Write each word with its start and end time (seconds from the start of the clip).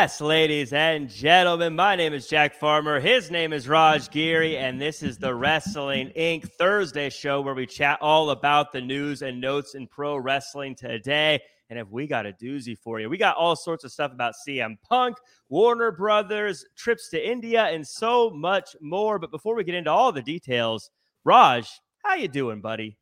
Yes, 0.00 0.22
ladies 0.22 0.72
and 0.72 1.10
gentlemen. 1.10 1.76
My 1.76 1.94
name 1.94 2.14
is 2.14 2.26
Jack 2.26 2.54
Farmer. 2.54 3.00
His 3.00 3.30
name 3.30 3.52
is 3.52 3.68
Raj 3.68 4.08
Giri, 4.08 4.56
and 4.56 4.80
this 4.80 5.02
is 5.02 5.18
the 5.18 5.34
Wrestling 5.34 6.10
Inc. 6.16 6.50
Thursday 6.52 7.10
show 7.10 7.42
where 7.42 7.52
we 7.52 7.66
chat 7.66 7.98
all 8.00 8.30
about 8.30 8.72
the 8.72 8.80
news 8.80 9.20
and 9.20 9.38
notes 9.38 9.74
in 9.74 9.86
pro 9.86 10.16
wrestling 10.16 10.74
today. 10.74 11.38
And 11.68 11.78
if 11.78 11.86
we 11.90 12.06
got 12.06 12.24
a 12.24 12.32
doozy 12.32 12.78
for 12.78 12.98
you, 12.98 13.10
we 13.10 13.18
got 13.18 13.36
all 13.36 13.54
sorts 13.54 13.84
of 13.84 13.92
stuff 13.92 14.10
about 14.10 14.32
CM 14.48 14.78
Punk, 14.88 15.18
Warner 15.50 15.90
Brothers, 15.92 16.64
trips 16.78 17.10
to 17.10 17.22
India, 17.22 17.64
and 17.64 17.86
so 17.86 18.30
much 18.30 18.74
more. 18.80 19.18
But 19.18 19.30
before 19.30 19.54
we 19.54 19.64
get 19.64 19.74
into 19.74 19.90
all 19.90 20.12
the 20.12 20.22
details, 20.22 20.90
Raj, 21.24 21.68
how 22.02 22.14
you 22.14 22.28
doing, 22.28 22.62
buddy? 22.62 22.96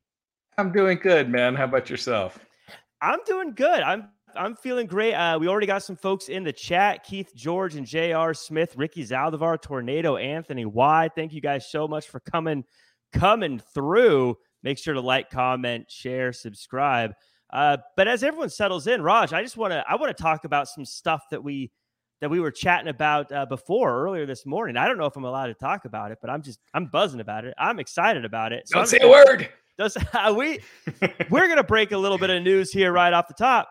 I'm 0.58 0.72
doing 0.72 0.98
good, 0.98 1.30
man. 1.30 1.54
How 1.54 1.66
about 1.66 1.90
yourself? 1.90 2.40
I'm 3.00 3.20
doing 3.24 3.52
good. 3.54 3.82
I'm 3.82 4.08
I'm 4.36 4.56
feeling 4.56 4.86
great. 4.86 5.14
Uh, 5.14 5.38
we 5.38 5.48
already 5.48 5.66
got 5.66 5.82
some 5.82 5.96
folks 5.96 6.28
in 6.28 6.44
the 6.44 6.52
chat: 6.52 7.04
Keith 7.04 7.34
George 7.34 7.74
and 7.74 7.86
J.R. 7.86 8.34
Smith, 8.34 8.76
Ricky 8.76 9.04
Zaldivar, 9.04 9.60
Tornado, 9.60 10.16
Anthony 10.16 10.64
Y. 10.64 11.08
Thank 11.14 11.32
you 11.32 11.40
guys 11.40 11.70
so 11.70 11.88
much 11.88 12.08
for 12.08 12.20
coming 12.20 12.64
coming 13.12 13.60
through. 13.74 14.36
Make 14.62 14.78
sure 14.78 14.94
to 14.94 15.00
like, 15.00 15.30
comment, 15.30 15.90
share, 15.90 16.32
subscribe. 16.32 17.14
Uh, 17.50 17.78
but 17.96 18.08
as 18.08 18.22
everyone 18.22 18.50
settles 18.50 18.86
in, 18.86 19.02
Raj, 19.02 19.32
I 19.32 19.42
just 19.42 19.56
want 19.56 19.72
to 19.72 19.84
I 19.88 19.96
want 19.96 20.14
to 20.16 20.22
talk 20.22 20.44
about 20.44 20.68
some 20.68 20.84
stuff 20.84 21.22
that 21.30 21.42
we 21.42 21.70
that 22.20 22.28
we 22.28 22.40
were 22.40 22.50
chatting 22.50 22.88
about 22.88 23.30
uh, 23.32 23.46
before 23.46 24.04
earlier 24.04 24.26
this 24.26 24.44
morning. 24.44 24.76
I 24.76 24.86
don't 24.86 24.98
know 24.98 25.06
if 25.06 25.16
I'm 25.16 25.24
allowed 25.24 25.46
to 25.46 25.54
talk 25.54 25.84
about 25.84 26.10
it, 26.10 26.18
but 26.20 26.30
I'm 26.30 26.42
just 26.42 26.60
I'm 26.74 26.86
buzzing 26.86 27.20
about 27.20 27.44
it. 27.44 27.54
I'm 27.58 27.78
excited 27.78 28.24
about 28.24 28.52
it. 28.52 28.68
So 28.68 28.74
don't 28.74 28.82
I'm 28.82 28.88
say 28.88 28.98
a 29.00 29.08
word. 29.08 29.48
Does 29.78 29.96
we 30.34 30.58
we're 31.30 31.48
gonna 31.48 31.62
break 31.62 31.92
a 31.92 31.98
little 31.98 32.18
bit 32.18 32.30
of 32.30 32.42
news 32.42 32.72
here 32.72 32.92
right 32.92 33.12
off 33.12 33.28
the 33.28 33.34
top. 33.34 33.68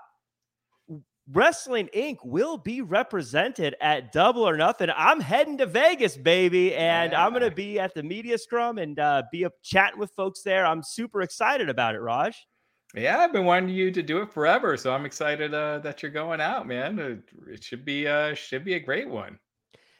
Wrestling 1.29 1.89
Inc. 1.93 2.17
will 2.23 2.57
be 2.57 2.81
represented 2.81 3.75
at 3.81 4.13
Double 4.13 4.47
or 4.47 4.55
Nothing. 4.55 4.89
I'm 4.95 5.19
heading 5.19 5.57
to 5.57 5.65
Vegas, 5.65 6.15
baby, 6.15 6.73
and 6.73 7.11
yeah. 7.11 7.25
I'm 7.25 7.31
going 7.31 7.43
to 7.43 7.53
be 7.53 7.79
at 7.79 7.93
the 7.93 8.01
media 8.01 8.37
scrum 8.37 8.77
and 8.77 8.97
uh, 8.97 9.23
be 9.29 9.43
up 9.43 9.51
chatting 9.61 9.99
with 9.99 10.11
folks 10.11 10.41
there. 10.41 10.65
I'm 10.65 10.81
super 10.81 11.21
excited 11.21 11.69
about 11.69 11.95
it, 11.95 11.99
Raj. 11.99 12.47
Yeah, 12.95 13.17
I've 13.19 13.33
been 13.33 13.43
wanting 13.43 13.75
you 13.75 13.91
to 13.91 14.01
do 14.01 14.21
it 14.21 14.31
forever, 14.31 14.77
so 14.77 14.93
I'm 14.93 15.05
excited 15.05 15.53
uh, 15.53 15.79
that 15.79 16.01
you're 16.01 16.11
going 16.11 16.39
out, 16.39 16.65
man. 16.65 17.21
It 17.45 17.61
should 17.61 17.83
be 17.83 18.07
uh, 18.07 18.33
should 18.33 18.63
be 18.63 18.75
a 18.75 18.79
great 18.79 19.09
one. 19.09 19.37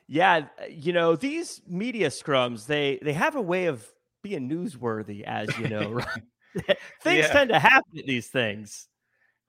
Yeah, 0.08 0.46
you 0.70 0.94
know 0.94 1.18
these 1.18 1.62
media 1.68 2.08
scrums 2.08 2.66
they 2.66 3.00
they 3.02 3.12
have 3.12 3.36
a 3.36 3.42
way 3.42 3.66
of 3.66 3.86
being 4.24 4.50
newsworthy, 4.50 5.24
as 5.24 5.56
you 5.58 5.68
know. 5.68 6.00
Right? 6.56 6.78
things 7.04 7.26
yeah. 7.28 7.34
tend 7.34 7.50
to 7.50 7.60
happen 7.60 8.00
at 8.00 8.06
these 8.06 8.28
things. 8.28 8.88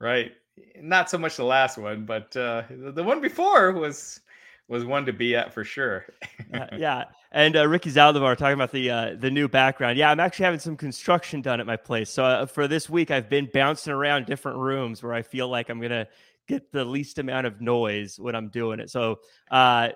Right 0.01 0.33
not 0.81 1.09
so 1.09 1.17
much 1.17 1.37
the 1.37 1.43
last 1.43 1.77
one, 1.77 2.05
but 2.05 2.35
uh, 2.35 2.63
the 2.69 3.03
one 3.03 3.21
before 3.21 3.71
was 3.71 4.21
was 4.67 4.85
one 4.85 5.05
to 5.05 5.13
be 5.13 5.35
at 5.35 5.53
for 5.53 5.63
sure. 5.63 6.05
uh, 6.53 6.67
yeah, 6.77 7.05
and 7.31 7.55
uh, 7.57 7.67
Ricky 7.67 7.91
Zaldivar 7.91 8.37
talking 8.37 8.53
about 8.53 8.71
the 8.71 8.89
uh, 8.89 9.15
the 9.17 9.31
new 9.31 9.47
background. 9.47 9.97
Yeah, 9.97 10.11
I'm 10.11 10.19
actually 10.19 10.45
having 10.45 10.59
some 10.59 10.77
construction 10.77 11.41
done 11.41 11.59
at 11.59 11.65
my 11.65 11.75
place. 11.75 12.09
So 12.09 12.23
uh, 12.23 12.45
for 12.45 12.67
this 12.67 12.89
week, 12.89 13.11
I've 13.11 13.29
been 13.29 13.49
bouncing 13.53 13.93
around 13.93 14.25
different 14.25 14.59
rooms 14.59 15.03
where 15.03 15.13
I 15.13 15.21
feel 15.21 15.49
like 15.49 15.69
I'm 15.69 15.81
gonna 15.81 16.07
get 16.47 16.71
the 16.71 16.85
least 16.85 17.19
amount 17.19 17.47
of 17.47 17.61
noise 17.61 18.19
when 18.19 18.35
I'm 18.35 18.49
doing 18.49 18.79
it. 18.79 18.89
So 18.89 19.19
uh, 19.51 19.89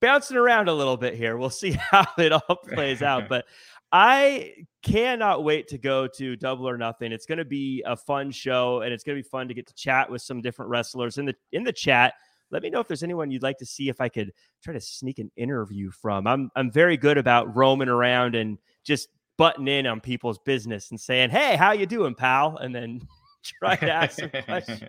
bouncing 0.00 0.36
around 0.36 0.68
a 0.68 0.74
little 0.74 0.96
bit 0.96 1.14
here. 1.14 1.36
We'll 1.36 1.50
see 1.50 1.72
how 1.90 2.06
it 2.18 2.32
all 2.32 2.56
plays 2.56 3.02
out. 3.02 3.24
But 3.28 3.46
I 3.92 4.54
cannot 4.84 5.42
wait 5.42 5.68
to 5.68 5.78
go 5.78 6.06
to 6.06 6.36
Double 6.36 6.68
or 6.68 6.76
Nothing. 6.76 7.10
It's 7.10 7.26
going 7.26 7.38
to 7.38 7.44
be 7.44 7.82
a 7.86 7.96
fun 7.96 8.30
show, 8.30 8.82
and 8.82 8.92
it's 8.92 9.02
going 9.02 9.16
to 9.16 9.22
be 9.22 9.28
fun 9.28 9.48
to 9.48 9.54
get 9.54 9.66
to 9.66 9.74
chat 9.74 10.10
with 10.10 10.22
some 10.22 10.40
different 10.40 10.70
wrestlers 10.70 11.18
in 11.18 11.24
the 11.24 11.34
in 11.52 11.64
the 11.64 11.72
chat. 11.72 12.14
Let 12.50 12.62
me 12.62 12.70
know 12.70 12.80
if 12.80 12.86
there's 12.86 13.02
anyone 13.02 13.30
you'd 13.30 13.42
like 13.42 13.58
to 13.58 13.66
see 13.66 13.88
if 13.88 14.00
I 14.00 14.08
could 14.08 14.32
try 14.62 14.74
to 14.74 14.80
sneak 14.80 15.18
an 15.18 15.30
interview 15.36 15.90
from. 15.90 16.26
I'm 16.26 16.50
I'm 16.54 16.70
very 16.70 16.96
good 16.96 17.18
about 17.18 17.56
roaming 17.56 17.88
around 17.88 18.34
and 18.34 18.58
just 18.84 19.08
butting 19.36 19.66
in 19.66 19.86
on 19.86 20.00
people's 20.00 20.38
business 20.38 20.90
and 20.90 21.00
saying, 21.00 21.30
"Hey, 21.30 21.56
how 21.56 21.72
you 21.72 21.86
doing, 21.86 22.14
pal?" 22.14 22.58
and 22.58 22.74
then 22.74 23.00
try 23.42 23.76
to 23.76 23.90
ask 23.90 24.20
some 24.20 24.30
questions. 24.44 24.82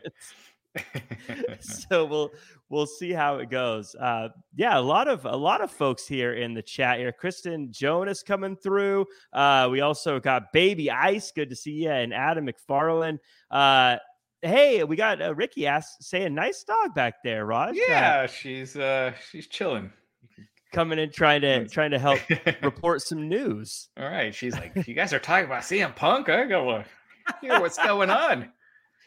so 1.59 2.05
we'll 2.05 2.31
we'll 2.69 2.85
see 2.85 3.11
how 3.11 3.37
it 3.37 3.49
goes. 3.49 3.95
Uh, 3.95 4.29
yeah, 4.55 4.77
a 4.77 4.81
lot 4.81 5.07
of 5.07 5.25
a 5.25 5.35
lot 5.35 5.61
of 5.61 5.71
folks 5.71 6.07
here 6.07 6.33
in 6.33 6.53
the 6.53 6.61
chat 6.61 6.99
here. 6.99 7.11
Kristen 7.11 7.71
Jonas 7.71 8.23
coming 8.23 8.55
through. 8.55 9.05
Uh, 9.33 9.67
we 9.71 9.81
also 9.81 10.19
got 10.19 10.51
Baby 10.53 10.91
Ice. 10.91 11.31
Good 11.31 11.49
to 11.49 11.55
see 11.55 11.71
you, 11.71 11.91
and 11.91 12.13
Adam 12.13 12.47
McFarland. 12.47 13.19
Uh, 13.49 13.97
hey, 14.41 14.83
we 14.83 14.95
got 14.95 15.21
uh, 15.21 15.33
Ricky 15.35 15.67
asked 15.67 16.03
saying 16.03 16.33
nice 16.33 16.63
dog 16.63 16.93
back 16.93 17.15
there, 17.23 17.45
Raj. 17.45 17.75
Yeah, 17.75 18.27
she's 18.27 18.75
uh 18.75 19.13
she's 19.31 19.47
chilling. 19.47 19.91
Coming 20.73 20.99
in 20.99 21.11
trying 21.11 21.41
to 21.41 21.67
trying 21.67 21.91
to 21.91 21.99
help 21.99 22.19
report 22.61 23.01
some 23.01 23.29
news. 23.29 23.89
All 23.97 24.09
right, 24.09 24.33
she's 24.35 24.53
like, 24.53 24.87
you 24.87 24.93
guys 24.93 25.13
are 25.13 25.19
talking 25.19 25.45
about 25.45 25.61
CM 25.61 25.95
Punk. 25.95 26.27
I 26.27 26.45
go, 26.45 26.83
hear 27.41 27.59
what's 27.59 27.77
going 27.77 28.09
on. 28.09 28.51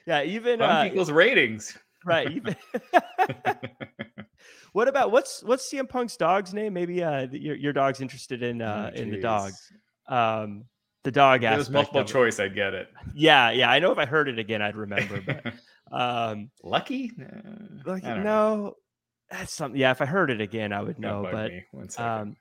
Yeah, 0.09 0.23
even 0.23 0.63
uh, 0.63 0.85
equals 0.87 1.11
ratings. 1.11 1.77
Right. 2.03 2.31
Even 2.33 2.57
what 4.73 4.89
about 4.89 5.13
what's 5.13 5.45
what's 5.45 5.71
CM 5.71 5.87
Punk's 5.87 6.17
dog's 6.17 6.55
name? 6.55 6.73
Maybe 6.73 7.05
uh, 7.05 7.27
your 7.31 7.57
your 7.57 7.73
dog's 7.75 8.01
interested 8.01 8.43
in 8.43 8.63
uh, 8.63 8.91
oh, 8.91 8.99
in 8.99 9.11
the 9.11 9.21
dog. 9.21 9.53
Um, 10.09 10.65
the 11.05 11.11
dog 11.11 11.45
aspect. 11.45 11.55
It 11.55 11.59
was 11.59 11.71
multiple 11.71 12.05
choice. 12.05 12.41
I'd 12.41 12.55
get 12.55 12.73
it. 12.73 12.89
Yeah, 13.15 13.51
yeah. 13.51 13.71
I 13.71 13.81
know 13.81 13.93
if 13.93 13.99
I 13.99 14.07
heard 14.07 14.29
it 14.29 14.39
again, 14.39 14.63
I'd 14.63 14.77
remember. 14.77 15.21
But 15.21 15.53
um, 15.93 16.51
lucky, 16.63 17.13
lucky. 17.85 18.07
No, 18.07 18.23
know. 18.23 18.77
that's 19.31 19.55
something. 19.55 19.79
Yeah, 19.79 19.91
if 19.91 20.01
I 20.01 20.07
heard 20.07 20.31
it 20.31 20.41
again, 20.41 20.73
I 20.73 20.81
would 20.81 20.99
know. 20.99 21.29
But 21.31 21.53
um, 21.99 22.37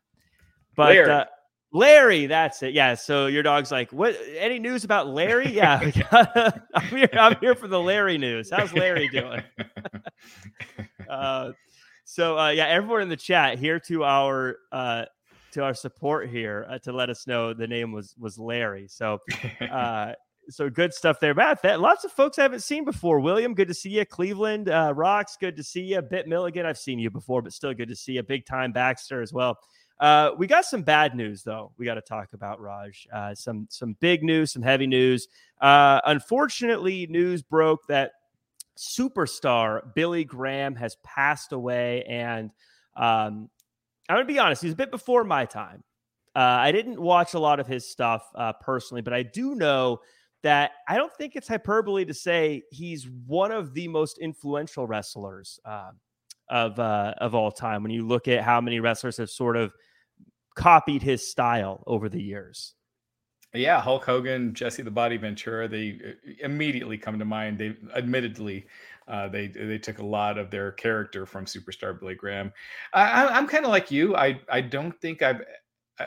but 0.77 0.97
uh, 0.97 1.25
Larry, 1.73 2.27
that's 2.27 2.63
it. 2.63 2.73
Yeah. 2.73 2.95
So 2.95 3.27
your 3.27 3.43
dog's 3.43 3.71
like, 3.71 3.91
what? 3.91 4.17
Any 4.37 4.59
news 4.59 4.83
about 4.83 5.09
Larry? 5.09 5.51
Yeah. 5.51 5.79
I'm, 6.73 6.87
here, 6.87 7.09
I'm 7.13 7.35
here 7.39 7.55
for 7.55 7.67
the 7.67 7.79
Larry 7.79 8.17
news. 8.17 8.49
How's 8.51 8.73
Larry 8.73 9.07
doing? 9.09 9.43
uh, 11.09 11.51
so 12.05 12.37
uh, 12.37 12.49
yeah, 12.49 12.67
everyone 12.67 13.01
in 13.01 13.09
the 13.09 13.17
chat 13.17 13.59
here 13.59 13.79
to 13.81 14.05
our 14.05 14.57
uh, 14.71 15.05
to 15.51 15.63
our 15.63 15.73
support 15.73 16.29
here 16.29 16.65
uh, 16.69 16.79
to 16.79 16.93
let 16.93 17.09
us 17.09 17.27
know 17.27 17.53
the 17.53 17.67
name 17.67 17.91
was 17.91 18.15
was 18.17 18.39
Larry. 18.39 18.87
So 18.87 19.19
uh, 19.69 20.13
so 20.49 20.69
good 20.69 20.93
stuff 20.93 21.19
there, 21.19 21.33
Matt. 21.33 21.61
That, 21.63 21.81
lots 21.81 22.05
of 22.05 22.11
folks 22.11 22.39
I 22.39 22.43
haven't 22.43 22.63
seen 22.63 22.85
before. 22.85 23.19
William, 23.19 23.53
good 23.53 23.67
to 23.67 23.73
see 23.73 23.89
you. 23.89 24.05
Cleveland 24.05 24.69
uh, 24.69 24.93
Rocks, 24.95 25.35
good 25.37 25.57
to 25.57 25.63
see 25.63 25.81
you. 25.81 26.01
Bit 26.01 26.27
Milligan, 26.27 26.65
I've 26.65 26.77
seen 26.77 26.99
you 26.99 27.09
before, 27.09 27.41
but 27.41 27.51
still 27.51 27.73
good 27.73 27.89
to 27.89 27.95
see 27.95 28.13
you. 28.13 28.23
Big 28.23 28.45
time 28.45 28.71
Baxter 28.71 29.21
as 29.21 29.33
well. 29.33 29.57
Uh, 29.99 30.31
we 30.37 30.45
got 30.45 30.65
some 30.65 30.83
bad 30.83 31.15
news 31.15 31.43
though. 31.43 31.71
We 31.77 31.85
got 31.85 31.95
to 31.95 32.01
talk 32.01 32.33
about 32.33 32.61
Raj. 32.61 33.07
Uh, 33.11 33.33
some 33.33 33.67
some 33.69 33.95
big 33.99 34.23
news, 34.23 34.51
some 34.51 34.61
heavy 34.61 34.87
news. 34.87 35.27
Uh, 35.59 36.01
unfortunately, 36.05 37.07
news 37.07 37.41
broke 37.41 37.87
that 37.87 38.11
superstar 38.77 39.93
Billy 39.95 40.23
Graham 40.23 40.75
has 40.75 40.97
passed 41.03 41.51
away, 41.51 42.03
and 42.03 42.51
um, 42.95 43.49
I'm 44.07 44.17
gonna 44.17 44.25
be 44.25 44.39
honest, 44.39 44.61
he's 44.61 44.73
a 44.73 44.77
bit 44.77 44.91
before 44.91 45.23
my 45.23 45.45
time. 45.45 45.83
Uh, 46.35 46.39
I 46.39 46.71
didn't 46.71 47.01
watch 47.01 47.33
a 47.33 47.39
lot 47.39 47.59
of 47.59 47.65
his 47.65 47.89
stuff 47.89 48.29
uh, 48.35 48.53
personally, 48.53 49.01
but 49.01 49.13
I 49.13 49.23
do 49.23 49.55
know 49.55 50.01
that 50.43 50.71
I 50.87 50.95
don't 50.95 51.11
think 51.13 51.35
it's 51.35 51.47
hyperbole 51.47 52.05
to 52.05 52.13
say 52.13 52.61
he's 52.69 53.09
one 53.25 53.51
of 53.51 53.73
the 53.73 53.87
most 53.87 54.19
influential 54.19 54.85
wrestlers 54.85 55.59
of 56.49 56.79
uh, 56.79 57.13
of 57.17 57.33
all 57.33 57.51
time. 57.51 57.81
When 57.81 57.91
you 57.91 58.05
look 58.05 58.27
at 58.27 58.43
how 58.43 58.61
many 58.61 58.79
wrestlers 58.79 59.17
have 59.17 59.31
sort 59.31 59.57
of 59.57 59.73
copied 60.57 61.01
his 61.01 61.29
style 61.29 61.83
over 61.87 62.09
the 62.09 62.21
years. 62.21 62.73
Yeah, 63.53 63.79
Hulk 63.79 64.03
Hogan, 64.03 64.53
Jesse 64.53 64.83
the 64.83 64.91
Body 64.91 65.15
Ventura, 65.17 65.67
they 65.67 65.99
uh, 66.05 66.31
immediately 66.41 66.97
come 66.97 67.17
to 67.17 67.25
mind. 67.25 67.57
They 67.57 67.75
admittedly 67.95 68.65
uh, 69.07 69.29
they 69.29 69.47
they 69.47 69.77
took 69.77 69.99
a 69.99 70.05
lot 70.05 70.37
of 70.37 70.51
their 70.51 70.73
character 70.73 71.25
from 71.25 71.45
superstar 71.45 71.97
Billy 71.97 72.15
Graham. 72.15 72.51
I, 72.93 73.37
am 73.37 73.47
kind 73.47 73.63
of 73.63 73.71
like 73.71 73.89
you. 73.89 74.15
I 74.17 74.41
I 74.49 74.59
don't 74.59 74.99
think 74.99 75.21
I've 75.21 75.41
uh, 75.99 76.05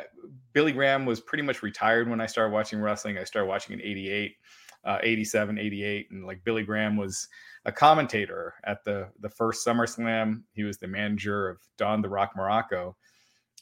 Billy 0.53 0.73
Graham 0.73 1.07
was 1.07 1.21
pretty 1.21 1.43
much 1.43 1.63
retired 1.63 2.09
when 2.09 2.21
I 2.21 2.27
started 2.27 2.53
watching 2.53 2.81
wrestling. 2.81 3.19
I 3.19 3.25
started 3.25 3.49
watching 3.49 3.79
in 3.79 3.85
88, 3.85 4.37
uh, 4.85 4.99
87, 5.03 5.59
88. 5.59 6.11
And 6.11 6.27
like 6.27 6.45
Billy 6.45 6.63
Graham 6.63 6.97
was 6.97 7.29
a 7.65 7.73
commentator 7.73 8.55
at 8.65 8.85
the, 8.85 9.09
the 9.21 9.29
first 9.29 9.67
SummerSlam. 9.67 10.43
He 10.53 10.63
was 10.63 10.79
the 10.79 10.87
manager 10.87 11.49
of 11.49 11.59
Don 11.77 12.03
the 12.03 12.09
Rock 12.09 12.33
Muraco, 12.37 12.95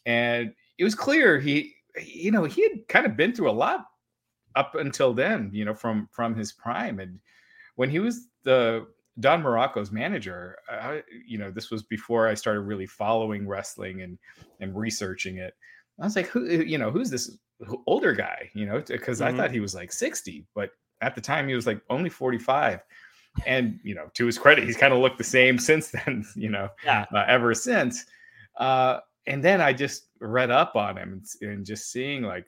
And 0.07 0.53
it 0.79 0.85
was 0.85 0.95
clear 0.95 1.39
he, 1.39 1.75
you 2.03 2.31
know, 2.31 2.45
he 2.45 2.63
had 2.63 2.89
kind 2.89 3.05
of 3.05 3.17
been 3.17 3.35
through 3.35 3.51
a 3.51 3.53
lot 3.53 3.85
up 4.55 4.75
until 4.75 5.13
then, 5.13 5.51
you 5.53 5.65
know, 5.65 5.75
from 5.75 6.09
from 6.11 6.35
his 6.35 6.53
prime. 6.53 7.01
And 7.01 7.19
when 7.77 7.91
he 7.91 7.99
was 7.99 8.29
the 8.45 8.87
Don 9.21 9.43
Muraco's 9.43 9.91
manager, 9.91 10.57
I, 10.69 11.03
you 11.27 11.39
know, 11.39 11.51
this 11.51 11.71
was 11.71 11.83
before 11.83 12.29
I 12.29 12.35
started 12.35 12.61
really 12.63 12.87
following 12.87 13.47
wrestling 13.47 14.03
and 14.03 14.19
and 14.61 14.77
researching 14.77 15.39
it. 15.39 15.55
I 16.01 16.05
was 16.05 16.17
like, 16.17 16.29
who, 16.29 16.45
you 16.47 16.79
know, 16.79 16.93
who's 16.93 17.11
this 17.11 17.37
older 17.87 18.13
guy? 18.13 18.51
You 18.55 18.67
know, 18.67 18.81
because 18.81 19.21
mm-hmm. 19.21 19.35
I 19.35 19.37
thought 19.37 19.51
he 19.51 19.61
was 19.61 19.75
like 19.75 19.93
sixty, 19.93 20.47
but 20.55 20.71
at 21.01 21.15
the 21.15 21.21
time 21.21 21.49
he 21.49 21.55
was 21.55 21.67
like 21.67 21.81
only 21.91 22.11
forty 22.11 22.39
five. 22.39 22.81
and 23.47 23.79
you 23.83 23.95
know, 23.95 24.09
to 24.15 24.27
his 24.27 24.39
credit, 24.39 24.65
he's 24.65 24.77
kind 24.77 24.93
of 24.93 25.01
looked 25.01 25.19
the 25.19 25.25
same 25.25 25.59
since 25.71 25.91
then. 25.91 26.25
You 26.37 26.51
know, 26.51 26.69
yeah, 26.85 27.07
uh, 27.13 27.25
ever 27.27 27.55
since. 27.55 28.05
Uh, 28.57 29.01
and 29.27 29.45
then 29.45 29.61
I 29.61 29.73
just 29.73 30.08
read 30.21 30.51
up 30.51 30.77
on 30.77 30.97
him 30.97 31.13
and, 31.13 31.51
and 31.51 31.67
just 31.67 31.91
seeing 31.91 32.23
like 32.23 32.47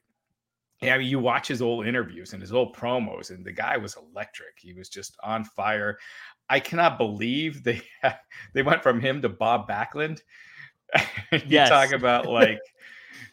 yeah, 0.82 0.94
I 0.94 0.98
mean, 0.98 1.08
you 1.08 1.18
watch 1.18 1.46
his 1.46 1.60
old 1.60 1.86
interviews 1.86 2.32
and 2.32 2.40
his 2.40 2.54
old 2.54 2.74
promos, 2.74 3.30
and 3.30 3.44
the 3.44 3.52
guy 3.52 3.76
was 3.76 3.96
electric. 3.96 4.54
He 4.56 4.72
was 4.72 4.88
just 4.88 5.14
on 5.22 5.44
fire. 5.44 5.98
I 6.48 6.58
cannot 6.58 6.96
believe 6.96 7.62
they 7.62 7.82
they 8.54 8.62
went 8.62 8.82
from 8.82 9.00
him 9.00 9.20
to 9.22 9.28
Bob 9.28 9.68
Backlund. 9.68 10.20
you 11.32 11.40
yes. 11.46 11.68
talk 11.68 11.92
about 11.92 12.26
like 12.30 12.60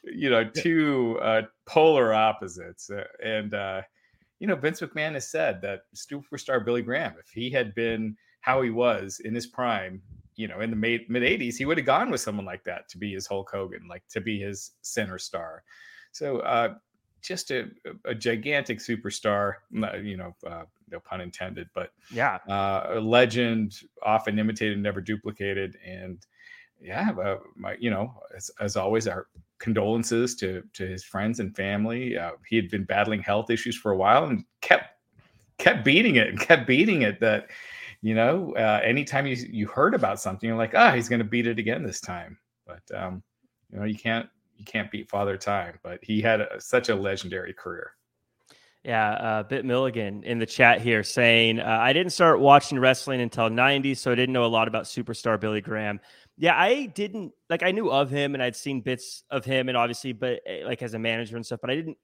you 0.03 0.29
know 0.29 0.43
two 0.43 1.17
uh, 1.21 1.43
polar 1.65 2.13
opposites, 2.13 2.89
uh, 2.89 3.05
and 3.23 3.53
uh, 3.53 3.81
you 4.39 4.47
know 4.47 4.55
Vince 4.55 4.81
McMahon 4.81 5.13
has 5.13 5.29
said 5.29 5.61
that 5.61 5.83
superstar 5.95 6.63
Billy 6.63 6.81
Graham, 6.81 7.13
if 7.17 7.29
he 7.29 7.49
had 7.49 7.73
been 7.75 8.17
how 8.41 8.61
he 8.61 8.71
was 8.71 9.21
in 9.23 9.33
his 9.33 9.47
prime, 9.47 10.01
you 10.37 10.47
know, 10.47 10.61
in 10.61 10.69
the 10.69 10.75
mid 10.75 11.09
mid 11.09 11.23
'80s, 11.23 11.57
he 11.57 11.65
would 11.65 11.77
have 11.77 11.85
gone 11.85 12.09
with 12.09 12.21
someone 12.21 12.45
like 12.45 12.63
that 12.63 12.87
to 12.89 12.97
be 12.97 13.13
his 13.13 13.27
Hulk 13.27 13.49
Hogan, 13.51 13.87
like 13.89 14.07
to 14.09 14.21
be 14.21 14.39
his 14.39 14.71
center 14.81 15.17
star. 15.17 15.63
So 16.11 16.39
uh, 16.39 16.75
just 17.21 17.51
a, 17.51 17.65
a 18.05 18.15
gigantic 18.15 18.79
superstar, 18.79 19.55
you 19.71 20.15
know, 20.15 20.35
uh, 20.45 20.63
no 20.89 20.99
pun 20.99 21.21
intended, 21.21 21.67
but 21.73 21.91
yeah, 22.11 22.37
uh, 22.47 22.93
a 22.93 22.99
legend, 22.99 23.81
often 24.03 24.39
imitated, 24.39 24.79
never 24.79 25.01
duplicated, 25.01 25.77
and 25.85 26.25
yeah, 26.79 27.11
uh, 27.11 27.37
my, 27.55 27.75
you 27.79 27.89
know, 27.89 28.13
as, 28.35 28.51
as, 28.59 28.77
always, 28.77 29.07
our 29.07 29.27
condolences 29.59 30.35
to 30.35 30.63
to 30.73 30.87
his 30.87 31.03
friends 31.03 31.39
and 31.39 31.55
family. 31.55 32.17
Uh, 32.17 32.31
he 32.47 32.55
had 32.55 32.69
been 32.69 32.83
battling 32.83 33.21
health 33.21 33.49
issues 33.49 33.75
for 33.75 33.91
a 33.91 33.97
while 33.97 34.25
and 34.25 34.45
kept 34.61 34.89
kept 35.57 35.83
beating 35.83 36.17
it 36.17 36.27
and 36.27 36.39
kept 36.39 36.67
beating 36.67 37.01
it. 37.01 37.19
That 37.19 37.49
you 38.07 38.15
know, 38.15 38.55
uh, 38.55 38.79
anytime 38.85 39.27
you 39.27 39.35
you 39.35 39.67
heard 39.67 39.93
about 39.93 40.21
something, 40.21 40.47
you're 40.47 40.57
like, 40.57 40.71
ah, 40.73 40.91
oh, 40.91 40.95
he's 40.95 41.09
going 41.09 41.19
to 41.19 41.25
beat 41.25 41.45
it 41.45 41.59
again 41.59 41.83
this 41.83 41.99
time. 41.99 42.37
But 42.65 42.81
um, 42.95 43.21
you 43.69 43.79
know, 43.79 43.83
you 43.83 43.97
can't 43.97 44.29
you 44.55 44.63
can't 44.63 44.89
beat 44.89 45.09
Father 45.09 45.35
Time. 45.35 45.77
But 45.83 45.99
he 46.01 46.21
had 46.21 46.39
a, 46.39 46.61
such 46.61 46.87
a 46.87 46.95
legendary 46.95 47.51
career. 47.51 47.91
Yeah, 48.85 49.11
uh, 49.11 49.43
Bit 49.43 49.65
Milligan 49.65 50.23
in 50.23 50.39
the 50.39 50.45
chat 50.45 50.79
here 50.79 51.03
saying, 51.03 51.59
uh, 51.59 51.79
I 51.81 51.91
didn't 51.91 52.13
start 52.13 52.39
watching 52.39 52.79
wrestling 52.79 53.19
until 53.19 53.49
90, 53.49 53.93
so 53.95 54.13
I 54.13 54.15
didn't 54.15 54.31
know 54.31 54.45
a 54.45 54.47
lot 54.47 54.69
about 54.69 54.85
superstar 54.85 55.37
Billy 55.37 55.59
Graham. 55.59 55.99
Yeah, 56.37 56.57
I 56.57 56.85
didn't 56.85 57.33
like, 57.49 57.61
I 57.61 57.71
knew 57.71 57.91
of 57.91 58.09
him 58.09 58.35
and 58.35 58.41
I'd 58.41 58.55
seen 58.55 58.79
bits 58.79 59.25
of 59.29 59.43
him 59.43 59.67
and 59.67 59.77
obviously, 59.77 60.13
but 60.13 60.39
eh, 60.45 60.61
like 60.63 60.81
as 60.81 60.93
a 60.93 60.99
manager 60.99 61.35
and 61.35 61.45
stuff, 61.45 61.59
but 61.59 61.69
I 61.69 61.75
didn't, 61.75 61.97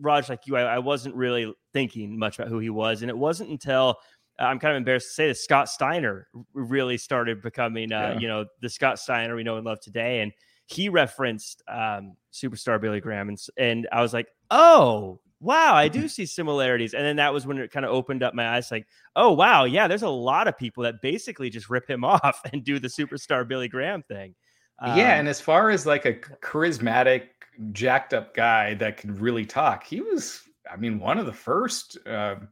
Raj, 0.00 0.28
like 0.28 0.46
you, 0.46 0.56
I, 0.56 0.62
I 0.62 0.78
wasn't 0.78 1.16
really 1.16 1.52
thinking 1.72 2.16
much 2.16 2.38
about 2.38 2.48
who 2.48 2.60
he 2.60 2.70
was. 2.70 3.02
And 3.02 3.10
it 3.10 3.18
wasn't 3.18 3.50
until 3.50 3.98
I'm 4.38 4.58
kind 4.58 4.72
of 4.72 4.76
embarrassed 4.78 5.08
to 5.08 5.14
say 5.14 5.28
this. 5.28 5.42
Scott 5.42 5.68
Steiner 5.68 6.28
really 6.54 6.96
started 6.96 7.42
becoming, 7.42 7.92
uh, 7.92 8.12
yeah. 8.14 8.18
you 8.18 8.28
know, 8.28 8.46
the 8.60 8.68
Scott 8.68 8.98
Steiner 8.98 9.34
we 9.34 9.42
know 9.42 9.56
and 9.56 9.66
love 9.66 9.80
today. 9.80 10.20
And 10.20 10.32
he 10.66 10.88
referenced 10.88 11.62
um, 11.66 12.16
superstar 12.32 12.80
Billy 12.80 13.00
Graham, 13.00 13.28
and, 13.28 13.38
and 13.56 13.88
I 13.90 14.02
was 14.02 14.12
like, 14.12 14.28
oh, 14.50 15.20
wow, 15.40 15.74
I 15.74 15.88
do 15.88 16.08
see 16.08 16.26
similarities. 16.26 16.94
And 16.94 17.04
then 17.04 17.16
that 17.16 17.32
was 17.32 17.46
when 17.46 17.58
it 17.58 17.70
kind 17.70 17.84
of 17.86 17.92
opened 17.92 18.22
up 18.22 18.34
my 18.34 18.56
eyes, 18.56 18.70
like, 18.70 18.86
oh 19.16 19.32
wow, 19.32 19.64
yeah, 19.64 19.88
there's 19.88 20.02
a 20.02 20.08
lot 20.08 20.48
of 20.48 20.56
people 20.58 20.84
that 20.84 21.00
basically 21.02 21.50
just 21.50 21.70
rip 21.70 21.88
him 21.88 22.04
off 22.04 22.40
and 22.52 22.64
do 22.64 22.78
the 22.78 22.88
superstar 22.88 23.46
Billy 23.46 23.68
Graham 23.68 24.02
thing. 24.02 24.34
Um, 24.80 24.96
yeah, 24.96 25.18
and 25.18 25.26
as 25.26 25.40
far 25.40 25.70
as 25.70 25.86
like 25.86 26.04
a 26.04 26.14
charismatic, 26.14 27.28
jacked 27.72 28.14
up 28.14 28.34
guy 28.34 28.74
that 28.74 28.98
can 28.98 29.16
really 29.16 29.44
talk, 29.44 29.84
he 29.84 30.00
was, 30.00 30.42
I 30.70 30.76
mean, 30.76 31.00
one 31.00 31.18
of 31.18 31.26
the 31.26 31.32
first. 31.32 31.98
Um, 32.06 32.48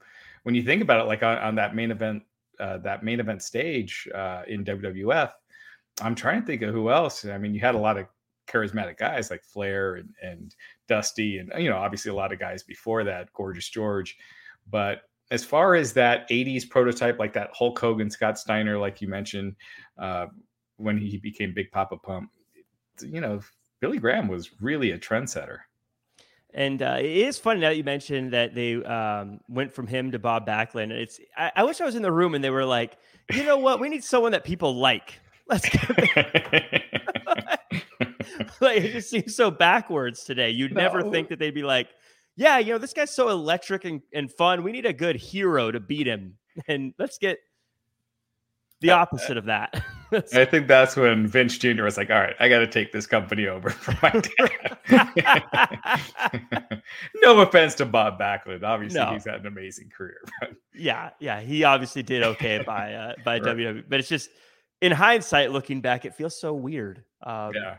when 0.47 0.55
you 0.55 0.63
think 0.63 0.81
about 0.81 1.01
it, 1.01 1.09
like 1.09 1.25
on, 1.25 1.39
on 1.39 1.57
that 1.57 1.75
main 1.75 1.91
event, 1.91 2.23
uh, 2.61 2.79
that 2.79 3.03
main 3.03 3.19
event 3.19 3.43
stage 3.43 4.09
uh, 4.15 4.43
in 4.47 4.65
WWF, 4.65 5.33
I'm 6.01 6.15
trying 6.15 6.41
to 6.41 6.47
think 6.47 6.63
of 6.63 6.73
who 6.73 6.89
else. 6.89 7.25
I 7.25 7.37
mean, 7.37 7.53
you 7.53 7.59
had 7.59 7.75
a 7.75 7.79
lot 7.79 7.99
of 7.99 8.07
charismatic 8.47 8.97
guys 8.97 9.29
like 9.29 9.43
Flair 9.43 9.97
and, 9.97 10.09
and 10.23 10.55
Dusty, 10.87 11.39
and 11.39 11.51
you 11.59 11.69
know, 11.69 11.77
obviously 11.77 12.13
a 12.13 12.15
lot 12.15 12.33
of 12.33 12.39
guys 12.39 12.63
before 12.63 13.03
that, 13.03 13.33
Gorgeous 13.33 13.69
George. 13.69 14.17
But 14.71 15.01
as 15.33 15.45
far 15.45 15.75
as 15.75 15.93
that 15.95 16.31
80s 16.31 16.71
prototype, 16.71 17.19
like 17.19 17.33
that 17.33 17.51
Hulk 17.53 17.77
Hogan, 17.77 18.09
Scott 18.09 18.39
Steiner, 18.39 18.79
like 18.79 19.01
you 19.01 19.09
mentioned, 19.09 19.57
uh, 19.99 20.27
when 20.77 20.97
he 20.97 21.17
became 21.17 21.55
Big 21.55 21.73
Papa 21.73 21.97
Pump, 21.97 22.31
you 23.01 23.21
know, 23.21 23.41
Billy 23.81 23.99
Graham 23.99 24.29
was 24.29 24.53
really 24.61 24.93
a 24.93 24.99
trendsetter. 24.99 25.59
And 26.57 26.81
uh, 26.81 26.97
it 26.99 27.05
is 27.05 27.39
funny 27.39 27.61
now 27.61 27.69
that 27.69 27.77
you 27.77 27.85
mentioned 27.85 28.33
that 28.33 28.55
they 28.55 28.83
um, 28.83 29.41
went 29.47 29.75
from 29.75 29.87
him 29.87 30.11
to 30.13 30.19
Bob 30.19 30.47
Backlund. 30.47 30.91
It's 30.91 31.21
I, 31.37 31.53
I, 31.57 31.65
wish 31.65 31.83
I 31.83 31.85
was 31.85 31.97
in 31.97 32.03
the 32.03 32.11
room 32.11 32.35
and 32.35 32.43
they 32.43 32.49
were 32.49 32.65
like, 32.65 32.97
you 33.31 33.45
know 33.45 33.59
what, 33.59 33.79
we 33.79 33.91
need 33.91 34.03
someone 34.03 34.33
that 34.33 34.43
people 34.43 34.75
like. 34.75 35.21
Let's 35.49 35.69
get 35.69 35.87
like 38.61 38.79
it 38.79 38.93
just 38.93 39.11
seems 39.11 39.37
so 39.37 39.51
backwards 39.51 40.25
today. 40.25 40.51
You'd 40.51 40.73
no. 40.73 40.81
never 40.81 41.03
think 41.11 41.29
that 41.29 41.39
they'd 41.39 41.55
be 41.55 41.63
like, 41.63 41.89
yeah, 42.37 42.57
you 42.57 42.73
know, 42.73 42.79
this 42.79 42.95
guy's 42.95 43.15
so 43.15 43.29
electric 43.29 43.85
and, 43.85 44.01
and 44.15 44.33
fun. 44.33 44.63
We 44.63 44.73
need 44.73 44.87
a 44.87 44.95
good 44.95 45.17
hero 45.17 45.71
to 45.71 45.79
beat 45.79 46.07
him. 46.07 46.39
And 46.67 46.95
let's 46.99 47.19
get 47.19 47.39
the 48.81 48.93
opposite 48.93 49.37
of 49.37 49.45
that. 49.45 49.85
I 50.13 50.45
think 50.45 50.69
that's 50.69 50.97
when 50.97 51.27
Vince 51.27 51.59
Jr. 51.59 51.85
was 51.85 51.97
like, 51.97 52.11
all 52.11 52.21
right, 52.21 52.37
I 52.39 52.49
got 52.49 52.61
to 52.61 52.67
take 52.67 52.93
this 52.93 53.07
company 53.07 53.47
over 53.47 53.71
from 53.71 53.97
my 54.03 54.11
dad. 54.11 56.03
no 57.23 57.41
offense 57.41 57.75
to 57.77 57.87
Bob 57.87 58.19
Backlund. 58.19 58.63
Obviously, 58.63 59.01
no. 59.01 59.13
he's 59.13 59.25
had 59.25 59.41
an 59.41 59.47
amazing 59.47 59.91
career. 59.97 60.19
But... 60.41 60.51
Yeah, 60.75 61.11
yeah. 61.19 61.41
He 61.41 61.65
obviously 61.65 62.03
did 62.03 62.23
okay 62.23 62.63
by 62.65 62.93
uh, 62.93 63.15
by 63.25 63.39
right. 63.41 63.57
WWE. 63.57 63.85
But 63.89 64.01
it's 64.01 64.09
just, 64.09 64.29
in 64.81 64.93
hindsight, 64.93 65.51
looking 65.51 65.81
back, 65.81 66.05
it 66.05 66.15
feels 66.15 66.39
so 66.39 66.55
weird. 66.55 67.05
Um, 67.23 67.53
yeah. 67.55 67.77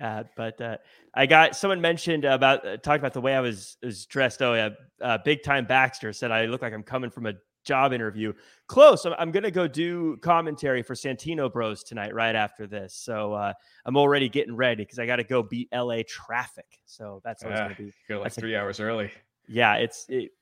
Uh, 0.00 0.24
but 0.36 0.60
uh, 0.60 0.78
I 1.14 1.26
got 1.26 1.54
someone 1.54 1.80
mentioned 1.80 2.24
about 2.24 2.66
uh, 2.66 2.76
talked 2.78 3.00
about 3.00 3.12
the 3.12 3.20
way 3.20 3.34
I 3.34 3.40
was 3.40 3.76
was 3.82 4.06
dressed. 4.06 4.40
Oh 4.40 4.54
yeah, 4.54 4.70
uh, 5.02 5.18
big 5.24 5.42
time 5.42 5.66
Baxter 5.66 6.12
said 6.12 6.30
I 6.30 6.46
look 6.46 6.62
like 6.62 6.72
I'm 6.72 6.82
coming 6.82 7.10
from 7.10 7.26
a 7.26 7.34
job 7.64 7.92
interview. 7.92 8.32
Close. 8.66 9.04
I'm, 9.04 9.14
I'm 9.18 9.30
gonna 9.30 9.50
go 9.50 9.66
do 9.66 10.16
commentary 10.18 10.82
for 10.82 10.94
Santino 10.94 11.52
Bros 11.52 11.82
tonight 11.82 12.14
right 12.14 12.34
after 12.34 12.66
this. 12.66 12.94
So 12.94 13.32
uh, 13.32 13.52
I'm 13.84 13.96
already 13.96 14.28
getting 14.28 14.56
ready 14.56 14.84
because 14.84 14.98
I 14.98 15.06
got 15.06 15.16
to 15.16 15.24
go 15.24 15.42
beat 15.42 15.68
LA 15.72 16.00
traffic. 16.06 16.80
So 16.86 17.20
that's 17.24 17.42
yeah, 17.42 17.50
it's 17.50 17.60
gonna 17.60 17.74
be. 17.74 17.92
You're 18.08 18.18
like 18.18 18.26
that's 18.26 18.36
three 18.36 18.56
hours 18.56 18.80
early. 18.80 19.10
Yeah, 19.48 19.74
it's 19.74 20.06
it, 20.08 20.32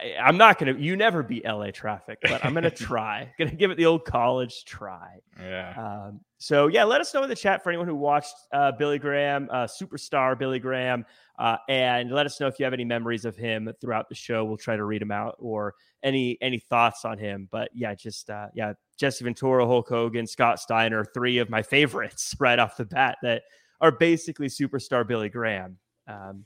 I, 0.00 0.28
am 0.28 0.36
not 0.36 0.58
gonna. 0.58 0.74
You 0.74 0.96
never 0.96 1.22
beat 1.22 1.44
LA 1.44 1.70
traffic, 1.70 2.18
but 2.22 2.44
I'm 2.44 2.54
gonna 2.54 2.70
try. 2.70 3.32
gonna 3.38 3.54
give 3.54 3.70
it 3.70 3.76
the 3.76 3.86
old 3.86 4.04
college 4.04 4.64
try. 4.64 5.18
Yeah. 5.40 5.74
Um, 5.76 6.20
so 6.38 6.66
yeah, 6.66 6.84
let 6.84 7.00
us 7.00 7.12
know 7.14 7.22
in 7.22 7.28
the 7.28 7.36
chat 7.36 7.62
for 7.62 7.70
anyone 7.70 7.86
who 7.86 7.94
watched 7.94 8.34
uh, 8.52 8.72
Billy 8.72 8.98
Graham, 8.98 9.48
uh, 9.50 9.66
superstar 9.66 10.38
Billy 10.38 10.58
Graham, 10.58 11.04
uh, 11.38 11.56
and 11.68 12.10
let 12.10 12.26
us 12.26 12.40
know 12.40 12.46
if 12.46 12.58
you 12.58 12.64
have 12.64 12.72
any 12.72 12.84
memories 12.84 13.24
of 13.24 13.36
him 13.36 13.70
throughout 13.80 14.08
the 14.08 14.14
show. 14.14 14.44
We'll 14.44 14.56
try 14.56 14.76
to 14.76 14.84
read 14.84 15.02
them 15.02 15.12
out 15.12 15.36
or 15.38 15.74
any 16.02 16.38
any 16.40 16.58
thoughts 16.58 17.04
on 17.04 17.18
him. 17.18 17.48
But 17.50 17.70
yeah, 17.74 17.94
just 17.94 18.30
uh, 18.30 18.48
yeah, 18.54 18.72
Jesse 18.98 19.24
Ventura, 19.24 19.66
Hulk 19.66 19.88
Hogan, 19.88 20.26
Scott 20.26 20.60
Steiner, 20.60 21.04
three 21.04 21.38
of 21.38 21.50
my 21.50 21.62
favorites 21.62 22.34
right 22.40 22.58
off 22.58 22.76
the 22.76 22.84
bat 22.84 23.18
that 23.22 23.42
are 23.80 23.92
basically 23.92 24.48
superstar 24.48 25.06
Billy 25.06 25.28
Graham. 25.28 25.78
Um, 26.06 26.44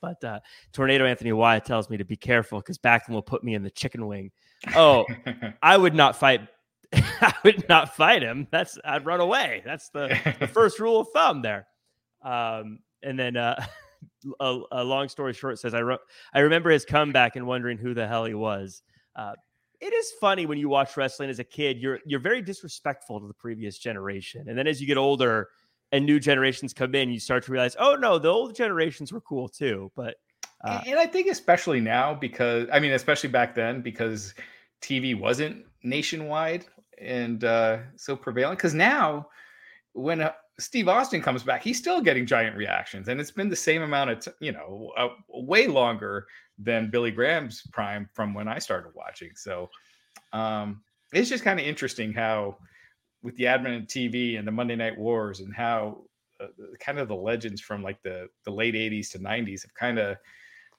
but 0.00 0.22
uh, 0.24 0.40
Tornado 0.72 1.06
Anthony 1.06 1.32
Wyatt 1.32 1.64
tells 1.64 1.90
me 1.90 1.96
to 1.96 2.04
be 2.04 2.16
careful 2.16 2.60
because 2.60 2.78
Backlund 2.78 3.10
will 3.10 3.22
put 3.22 3.44
me 3.44 3.54
in 3.54 3.62
the 3.62 3.70
chicken 3.70 4.06
wing. 4.06 4.30
Oh, 4.74 5.06
I 5.62 5.76
would 5.76 5.94
not 5.94 6.16
fight. 6.16 6.42
I 6.92 7.34
would 7.44 7.68
not 7.68 7.94
fight 7.94 8.22
him. 8.22 8.48
That's 8.50 8.78
I'd 8.84 9.06
run 9.06 9.20
away. 9.20 9.62
That's 9.64 9.90
the, 9.90 10.18
the 10.40 10.48
first 10.52 10.80
rule 10.80 11.00
of 11.00 11.08
thumb 11.12 11.42
there. 11.42 11.66
Um, 12.22 12.80
and 13.02 13.18
then 13.18 13.36
uh, 13.36 13.64
a, 14.40 14.60
a, 14.72 14.84
long 14.84 15.08
story 15.08 15.32
short 15.32 15.58
says 15.58 15.72
I 15.72 15.82
wrote 15.82 16.00
I 16.34 16.40
remember 16.40 16.70
his 16.70 16.84
comeback 16.84 17.36
and 17.36 17.46
wondering 17.46 17.78
who 17.78 17.94
the 17.94 18.06
hell 18.06 18.24
he 18.24 18.34
was. 18.34 18.82
Uh, 19.16 19.32
it 19.80 19.94
is 19.94 20.12
funny 20.20 20.44
when 20.44 20.58
you 20.58 20.68
watch 20.68 20.96
wrestling 20.96 21.30
as 21.30 21.38
a 21.38 21.44
kid. 21.44 21.78
You're 21.78 22.00
you're 22.04 22.20
very 22.20 22.42
disrespectful 22.42 23.20
to 23.20 23.26
the 23.26 23.34
previous 23.34 23.78
generation, 23.78 24.48
and 24.48 24.58
then 24.58 24.66
as 24.66 24.80
you 24.80 24.86
get 24.86 24.98
older, 24.98 25.48
and 25.92 26.06
new 26.06 26.20
generations 26.20 26.72
come 26.72 26.94
in, 26.94 27.10
you 27.10 27.20
start 27.20 27.44
to 27.44 27.52
realize, 27.52 27.76
oh 27.78 27.96
no, 27.96 28.18
the 28.18 28.28
old 28.28 28.54
generations 28.54 29.12
were 29.12 29.20
cool 29.20 29.48
too. 29.48 29.90
But 29.96 30.16
uh, 30.62 30.82
and 30.86 30.98
I 30.98 31.06
think 31.06 31.28
especially 31.28 31.80
now 31.80 32.14
because 32.14 32.68
I 32.72 32.80
mean, 32.80 32.92
especially 32.92 33.30
back 33.30 33.54
then 33.54 33.80
because 33.80 34.34
TV 34.82 35.18
wasn't 35.18 35.64
nationwide 35.82 36.66
and 37.00 37.44
uh, 37.44 37.78
so 37.96 38.16
prevalent. 38.16 38.58
Because 38.58 38.74
now, 38.74 39.28
when 39.92 40.20
uh, 40.20 40.32
Steve 40.58 40.88
Austin 40.88 41.22
comes 41.22 41.42
back, 41.42 41.62
he's 41.62 41.78
still 41.78 42.00
getting 42.00 42.26
giant 42.26 42.56
reactions, 42.56 43.08
and 43.08 43.20
it's 43.20 43.30
been 43.30 43.48
the 43.48 43.56
same 43.56 43.82
amount 43.82 44.10
of 44.10 44.20
t- 44.20 44.30
you 44.40 44.52
know, 44.52 44.92
uh, 44.96 45.08
way 45.28 45.66
longer 45.66 46.26
than 46.58 46.90
Billy 46.90 47.10
Graham's 47.10 47.62
prime 47.72 48.08
from 48.12 48.34
when 48.34 48.46
I 48.46 48.58
started 48.58 48.92
watching. 48.94 49.30
So 49.34 49.70
um, 50.32 50.82
it's 51.12 51.30
just 51.30 51.42
kind 51.42 51.58
of 51.58 51.66
interesting 51.66 52.12
how 52.12 52.58
with 53.22 53.36
the 53.36 53.46
advent 53.46 53.82
of 53.82 53.88
TV 53.88 54.38
and 54.38 54.46
the 54.46 54.52
Monday 54.52 54.76
Night 54.76 54.98
Wars 54.98 55.40
and 55.40 55.54
how 55.54 56.02
uh, 56.40 56.46
kind 56.78 56.98
of 56.98 57.08
the 57.08 57.14
legends 57.14 57.60
from 57.60 57.82
like 57.82 58.02
the 58.02 58.28
the 58.44 58.50
late 58.50 58.74
80s 58.74 59.10
to 59.12 59.18
90s 59.18 59.62
have 59.62 59.74
kind 59.74 59.98
of 59.98 60.16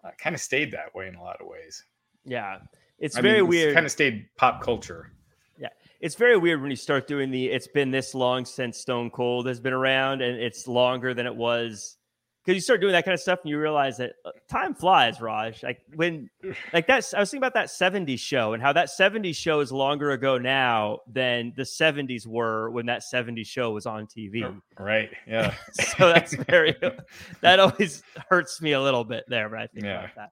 uh, 0.03 0.11
kind 0.17 0.35
of 0.35 0.41
stayed 0.41 0.71
that 0.71 0.93
way 0.95 1.07
in 1.07 1.15
a 1.15 1.21
lot 1.21 1.39
of 1.39 1.47
ways. 1.47 1.85
Yeah. 2.25 2.59
it's 2.99 3.17
I 3.17 3.21
very 3.21 3.41
mean, 3.41 3.49
weird. 3.49 3.73
Kind 3.73 3.85
of 3.85 3.91
stayed 3.91 4.27
pop 4.37 4.61
culture. 4.61 5.11
Yeah, 5.57 5.69
it's 5.99 6.15
very 6.15 6.37
weird 6.37 6.61
when 6.61 6.71
you 6.71 6.77
start 6.77 7.07
doing 7.07 7.29
the. 7.31 7.49
It's 7.49 7.67
been 7.67 7.91
this 7.91 8.15
long 8.15 8.45
since 8.45 8.79
Stone 8.79 9.11
Cold 9.11 9.47
has 9.47 9.59
been 9.59 9.73
around, 9.73 10.21
and 10.21 10.37
it's 10.37 10.67
longer 10.67 11.13
than 11.13 11.27
it 11.27 11.35
was 11.35 11.97
because 12.43 12.55
you 12.55 12.61
start 12.61 12.81
doing 12.81 12.93
that 12.93 13.05
kind 13.05 13.13
of 13.13 13.19
stuff 13.19 13.39
and 13.43 13.49
you 13.49 13.59
realize 13.59 13.97
that 13.97 14.13
uh, 14.25 14.31
time 14.49 14.73
flies, 14.73 15.21
Raj. 15.21 15.61
Like 15.61 15.79
when, 15.95 16.29
like 16.73 16.87
that's, 16.87 17.13
I 17.13 17.19
was 17.19 17.29
thinking 17.29 17.45
about 17.45 17.53
that 17.53 17.67
70s 17.67 18.19
show 18.19 18.53
and 18.53 18.61
how 18.61 18.73
that 18.73 18.87
70s 18.87 19.35
show 19.35 19.59
is 19.59 19.71
longer 19.71 20.11
ago 20.11 20.37
now 20.37 20.99
than 21.11 21.53
the 21.55 21.63
70s 21.63 22.25
were 22.25 22.71
when 22.71 22.87
that 22.87 23.01
70s 23.01 23.45
show 23.45 23.71
was 23.71 23.85
on 23.85 24.07
TV. 24.07 24.59
Right. 24.79 25.11
Yeah. 25.27 25.53
so 25.71 26.07
that's 26.07 26.33
very, 26.33 26.75
that 27.41 27.59
always 27.59 28.01
hurts 28.29 28.61
me 28.61 28.71
a 28.71 28.81
little 28.81 29.03
bit 29.03 29.25
there, 29.27 29.49
but 29.49 29.59
I 29.59 29.67
think 29.67 29.85
yeah. 29.85 29.99
about 30.05 30.15
that. 30.15 30.29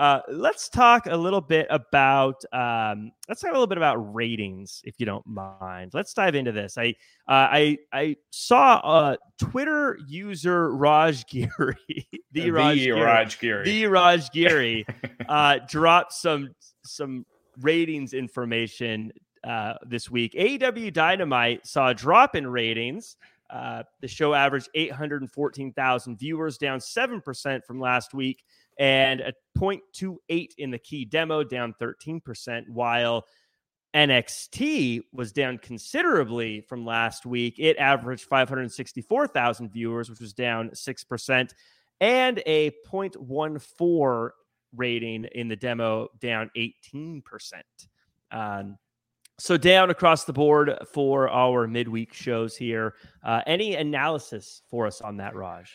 Uh, 0.00 0.22
let's 0.28 0.70
talk 0.70 1.04
a 1.04 1.14
little 1.14 1.42
bit 1.42 1.66
about 1.68 2.42
um, 2.54 3.12
let's 3.28 3.42
talk 3.42 3.50
a 3.50 3.52
little 3.52 3.66
bit 3.66 3.76
about 3.76 3.96
ratings, 4.14 4.80
if 4.84 4.94
you 4.98 5.04
don't 5.04 5.26
mind. 5.26 5.90
Let's 5.92 6.14
dive 6.14 6.34
into 6.34 6.52
this. 6.52 6.78
I 6.78 6.94
uh, 7.28 7.52
I 7.52 7.78
I 7.92 8.16
saw 8.30 8.78
a 8.78 9.18
Twitter 9.38 9.98
user 10.08 10.74
Raj 10.74 11.26
Giri, 11.30 11.76
the, 12.08 12.22
the 12.32 12.50
Raj, 12.50 12.78
Giri, 12.78 12.98
Raj 12.98 13.38
Giri, 13.38 13.64
the 13.64 13.86
Raj 13.88 14.30
Giri, 14.30 14.86
uh, 15.28 15.58
dropped 15.68 16.14
some 16.14 16.54
some 16.82 17.26
ratings 17.60 18.14
information 18.14 19.12
uh, 19.44 19.74
this 19.86 20.10
week. 20.10 20.32
AEW 20.32 20.94
Dynamite 20.94 21.66
saw 21.66 21.90
a 21.90 21.94
drop 21.94 22.34
in 22.36 22.46
ratings. 22.46 23.18
Uh, 23.50 23.82
the 24.00 24.08
show 24.08 24.32
averaged 24.32 24.68
814,000 24.74 26.16
viewers, 26.16 26.56
down 26.56 26.78
7% 26.78 27.64
from 27.66 27.80
last 27.80 28.14
week 28.14 28.44
and 28.80 29.20
a 29.20 29.34
0.28 29.58 30.48
in 30.56 30.70
the 30.70 30.78
key 30.78 31.04
demo, 31.04 31.44
down 31.44 31.74
13%, 31.78 32.66
while 32.70 33.26
NXT 33.94 35.02
was 35.12 35.32
down 35.32 35.58
considerably 35.58 36.62
from 36.62 36.86
last 36.86 37.26
week. 37.26 37.56
It 37.58 37.76
averaged 37.76 38.24
564,000 38.24 39.70
viewers, 39.70 40.08
which 40.08 40.20
was 40.20 40.32
down 40.32 40.70
6%, 40.70 41.50
and 42.00 42.42
a 42.46 42.70
0.14 42.90 44.30
rating 44.74 45.24
in 45.34 45.48
the 45.48 45.56
demo, 45.56 46.08
down 46.18 46.50
18%. 46.56 47.22
Um, 48.30 48.78
so 49.38 49.58
down 49.58 49.90
across 49.90 50.24
the 50.24 50.32
board 50.32 50.78
for 50.90 51.28
our 51.28 51.66
midweek 51.66 52.14
shows 52.14 52.56
here. 52.56 52.94
Uh, 53.22 53.42
any 53.46 53.74
analysis 53.74 54.62
for 54.70 54.86
us 54.86 55.02
on 55.02 55.18
that, 55.18 55.34
Raj? 55.34 55.70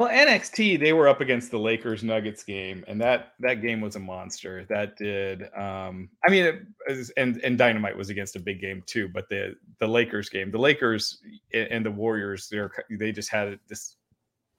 Well, 0.00 0.08
NXT 0.08 0.80
they 0.80 0.92
were 0.92 1.08
up 1.08 1.20
against 1.20 1.52
the 1.52 1.58
Lakers 1.58 2.02
Nuggets 2.02 2.42
game, 2.42 2.84
and 2.88 3.00
that 3.00 3.34
that 3.38 3.62
game 3.62 3.80
was 3.80 3.94
a 3.94 4.00
monster. 4.00 4.66
That 4.68 4.96
did, 4.96 5.42
um, 5.54 6.08
I 6.26 6.30
mean, 6.30 6.44
it, 6.46 7.10
and 7.16 7.40
and 7.44 7.56
Dynamite 7.56 7.96
was 7.96 8.10
against 8.10 8.34
a 8.34 8.40
big 8.40 8.60
game 8.60 8.82
too. 8.86 9.08
But 9.08 9.28
the 9.28 9.54
the 9.78 9.86
Lakers 9.86 10.28
game, 10.28 10.50
the 10.50 10.58
Lakers 10.58 11.18
and 11.52 11.86
the 11.86 11.92
Warriors, 11.92 12.48
they 12.48 12.60
they 12.96 13.12
just 13.12 13.30
had 13.30 13.56
this 13.68 13.96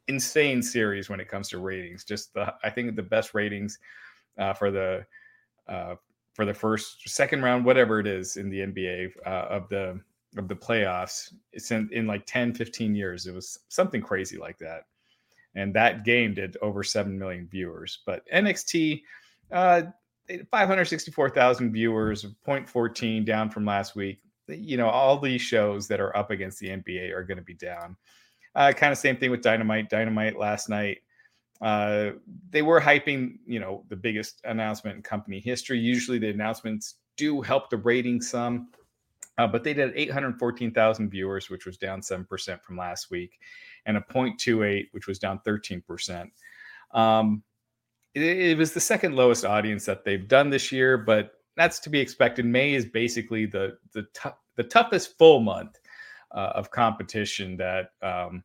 insane 0.08 0.62
series 0.62 1.10
when 1.10 1.20
it 1.20 1.28
comes 1.28 1.50
to 1.50 1.60
ratings. 1.60 2.06
Just 2.06 2.34
the 2.34 2.54
I 2.64 2.70
think 2.70 2.96
the 2.96 3.04
best 3.04 3.34
ratings 3.34 3.78
uh, 4.38 4.54
for 4.54 4.72
the 4.72 5.06
uh, 5.68 5.96
for 6.34 6.46
the 6.46 6.54
first 6.54 7.10
second 7.10 7.42
round, 7.44 7.66
whatever 7.66 8.00
it 8.00 8.08
is 8.08 8.38
in 8.38 8.50
the 8.50 8.60
NBA 8.60 9.12
uh, 9.26 9.48
of 9.50 9.68
the 9.68 10.00
of 10.38 10.48
the 10.48 10.56
playoffs. 10.56 11.34
It's 11.52 11.72
in, 11.72 11.90
in 11.92 12.08
like 12.08 12.26
10, 12.26 12.54
15 12.54 12.96
years. 12.96 13.26
It 13.26 13.34
was 13.34 13.60
something 13.68 14.02
crazy 14.02 14.38
like 14.38 14.58
that 14.60 14.86
and 15.56 15.74
that 15.74 16.04
game 16.04 16.34
did 16.34 16.58
over 16.62 16.84
7 16.84 17.18
million 17.18 17.48
viewers. 17.48 18.00
But 18.06 18.28
NXT, 18.34 19.02
uh, 19.52 19.84
564,000 20.52 21.72
viewers, 21.72 22.26
0.14 22.46 23.26
down 23.26 23.50
from 23.50 23.66
last 23.66 23.96
week. 23.96 24.20
You 24.48 24.78
know, 24.78 24.90
all 24.90 25.18
these 25.18 25.42
shows 25.42 25.88
that 25.88 26.00
are 26.00 26.16
up 26.16 26.32
against 26.32 26.60
the 26.60 26.70
NBA 26.70 27.12
are 27.14 27.24
going 27.24 27.38
to 27.38 27.44
be 27.44 27.54
down. 27.54 27.96
Uh, 28.54 28.72
kind 28.72 28.92
of 28.92 28.98
same 28.98 29.18
thing 29.18 29.32
with 29.32 29.42
Dynamite. 29.42 29.90
Dynamite 29.90 30.38
last 30.38 30.70
night, 30.70 31.00
uh, 31.62 32.12
they 32.50 32.62
were 32.62 32.80
hyping, 32.80 33.38
you 33.46 33.60
know, 33.60 33.84
the 33.90 33.96
biggest 33.96 34.42
announcement 34.46 34.98
in 34.98 35.04
company 35.04 35.40
history. 35.40 35.80
Usually 35.80 36.20
the 36.20 36.30
announcements 36.30 36.96
do 37.18 37.42
help 37.42 37.70
the 37.70 37.78
rating 37.78 38.22
some, 38.22 38.70
uh, 39.38 39.48
but 39.48 39.64
they 39.64 39.74
did 39.74 39.92
814,000 39.96 41.10
viewers, 41.10 41.50
which 41.50 41.66
was 41.66 41.78
down 41.78 42.02
7% 42.02 42.62
from 42.62 42.78
last 42.78 43.12
week 43.12 43.40
and 43.86 43.98
a 43.98 44.02
0.28, 44.02 44.88
which 44.92 45.08
was 45.08 45.20
down 45.20 45.40
13%. 45.46 46.30
Um, 46.94 47.44
it, 48.14 48.22
it, 48.22 48.58
was 48.58 48.74
the 48.74 48.80
second 48.80 49.16
lowest 49.16 49.44
audience 49.44 49.86
that 49.86 50.06
they've 50.06 50.28
done 50.28 50.50
this 50.50 50.72
year, 50.72 50.98
but 50.98 51.34
that's 51.58 51.80
to 51.80 51.90
be 51.90 52.00
expected. 52.00 52.46
May 52.46 52.74
is 52.74 52.86
basically 52.86 53.46
the 53.46 53.78
the, 53.94 54.04
t- 54.14 54.30
the 54.56 54.64
toughest 54.64 55.18
full 55.18 55.42
month 55.42 55.78
uh, 56.32 56.52
of 56.56 56.72
competition 56.72 57.58
that 57.58 57.90
um, 58.02 58.44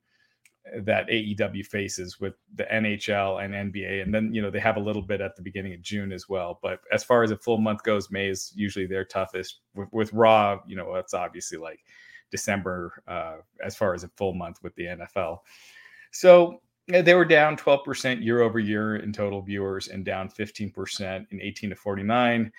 that 0.83 1.09
AEW 1.09 1.67
faces 1.67 2.21
with 2.21 2.35
the 2.55 2.65
NHL 2.65 3.45
and 3.45 3.73
NBA, 3.73 4.03
and 4.03 4.15
then 4.15 4.33
you 4.33 4.43
know 4.43 4.51
they 4.51 4.61
have 4.61 4.77
a 4.77 4.81
little 4.81 5.03
bit 5.03 5.21
at 5.21 5.35
the 5.37 5.43
beginning 5.43 5.75
of 5.75 5.83
June 5.83 6.13
as 6.13 6.29
well. 6.29 6.59
But 6.63 6.81
as 6.93 7.03
far 7.03 7.23
as 7.23 7.31
a 7.31 7.37
full 7.37 7.59
month 7.59 7.83
goes, 7.83 8.11
May 8.11 8.29
is 8.29 8.53
usually 8.55 8.87
their 8.87 9.05
toughest. 9.05 9.61
With, 9.75 9.89
with 9.93 10.13
Raw, 10.13 10.61
you 10.67 10.77
know, 10.77 10.95
it's 10.97 11.15
obviously 11.15 11.59
like 11.59 11.81
December 12.31 13.03
uh, 13.09 13.37
as 13.65 13.77
far 13.77 13.95
as 13.95 14.05
a 14.05 14.09
full 14.17 14.35
month 14.35 14.63
with 14.63 14.75
the 14.77 14.85
NFL. 14.85 15.39
So 16.13 16.61
they 16.89 17.15
were 17.15 17.25
down 17.25 17.57
12% 17.57 18.25
year 18.25 18.41
over 18.41 18.59
year 18.59 18.97
in 18.97 19.13
total 19.13 19.43
viewers 19.43 19.89
and 19.89 20.05
down 20.05 20.29
15% 20.29 21.27
in 21.31 21.41
18 21.41 21.71
to 21.71 21.77
49. 21.77 22.53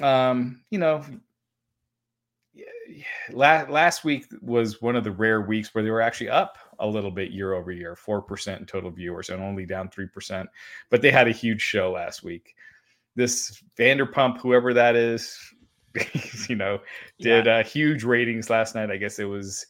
Um, 0.00 0.62
you 0.70 0.78
know, 0.78 1.04
last, 3.32 3.70
last 3.70 4.04
week 4.04 4.26
was 4.40 4.82
one 4.82 4.96
of 4.96 5.04
the 5.04 5.10
rare 5.10 5.40
weeks 5.40 5.74
where 5.74 5.84
they 5.84 5.90
were 5.90 6.00
actually 6.00 6.30
up 6.30 6.58
a 6.78 6.86
little 6.86 7.10
bit 7.10 7.30
year 7.30 7.54
over 7.54 7.70
year, 7.70 7.96
4% 7.96 8.58
in 8.58 8.66
total 8.66 8.90
viewers 8.90 9.28
and 9.28 9.42
only 9.42 9.66
down 9.66 9.88
3%. 9.88 10.46
But 10.90 11.02
they 11.02 11.10
had 11.10 11.28
a 11.28 11.32
huge 11.32 11.62
show 11.62 11.92
last 11.92 12.22
week. 12.22 12.54
This 13.16 13.62
Vanderpump, 13.78 14.38
whoever 14.38 14.72
that 14.74 14.96
is, 14.96 15.38
you 16.48 16.56
know, 16.56 16.80
did 17.18 17.46
yeah. 17.46 17.58
uh, 17.58 17.64
huge 17.64 18.04
ratings 18.04 18.50
last 18.50 18.74
night. 18.74 18.90
I 18.90 18.96
guess 18.96 19.18
it 19.18 19.24
was 19.24 19.66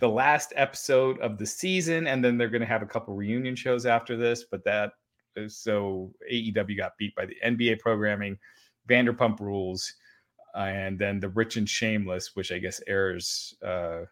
the 0.00 0.08
last 0.08 0.52
episode 0.56 1.18
of 1.20 1.38
the 1.38 1.46
season, 1.46 2.06
and 2.06 2.24
then 2.24 2.38
they're 2.38 2.48
going 2.48 2.62
to 2.62 2.66
have 2.66 2.82
a 2.82 2.86
couple 2.86 3.14
reunion 3.14 3.54
shows 3.54 3.84
after 3.84 4.16
this. 4.16 4.44
But 4.50 4.64
that 4.64 4.92
is 5.36 5.56
so 5.56 6.12
AEW 6.32 6.76
got 6.76 6.96
beat 6.98 7.14
by 7.14 7.26
the 7.26 7.36
NBA 7.44 7.78
programming, 7.80 8.38
Vanderpump 8.88 9.40
Rules, 9.40 9.94
and 10.54 10.98
then 10.98 11.20
the 11.20 11.28
Rich 11.28 11.56
and 11.56 11.68
Shameless, 11.68 12.34
which 12.34 12.52
I 12.52 12.58
guess 12.58 12.80
airs 12.86 13.54
uh, 13.64 14.02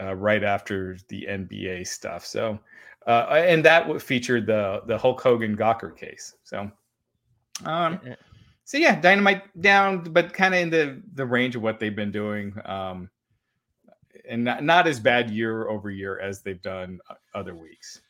uh, 0.00 0.14
right 0.14 0.42
after 0.42 0.98
the 1.08 1.26
NBA 1.28 1.86
stuff. 1.86 2.24
So, 2.24 2.58
uh, 3.06 3.26
and 3.30 3.64
that 3.64 4.00
featured 4.02 4.46
the 4.46 4.82
the 4.86 4.96
Hulk 4.96 5.20
Hogan 5.20 5.56
Gawker 5.56 5.96
case. 5.96 6.34
So, 6.42 6.70
um, 7.64 8.00
so 8.64 8.78
yeah, 8.78 9.00
Dynamite 9.00 9.60
down, 9.60 10.02
but 10.02 10.32
kind 10.32 10.54
of 10.54 10.60
in 10.60 10.70
the 10.70 11.02
the 11.14 11.26
range 11.26 11.56
of 11.56 11.62
what 11.62 11.80
they've 11.80 11.94
been 11.94 12.12
doing, 12.12 12.54
um, 12.64 13.10
and 14.28 14.44
not, 14.44 14.62
not 14.62 14.86
as 14.86 15.00
bad 15.00 15.30
year 15.30 15.68
over 15.68 15.90
year 15.90 16.18
as 16.20 16.42
they've 16.42 16.62
done 16.62 17.00
other 17.34 17.54
weeks. 17.54 18.00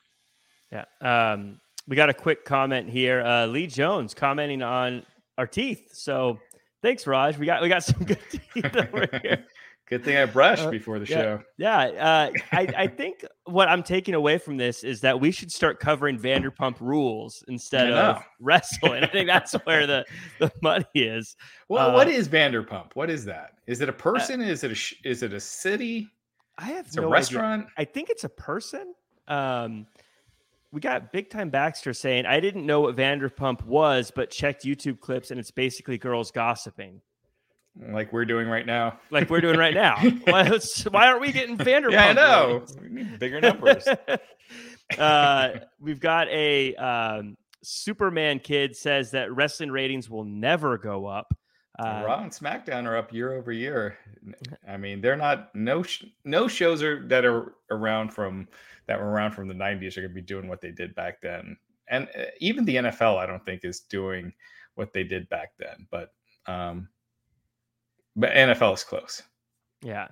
Yeah, 0.72 0.84
um, 1.00 1.60
we 1.88 1.96
got 1.96 2.10
a 2.10 2.14
quick 2.14 2.44
comment 2.44 2.88
here. 2.88 3.22
Uh, 3.22 3.46
Lee 3.46 3.66
Jones 3.66 4.14
commenting 4.14 4.62
on 4.62 5.04
our 5.38 5.46
teeth. 5.46 5.90
So 5.92 6.38
thanks, 6.82 7.06
Raj. 7.06 7.38
We 7.38 7.46
got 7.46 7.62
we 7.62 7.68
got 7.68 7.84
some 7.84 8.02
good 8.04 8.18
teeth 8.30 8.76
over 8.76 9.08
here. 9.22 9.46
Good 9.86 10.04
thing 10.04 10.16
I 10.16 10.24
brushed 10.24 10.62
uh, 10.62 10.70
before 10.70 11.00
the 11.00 11.06
yeah, 11.06 11.16
show. 11.16 11.42
Yeah. 11.56 11.78
Uh, 11.78 12.30
I, 12.52 12.68
I 12.78 12.86
think 12.86 13.24
what 13.46 13.68
I'm 13.68 13.82
taking 13.82 14.14
away 14.14 14.38
from 14.38 14.56
this 14.56 14.84
is 14.84 15.00
that 15.00 15.18
we 15.18 15.32
should 15.32 15.50
start 15.50 15.80
covering 15.80 16.16
Vanderpump 16.16 16.76
rules 16.80 17.42
instead 17.48 17.92
of 17.92 18.22
wrestling. 18.38 19.02
I 19.02 19.08
think 19.08 19.26
that's 19.26 19.52
where 19.64 19.88
the, 19.88 20.04
the 20.38 20.52
money 20.62 20.84
is. 20.94 21.34
Well, 21.68 21.90
uh, 21.90 21.94
what 21.94 22.06
is 22.06 22.28
Vanderpump? 22.28 22.90
What 22.94 23.10
is 23.10 23.24
that? 23.24 23.54
Is 23.66 23.80
it 23.80 23.88
a 23.88 23.92
uh, 23.92 23.96
person? 23.96 24.40
is 24.40 24.62
it 24.62 24.70
a 24.70 25.08
is 25.08 25.24
it 25.24 25.32
a 25.32 25.40
city? 25.40 26.08
I 26.56 26.66
have 26.66 26.86
it's 26.86 26.94
no 26.94 27.06
a 27.06 27.08
restaurant. 27.08 27.62
Idea. 27.62 27.74
I 27.78 27.84
think 27.86 28.10
it's 28.10 28.22
a 28.22 28.28
person. 28.28 28.94
Um, 29.26 29.88
we 30.72 30.80
got 30.80 31.12
Big 31.12 31.30
Time 31.30 31.50
Baxter 31.50 31.92
saying, 31.92 32.26
I 32.26 32.40
didn't 32.40 32.66
know 32.66 32.80
what 32.80 32.96
Vanderpump 32.96 33.64
was, 33.64 34.12
but 34.14 34.30
checked 34.30 34.64
YouTube 34.64 35.00
clips 35.00 35.30
and 35.30 35.40
it's 35.40 35.50
basically 35.50 35.98
girls 35.98 36.30
gossiping 36.30 37.00
like 37.92 38.12
we're 38.12 38.24
doing 38.24 38.48
right 38.48 38.66
now. 38.66 38.98
Like 39.10 39.30
we're 39.30 39.40
doing 39.40 39.58
right 39.58 39.74
now. 39.74 39.96
why, 40.24 40.58
why 40.90 41.06
aren't 41.06 41.20
we 41.20 41.32
getting 41.32 41.56
Vanderpump? 41.56 41.92
Yeah, 41.92 42.06
I 42.06 42.12
know. 42.12 42.64
We 42.80 42.88
need 42.88 43.18
bigger 43.18 43.40
numbers. 43.40 43.86
uh, 44.98 45.50
we've 45.80 46.00
got 46.00 46.28
a 46.28 46.74
um, 46.76 47.36
Superman 47.62 48.40
kid 48.40 48.76
says 48.76 49.12
that 49.12 49.32
wrestling 49.32 49.70
ratings 49.70 50.10
will 50.10 50.24
never 50.24 50.78
go 50.78 51.06
up. 51.06 51.34
Uh, 51.78 52.02
Raw 52.04 52.22
and 52.22 52.32
SmackDown 52.32 52.86
are 52.86 52.96
up 52.96 53.12
year 53.12 53.32
over 53.32 53.52
year. 53.52 53.96
I 54.68 54.76
mean, 54.76 55.00
they're 55.00 55.16
not 55.16 55.54
no 55.54 55.82
sh- 55.82 56.04
no 56.24 56.46
shows 56.46 56.82
are 56.82 57.06
that 57.08 57.24
are 57.24 57.54
around 57.70 58.12
from 58.12 58.48
that 58.90 58.98
were 58.98 59.08
around 59.08 59.30
from 59.30 59.46
the 59.46 59.54
'90s 59.54 59.96
are 59.96 60.00
going 60.00 60.10
to 60.10 60.14
be 60.14 60.20
doing 60.20 60.48
what 60.48 60.60
they 60.60 60.72
did 60.72 60.96
back 60.96 61.20
then. 61.22 61.56
And 61.86 62.08
uh, 62.18 62.24
even 62.40 62.64
the 62.64 62.74
NFL, 62.74 63.18
I 63.18 63.26
don't 63.26 63.44
think, 63.44 63.64
is 63.64 63.80
doing 63.80 64.32
what 64.74 64.92
they 64.92 65.04
did 65.04 65.28
back 65.28 65.52
then. 65.60 65.86
But 65.92 66.12
um, 66.48 66.88
but 68.16 68.32
NFL 68.32 68.74
is 68.74 68.82
close. 68.82 69.22
Yeah. 69.80 70.08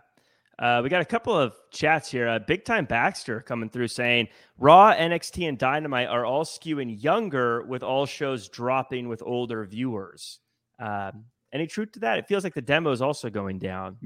Uh, 0.61 0.80
we 0.82 0.88
got 0.88 1.02
a 1.02 1.04
couple 1.04 1.37
of 1.37 1.56
chats 1.73 2.08
here. 2.08 2.28
Uh, 2.28 2.38
Big 2.38 2.64
Time 2.64 2.85
Baxter 2.85 3.40
coming 3.40 3.68
through 3.68 3.88
saying 3.88 4.28
Raw, 4.58 4.94
NXT, 4.94 5.49
and 5.49 5.58
Dynamite 5.58 6.08
are 6.08 6.25
all 6.25 6.44
skewing 6.44 7.02
younger, 7.02 7.64
with 7.64 7.82
all 7.82 8.06
shows 8.06 8.49
dropping 8.49 9.08
with 9.08 9.23
older 9.25 9.64
viewers. 9.64 10.38
Um, 10.78 11.25
any 11.52 11.66
truth 11.66 11.92
to 11.92 12.00
that? 12.00 12.18
It 12.18 12.28
feels 12.28 12.44
like 12.44 12.54
the 12.54 12.62
demo 12.62 12.92
is 12.92 13.02
also 13.02 13.28
going 13.28 13.58
down. 13.58 13.97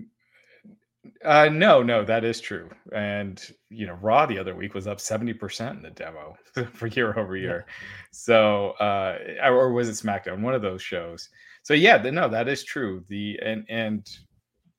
Uh, 1.24 1.48
no, 1.50 1.82
no, 1.82 2.04
that 2.04 2.24
is 2.24 2.40
true. 2.40 2.70
And 2.94 3.42
you 3.70 3.86
know, 3.86 3.94
Raw 3.94 4.26
the 4.26 4.38
other 4.38 4.54
week 4.54 4.74
was 4.74 4.86
up 4.86 5.00
seventy 5.00 5.32
percent 5.32 5.76
in 5.76 5.82
the 5.82 5.90
demo 5.90 6.36
for 6.72 6.86
year 6.86 7.18
over 7.18 7.36
year. 7.36 7.64
Yeah. 7.66 7.74
So, 8.12 8.70
uh, 8.72 9.18
or 9.44 9.72
was 9.72 9.88
it 9.88 10.04
SmackDown? 10.04 10.42
One 10.42 10.54
of 10.54 10.62
those 10.62 10.82
shows. 10.82 11.28
So 11.64 11.74
yeah, 11.74 11.96
no, 11.98 12.28
that 12.28 12.48
is 12.48 12.62
true. 12.64 13.04
The 13.08 13.38
and 13.44 13.64
and 13.68 14.08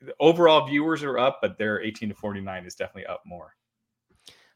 the 0.01 0.13
overall 0.19 0.65
viewers 0.65 1.03
are 1.03 1.17
up, 1.17 1.39
but 1.41 1.57
their 1.57 1.81
eighteen 1.81 2.09
to 2.09 2.15
forty 2.15 2.39
nine 2.39 2.65
is 2.65 2.75
definitely 2.75 3.07
up 3.07 3.23
more. 3.25 3.55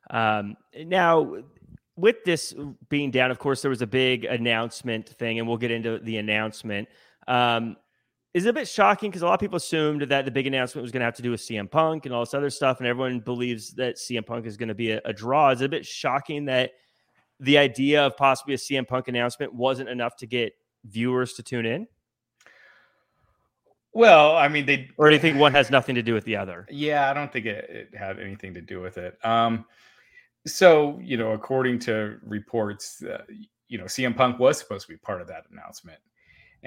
Um, 0.10 0.56
now 0.86 1.44
with 1.98 2.24
this 2.24 2.54
being 2.88 3.12
down, 3.12 3.32
of 3.32 3.40
course, 3.40 3.62
there 3.62 3.70
was 3.70 3.82
a 3.82 3.88
big 3.88 4.24
announcement 4.24 5.10
thing, 5.10 5.40
and 5.40 5.48
we'll 5.48 5.58
get 5.58 5.72
into 5.72 6.00
the 6.00 6.18
announcement. 6.18 6.88
Um, 7.28 7.76
is 8.38 8.46
a 8.46 8.54
bit 8.54 8.68
shocking 8.68 9.10
because 9.10 9.24
a 9.24 9.26
lot 9.26 9.34
of 9.34 9.40
people 9.40 9.58
assumed 9.58 10.04
that 10.04 10.26
the 10.26 10.32
big 10.32 10.48
announcement 10.48 10.84
was 10.84 10.92
going 10.92 11.02
to 11.02 11.06
have 11.06 11.16
to 11.16 11.22
do 11.22 11.32
with 11.32 11.42
CM 11.42 11.70
Punk 11.70 12.06
and 12.06 12.14
all 12.14 12.22
this 12.22 12.34
other 12.34 12.50
stuff, 12.50 12.80
and 12.80 12.88
everyone 12.88 13.20
believes 13.20 13.72
that 13.72 13.96
CM 13.96 14.26
Punk 14.26 14.46
is 14.46 14.58
going 14.58 14.70
to 14.70 14.76
be 14.76 14.92
a, 14.92 15.02
a 15.06 15.14
draw. 15.14 15.50
Is 15.50 15.62
it 15.62 15.66
a 15.66 15.70
bit 15.70 15.86
shocking 15.86 16.46
that 16.46 16.72
the 17.40 17.58
idea 17.58 18.06
of 18.06 18.16
possibly 18.16 18.54
a 18.54 18.58
CM 18.58 18.88
Punk 18.88 19.08
announcement 19.08 19.54
wasn't 19.54 19.90
enough 19.90 20.16
to 20.18 20.28
get 20.28 20.54
viewers 20.86 21.34
to 21.34 21.44
tune 21.44 21.66
in? 21.66 21.88
Well, 23.94 24.36
I 24.36 24.48
mean, 24.48 24.68
they 24.68 24.90
or 24.98 25.10
do 25.10 25.16
you 25.16 25.22
think 25.22 25.40
one 25.40 25.54
has 25.54 25.72
nothing 25.72 25.96
to 25.96 26.04
do 26.04 26.14
with 26.14 26.24
the 26.26 26.36
other? 26.36 26.68
Yeah, 26.70 27.10
I 27.10 27.16
don't 27.16 27.34
think 27.34 27.48
it, 27.48 27.90
it 27.92 27.98
had 27.98 28.20
anything 28.20 28.54
to 28.54 28.62
do 28.62 28.80
with 28.80 29.00
it. 29.00 29.18
Um, 29.26 29.66
so 30.46 31.00
you 31.02 31.18
know, 31.18 31.32
according 31.32 31.80
to 31.80 32.20
reports, 32.24 33.04
uh, 33.04 33.24
you 33.68 33.80
know, 33.80 33.86
CM 33.86 34.16
Punk 34.16 34.38
was 34.38 34.60
supposed 34.60 34.86
to 34.86 34.94
be 34.94 34.98
part 34.98 35.22
of 35.22 35.28
that 35.30 35.46
announcement 35.52 36.00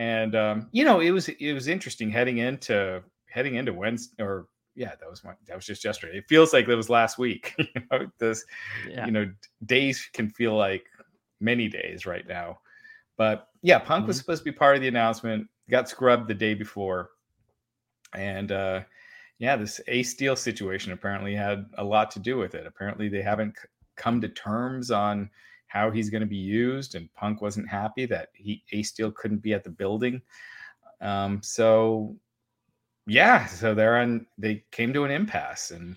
and 0.01 0.35
um, 0.35 0.67
you 0.73 0.83
know 0.83 1.01
it 1.01 1.11
was 1.11 1.29
it 1.29 1.53
was 1.53 1.69
interesting 1.69 2.11
heading 2.11 2.39
into 2.39 3.03
heading 3.29 3.57
into 3.57 3.75
Wednesday 3.75 4.23
or 4.23 4.47
yeah 4.75 4.95
that 4.99 5.11
was 5.11 5.23
one 5.23 5.37
that 5.47 5.55
was 5.55 5.67
just 5.67 5.85
yesterday. 5.85 6.17
It 6.17 6.25
feels 6.27 6.55
like 6.55 6.67
it 6.67 6.75
was 6.75 6.89
last 6.89 7.19
week. 7.19 7.55
you 7.59 7.67
know, 7.91 8.11
this 8.19 8.43
yeah. 8.89 9.05
you 9.05 9.13
know 9.13 9.31
days 9.67 10.09
can 10.15 10.31
feel 10.31 10.57
like 10.57 10.87
many 11.39 11.69
days 11.69 12.07
right 12.07 12.27
now. 12.27 12.61
But 13.19 13.49
yeah, 13.61 13.79
Punk 13.79 14.01
mm-hmm. 14.03 14.09
was 14.09 14.17
supposed 14.17 14.41
to 14.41 14.51
be 14.51 14.57
part 14.57 14.75
of 14.75 14.81
the 14.81 14.89
announcement. 14.89 15.47
Got 15.69 15.91
scrubbed 15.91 16.29
the 16.29 16.35
day 16.35 16.55
before, 16.55 17.11
and 18.15 18.51
uh, 18.53 18.81
yeah, 19.39 19.55
this 19.57 19.83
Ace 19.87 20.11
Steel 20.11 20.35
situation 20.35 20.93
apparently 20.93 21.35
had 21.35 21.67
a 21.77 21.85
lot 21.85 22.11
to 22.13 22.21
do 22.21 22.39
with 22.39 22.55
it. 22.55 22.67
Apparently, 22.67 23.11
they 23.11 23.23
haven't 23.23 23.55
c- 23.59 23.69
come 23.97 24.19
to 24.23 24.29
terms 24.31 24.91
on 24.91 25.29
how 25.71 25.89
he's 25.91 26.11
going 26.11 26.21
to 26.21 26.27
be 26.27 26.37
used, 26.37 26.97
and 26.97 27.13
Punk 27.15 27.41
wasn't 27.41 27.69
happy 27.69 28.05
that 28.07 28.29
he 28.35 28.63
Ace 28.73 28.89
Steel 28.89 29.13
couldn't 29.13 29.39
be 29.39 29.55
at 29.55 29.63
the 29.63 29.71
building. 29.71 30.21
Um, 31.01 31.41
so 31.43 32.17
yeah, 33.07 33.47
so 33.47 33.75
they're 33.75 33.99
on. 33.99 34.27
They 34.37 34.65
came 34.73 34.93
to 34.93 35.05
an 35.05 35.13
impasse, 35.13 35.71
and 35.71 35.97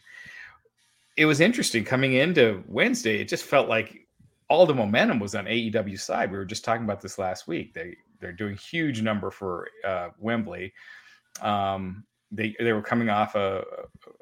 it 1.17 1.25
was 1.25 1.41
interesting 1.41 1.83
coming 1.83 2.13
into 2.13 2.63
Wednesday. 2.67 3.19
It 3.19 3.27
just 3.27 3.45
felt 3.45 3.67
like 3.67 4.07
all 4.47 4.67
the 4.67 4.75
momentum 4.75 5.19
was 5.19 5.33
on 5.33 5.45
AEW 5.45 5.99
side. 5.99 6.31
We 6.31 6.38
were 6.38 6.45
just 6.45 6.63
talking 6.63 6.83
about 6.83 7.01
this 7.01 7.17
last 7.17 7.47
week. 7.47 7.73
They 7.73 7.97
they're 8.19 8.31
doing 8.31 8.55
huge 8.55 9.01
number 9.01 9.31
for 9.31 9.67
uh, 9.83 10.09
Wembley. 10.19 10.71
Um, 11.41 12.05
they 12.31 12.55
they 12.59 12.73
were 12.73 12.83
coming 12.83 13.09
off 13.09 13.33
a, 13.33 13.63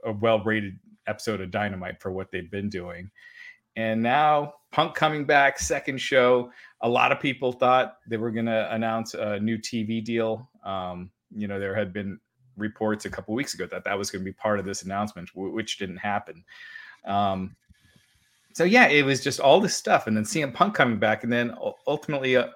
a 0.05 0.13
well 0.13 0.41
rated 0.43 0.79
episode 1.07 1.41
of 1.41 1.51
Dynamite 1.51 2.01
for 2.01 2.13
what 2.13 2.31
they've 2.31 2.49
been 2.49 2.69
doing. 2.69 3.11
And 3.75 4.01
now 4.01 4.55
Punk 4.71 4.95
coming 4.95 5.25
back, 5.25 5.60
second 5.60 5.99
show. 5.99 6.51
A 6.81 6.89
lot 6.89 7.12
of 7.12 7.19
people 7.19 7.51
thought 7.51 7.97
they 8.07 8.17
were 8.17 8.31
going 8.31 8.45
to 8.45 8.73
announce 8.73 9.13
a 9.13 9.39
new 9.39 9.57
TV 9.57 10.03
deal. 10.03 10.49
Um, 10.63 11.12
you 11.36 11.47
know, 11.47 11.60
there 11.60 11.75
had 11.75 11.93
been 11.93 12.19
reports 12.57 13.05
a 13.05 13.10
couple 13.10 13.34
weeks 13.34 13.53
ago 13.53 13.67
that 13.71 13.84
that 13.84 13.97
was 13.97 14.12
going 14.12 14.21
to 14.23 14.25
be 14.25 14.34
part 14.34 14.60
of 14.60 14.65
this 14.65 14.84
announcement, 14.84 15.29
which 15.36 15.77
didn't 15.77 15.97
happen. 15.97 16.43
Um, 17.05 17.55
so 18.53 18.63
yeah, 18.63 18.88
it 18.88 19.05
was 19.05 19.23
just 19.23 19.39
all 19.39 19.60
this 19.60 19.75
stuff, 19.75 20.07
and 20.07 20.15
then 20.15 20.23
CM 20.23 20.53
Punk 20.53 20.75
coming 20.75 20.99
back, 20.99 21.23
and 21.23 21.31
then 21.31 21.55
ultimately, 21.88 22.36
uh, 22.36 22.47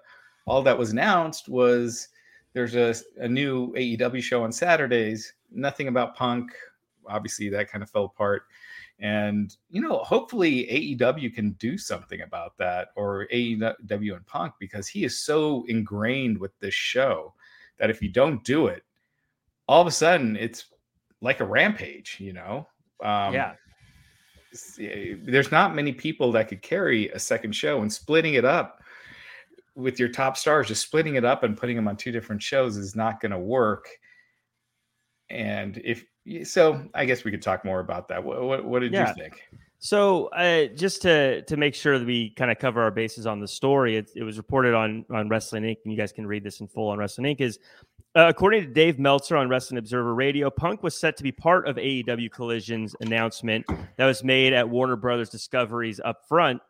all 0.45 0.61
that 0.61 0.77
was 0.77 0.91
announced 0.91 1.49
was 1.49 2.09
there's 2.53 2.75
a, 2.75 2.95
a 3.17 3.27
new 3.27 3.73
AEW 3.73 4.21
show 4.21 4.43
on 4.43 4.51
Saturdays. 4.51 5.33
Nothing 5.51 5.87
about 5.87 6.15
Punk. 6.15 6.51
Obviously, 7.07 7.49
that 7.49 7.69
kind 7.69 7.83
of 7.83 7.89
fell 7.89 8.05
apart. 8.05 8.43
And, 8.99 9.55
you 9.69 9.81
know, 9.81 9.97
hopefully 9.99 10.67
AEW 10.97 11.33
can 11.33 11.51
do 11.51 11.77
something 11.77 12.21
about 12.21 12.57
that 12.57 12.89
or 12.95 13.27
AEW 13.31 14.15
and 14.15 14.25
Punk 14.25 14.53
because 14.59 14.87
he 14.87 15.03
is 15.03 15.19
so 15.19 15.65
ingrained 15.67 16.37
with 16.37 16.57
this 16.59 16.73
show 16.73 17.33
that 17.77 17.89
if 17.89 18.01
you 18.01 18.09
don't 18.09 18.43
do 18.43 18.67
it, 18.67 18.83
all 19.67 19.81
of 19.81 19.87
a 19.87 19.91
sudden 19.91 20.37
it's 20.37 20.67
like 21.21 21.41
a 21.41 21.45
rampage, 21.45 22.17
you 22.19 22.33
know? 22.33 22.67
Um, 23.03 23.33
yeah. 23.33 23.53
Eh, 24.79 25.15
there's 25.23 25.51
not 25.51 25.75
many 25.75 25.91
people 25.91 26.31
that 26.31 26.47
could 26.47 26.61
carry 26.61 27.09
a 27.09 27.19
second 27.19 27.53
show 27.53 27.81
and 27.81 27.91
splitting 27.91 28.35
it 28.35 28.45
up 28.45 28.81
with 29.75 29.99
your 29.99 30.07
top 30.07 30.37
stars, 30.37 30.69
just 30.69 30.81
splitting 30.81 31.15
it 31.15 31.25
up 31.25 31.43
and 31.43 31.57
putting 31.57 31.75
them 31.75 31.87
on 31.87 31.97
two 31.97 32.11
different 32.11 32.41
shows 32.41 32.77
is 32.77 32.95
not 32.95 33.19
going 33.19 33.33
to 33.33 33.39
work. 33.39 33.89
And 35.29 35.81
if 35.83 36.05
so 36.43 36.81
I 36.93 37.05
guess 37.05 37.23
we 37.23 37.31
could 37.31 37.41
talk 37.41 37.65
more 37.65 37.79
about 37.79 38.07
that. 38.09 38.23
What, 38.23 38.41
what, 38.43 38.65
what 38.65 38.79
did 38.79 38.93
yeah. 38.93 39.09
you 39.09 39.15
think? 39.15 39.41
So 39.79 40.27
uh, 40.27 40.65
just 40.67 41.01
to 41.03 41.43
to 41.43 41.57
make 41.57 41.75
sure 41.75 41.99
that 41.99 42.05
we 42.05 42.31
kind 42.31 42.49
of 42.49 42.57
cover 42.57 42.81
our 42.81 42.91
bases 42.91 43.27
on 43.27 43.39
the 43.39 43.47
story, 43.47 43.97
it, 43.97 44.09
it, 44.15 44.23
was 44.23 44.37
reported 44.37 44.73
on 44.73 45.05
on 45.11 45.29
Wrestling 45.29 45.63
Inc. 45.63 45.77
and 45.83 45.93
you 45.93 45.97
guys 45.97 46.11
can 46.11 46.25
read 46.25 46.43
this 46.43 46.59
in 46.59 46.67
full 46.67 46.87
on 46.89 46.97
Wrestling 46.97 47.35
Inc. 47.35 47.41
Is 47.41 47.59
uh, 48.15 48.27
according 48.27 48.63
to 48.63 48.67
Dave 48.67 48.97
Meltzer 48.97 49.35
on 49.35 49.49
Wrestling 49.49 49.77
Observer 49.77 50.15
Radio, 50.15 50.49
Punk 50.49 50.81
was 50.81 50.97
set 50.97 51.17
to 51.17 51.23
be 51.23 51.31
part 51.31 51.67
of 51.67 51.75
AEW 51.75 52.31
Collision's 52.31 52.95
announcement 53.01 53.65
that 53.97 54.05
was 54.05 54.23
made 54.23 54.53
at 54.53 54.67
Warner 54.67 54.95
Brothers 54.95 55.29
Discovery's 55.29 55.99
up 55.99 56.25
front. 56.27 56.61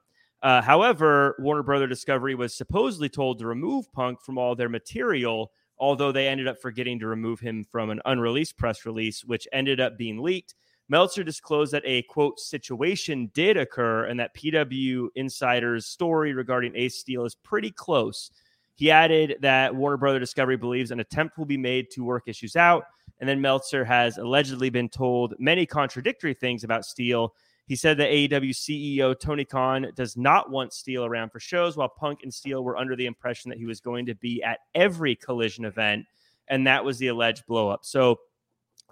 Uh, 0.41 0.61
however, 0.61 1.35
Warner 1.39 1.63
Brother 1.63 1.87
Discovery 1.87 2.35
was 2.35 2.53
supposedly 2.53 3.09
told 3.09 3.39
to 3.39 3.47
remove 3.47 3.91
Punk 3.93 4.21
from 4.21 4.37
all 4.37 4.55
their 4.55 4.69
material 4.69 5.51
although 5.77 6.11
they 6.11 6.27
ended 6.27 6.47
up 6.47 6.61
forgetting 6.61 6.99
to 6.99 7.07
remove 7.07 7.39
him 7.39 7.63
from 7.63 7.89
an 7.89 8.01
unreleased 8.05 8.57
press 8.57 8.85
release, 8.85 9.23
which 9.25 9.47
ended 9.51 9.79
up 9.79 9.97
being 9.97 10.21
leaked. 10.21 10.55
Meltzer 10.87 11.23
disclosed 11.23 11.73
that 11.73 11.81
a 11.85 12.03
quote 12.03 12.39
situation 12.39 13.31
did 13.33 13.57
occur 13.57 14.05
and 14.05 14.19
that 14.19 14.35
PW 14.35 15.07
Insider's 15.15 15.87
story 15.87 16.33
regarding 16.33 16.75
Ace 16.75 16.99
Steel 16.99 17.25
is 17.25 17.35
pretty 17.35 17.71
close. 17.71 18.29
He 18.75 18.91
added 18.91 19.37
that 19.41 19.73
Warner 19.73 19.97
Brother 19.97 20.19
Discovery 20.19 20.57
believes 20.57 20.91
an 20.91 20.99
attempt 20.99 21.37
will 21.37 21.45
be 21.45 21.57
made 21.57 21.89
to 21.91 22.03
work 22.03 22.23
issues 22.27 22.55
out. 22.55 22.85
And 23.19 23.27
then 23.27 23.41
Meltzer 23.41 23.85
has 23.85 24.17
allegedly 24.17 24.69
been 24.69 24.89
told 24.89 25.33
many 25.39 25.65
contradictory 25.65 26.33
things 26.33 26.63
about 26.63 26.85
Steel, 26.85 27.33
he 27.67 27.75
said 27.75 27.97
that 27.97 28.09
AEW 28.09 28.51
CEO 28.51 29.19
Tony 29.19 29.45
Khan 29.45 29.91
does 29.95 30.15
not 30.15 30.51
want 30.51 30.73
Steel 30.73 31.05
around 31.05 31.31
for 31.31 31.39
shows, 31.39 31.75
while 31.75 31.89
Punk 31.89 32.19
and 32.23 32.33
Steel 32.33 32.63
were 32.63 32.77
under 32.77 32.95
the 32.95 33.07
impression 33.07 33.49
that 33.49 33.57
he 33.57 33.65
was 33.65 33.79
going 33.79 34.05
to 34.05 34.15
be 34.15 34.43
at 34.43 34.59
every 34.75 35.15
collision 35.15 35.65
event. 35.65 36.05
And 36.47 36.67
that 36.67 36.85
was 36.85 36.99
the 36.99 37.07
alleged 37.07 37.43
blowup. 37.47 37.79
So 37.81 38.19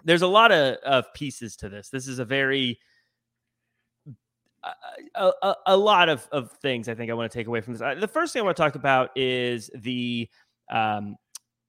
there's 0.04 0.22
a 0.22 0.26
lot 0.26 0.50
of, 0.50 0.76
of 0.78 1.12
pieces 1.14 1.56
to 1.56 1.68
this. 1.68 1.88
This 1.88 2.08
is 2.08 2.18
a 2.18 2.24
very 2.24 2.80
a, 5.14 5.32
a, 5.42 5.54
a, 5.66 5.76
lot 5.76 6.08
of, 6.08 6.26
of 6.32 6.50
things 6.52 6.88
I 6.88 6.94
think 6.94 7.10
I 7.10 7.14
want 7.14 7.30
to 7.30 7.38
take 7.38 7.46
away 7.46 7.60
from 7.60 7.74
this. 7.74 8.00
the 8.00 8.08
first 8.08 8.32
thing 8.32 8.40
I 8.40 8.44
want 8.44 8.56
to 8.56 8.62
talk 8.62 8.74
about 8.74 9.10
is 9.16 9.70
the 9.74 10.28
um, 10.70 11.16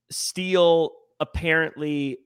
Steel 0.09 0.93
apparently 1.19 2.19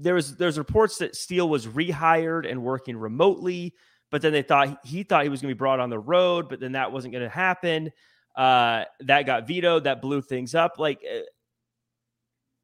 there 0.00 0.14
was 0.14 0.36
there's 0.36 0.58
reports 0.58 0.98
that 0.98 1.14
Steel 1.14 1.48
was 1.48 1.66
rehired 1.66 2.50
and 2.50 2.62
working 2.62 2.96
remotely, 2.96 3.74
but 4.10 4.22
then 4.22 4.32
they 4.32 4.42
thought 4.42 4.78
he 4.84 5.02
thought 5.02 5.22
he 5.22 5.28
was 5.28 5.40
going 5.40 5.50
to 5.50 5.54
be 5.54 5.58
brought 5.58 5.80
on 5.80 5.90
the 5.90 5.98
road, 5.98 6.48
but 6.48 6.60
then 6.60 6.72
that 6.72 6.92
wasn't 6.92 7.12
going 7.12 7.24
to 7.24 7.30
happen. 7.30 7.90
Uh, 8.36 8.84
that 9.00 9.26
got 9.26 9.46
vetoed. 9.46 9.84
That 9.84 10.00
blew 10.00 10.22
things 10.22 10.54
up. 10.54 10.78
Like 10.78 11.00
uh, 11.04 11.20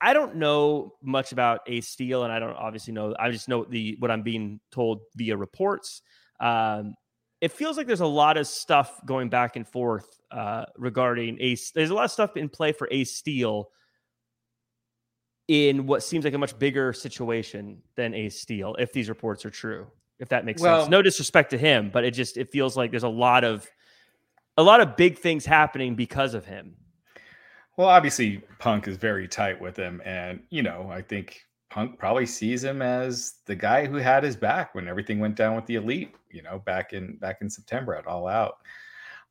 I 0.00 0.12
don't 0.12 0.36
know 0.36 0.94
much 1.02 1.32
about 1.32 1.60
Ace 1.66 1.88
Steel, 1.88 2.24
and 2.24 2.32
I 2.32 2.38
don't 2.38 2.56
obviously 2.56 2.92
know. 2.92 3.14
I 3.18 3.30
just 3.30 3.48
know 3.48 3.64
the 3.64 3.96
what 3.98 4.10
I'm 4.10 4.22
being 4.22 4.60
told 4.70 5.00
via 5.14 5.36
reports. 5.36 6.02
Um, 6.40 6.94
it 7.40 7.52
feels 7.52 7.76
like 7.76 7.86
there's 7.86 8.00
a 8.00 8.06
lot 8.06 8.36
of 8.36 8.46
stuff 8.46 8.98
going 9.04 9.28
back 9.28 9.56
and 9.56 9.68
forth 9.68 10.08
uh, 10.30 10.64
regarding 10.76 11.38
Ace. 11.40 11.70
There's 11.70 11.90
a 11.90 11.94
lot 11.94 12.04
of 12.04 12.10
stuff 12.10 12.36
in 12.36 12.48
play 12.48 12.72
for 12.72 12.88
Ace 12.90 13.14
Steel 13.14 13.68
in 15.48 15.86
what 15.86 16.02
seems 16.02 16.24
like 16.24 16.34
a 16.34 16.38
much 16.38 16.58
bigger 16.58 16.92
situation 16.92 17.80
than 17.94 18.14
Ace 18.14 18.40
Steel, 18.40 18.74
if 18.78 18.92
these 18.92 19.08
reports 19.08 19.44
are 19.44 19.50
true. 19.50 19.86
If 20.18 20.28
that 20.30 20.44
makes 20.44 20.62
well, 20.62 20.82
sense. 20.82 20.90
No 20.90 21.02
disrespect 21.02 21.50
to 21.50 21.58
him, 21.58 21.90
but 21.92 22.04
it 22.04 22.12
just 22.12 22.36
it 22.36 22.50
feels 22.50 22.76
like 22.76 22.90
there's 22.90 23.02
a 23.02 23.08
lot 23.08 23.44
of 23.44 23.68
a 24.56 24.62
lot 24.62 24.80
of 24.80 24.96
big 24.96 25.18
things 25.18 25.44
happening 25.44 25.94
because 25.94 26.34
of 26.34 26.46
him. 26.46 26.74
Well, 27.76 27.88
obviously, 27.88 28.42
Punk 28.58 28.88
is 28.88 28.96
very 28.96 29.28
tight 29.28 29.60
with 29.60 29.76
him, 29.76 30.00
and 30.04 30.40
you 30.48 30.62
know, 30.62 30.88
I 30.90 31.02
think 31.02 31.42
Punk 31.68 31.98
probably 31.98 32.24
sees 32.24 32.64
him 32.64 32.80
as 32.80 33.34
the 33.44 33.54
guy 33.54 33.84
who 33.86 33.96
had 33.96 34.24
his 34.24 34.36
back 34.36 34.74
when 34.74 34.88
everything 34.88 35.20
went 35.20 35.36
down 35.36 35.54
with 35.54 35.66
the 35.66 35.74
Elite. 35.74 36.14
You 36.30 36.42
know, 36.42 36.60
back 36.60 36.94
in 36.94 37.16
back 37.16 37.38
in 37.42 37.50
September 37.50 37.94
at 37.94 38.06
All 38.06 38.26
Out. 38.26 38.56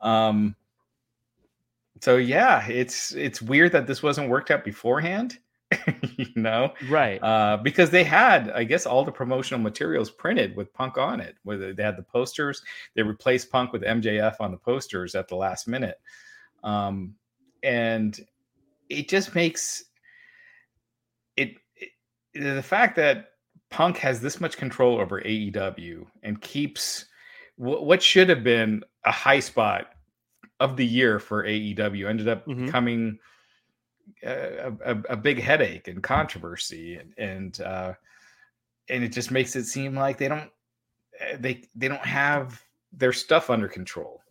Um, 0.01 0.55
so 2.01 2.17
yeah, 2.17 2.65
it's 2.67 3.15
it's 3.15 3.41
weird 3.41 3.71
that 3.71 3.87
this 3.87 4.03
wasn't 4.03 4.29
worked 4.29 4.51
out 4.51 4.63
beforehand. 4.63 5.39
you 6.17 6.27
know, 6.35 6.73
right? 6.89 7.21
Uh, 7.23 7.57
because 7.57 7.89
they 7.89 8.03
had, 8.03 8.51
I 8.51 8.63
guess, 8.63 8.85
all 8.85 9.03
the 9.03 9.11
promotional 9.11 9.59
materials 9.59 10.11
printed 10.11 10.55
with 10.55 10.73
Punk 10.73 10.97
on 10.97 11.19
it. 11.19 11.35
Whether 11.43 11.73
they 11.73 11.83
had 11.83 11.97
the 11.97 12.03
posters, 12.03 12.61
they 12.95 13.01
replaced 13.01 13.51
Punk 13.51 13.73
with 13.73 13.81
MJF 13.81 14.35
on 14.39 14.51
the 14.51 14.57
posters 14.57 15.15
at 15.15 15.27
the 15.27 15.35
last 15.35 15.67
minute, 15.67 15.99
um, 16.63 17.15
and 17.63 18.19
it 18.89 19.09
just 19.09 19.33
makes 19.33 19.85
it, 21.35 21.55
it 21.75 21.89
the 22.33 22.63
fact 22.63 22.95
that 22.97 23.29
Punk 23.69 23.97
has 23.97 24.21
this 24.21 24.39
much 24.39 24.57
control 24.57 24.99
over 24.99 25.21
AEW 25.21 26.05
and 26.23 26.39
keeps 26.41 27.05
what 27.57 28.03
should 28.03 28.29
have 28.29 28.43
been 28.43 28.83
a 29.05 29.11
high 29.11 29.39
spot 29.39 29.87
of 30.59 30.77
the 30.77 30.85
year 30.85 31.19
for 31.19 31.43
AEW 31.43 32.07
ended 32.07 32.27
up 32.27 32.45
mm-hmm. 32.45 32.65
becoming 32.65 33.19
a, 34.23 34.71
a, 34.85 34.97
a, 35.09 35.17
big 35.17 35.41
headache 35.41 35.87
and 35.87 36.01
controversy, 36.01 36.95
and 36.95 37.13
and 37.17 37.61
uh, 37.61 37.93
and 38.89 39.03
it 39.03 39.09
just 39.11 39.31
makes 39.31 39.55
it 39.55 39.65
seem 39.65 39.95
like 39.95 40.17
they 40.17 40.27
don't 40.27 40.49
eh, 41.19 41.37
they 41.39 41.63
they 41.75 41.87
don't 41.87 42.05
have 42.05 42.61
their 42.91 43.13
stuff 43.13 43.49
under 43.49 43.67
control. 43.67 44.21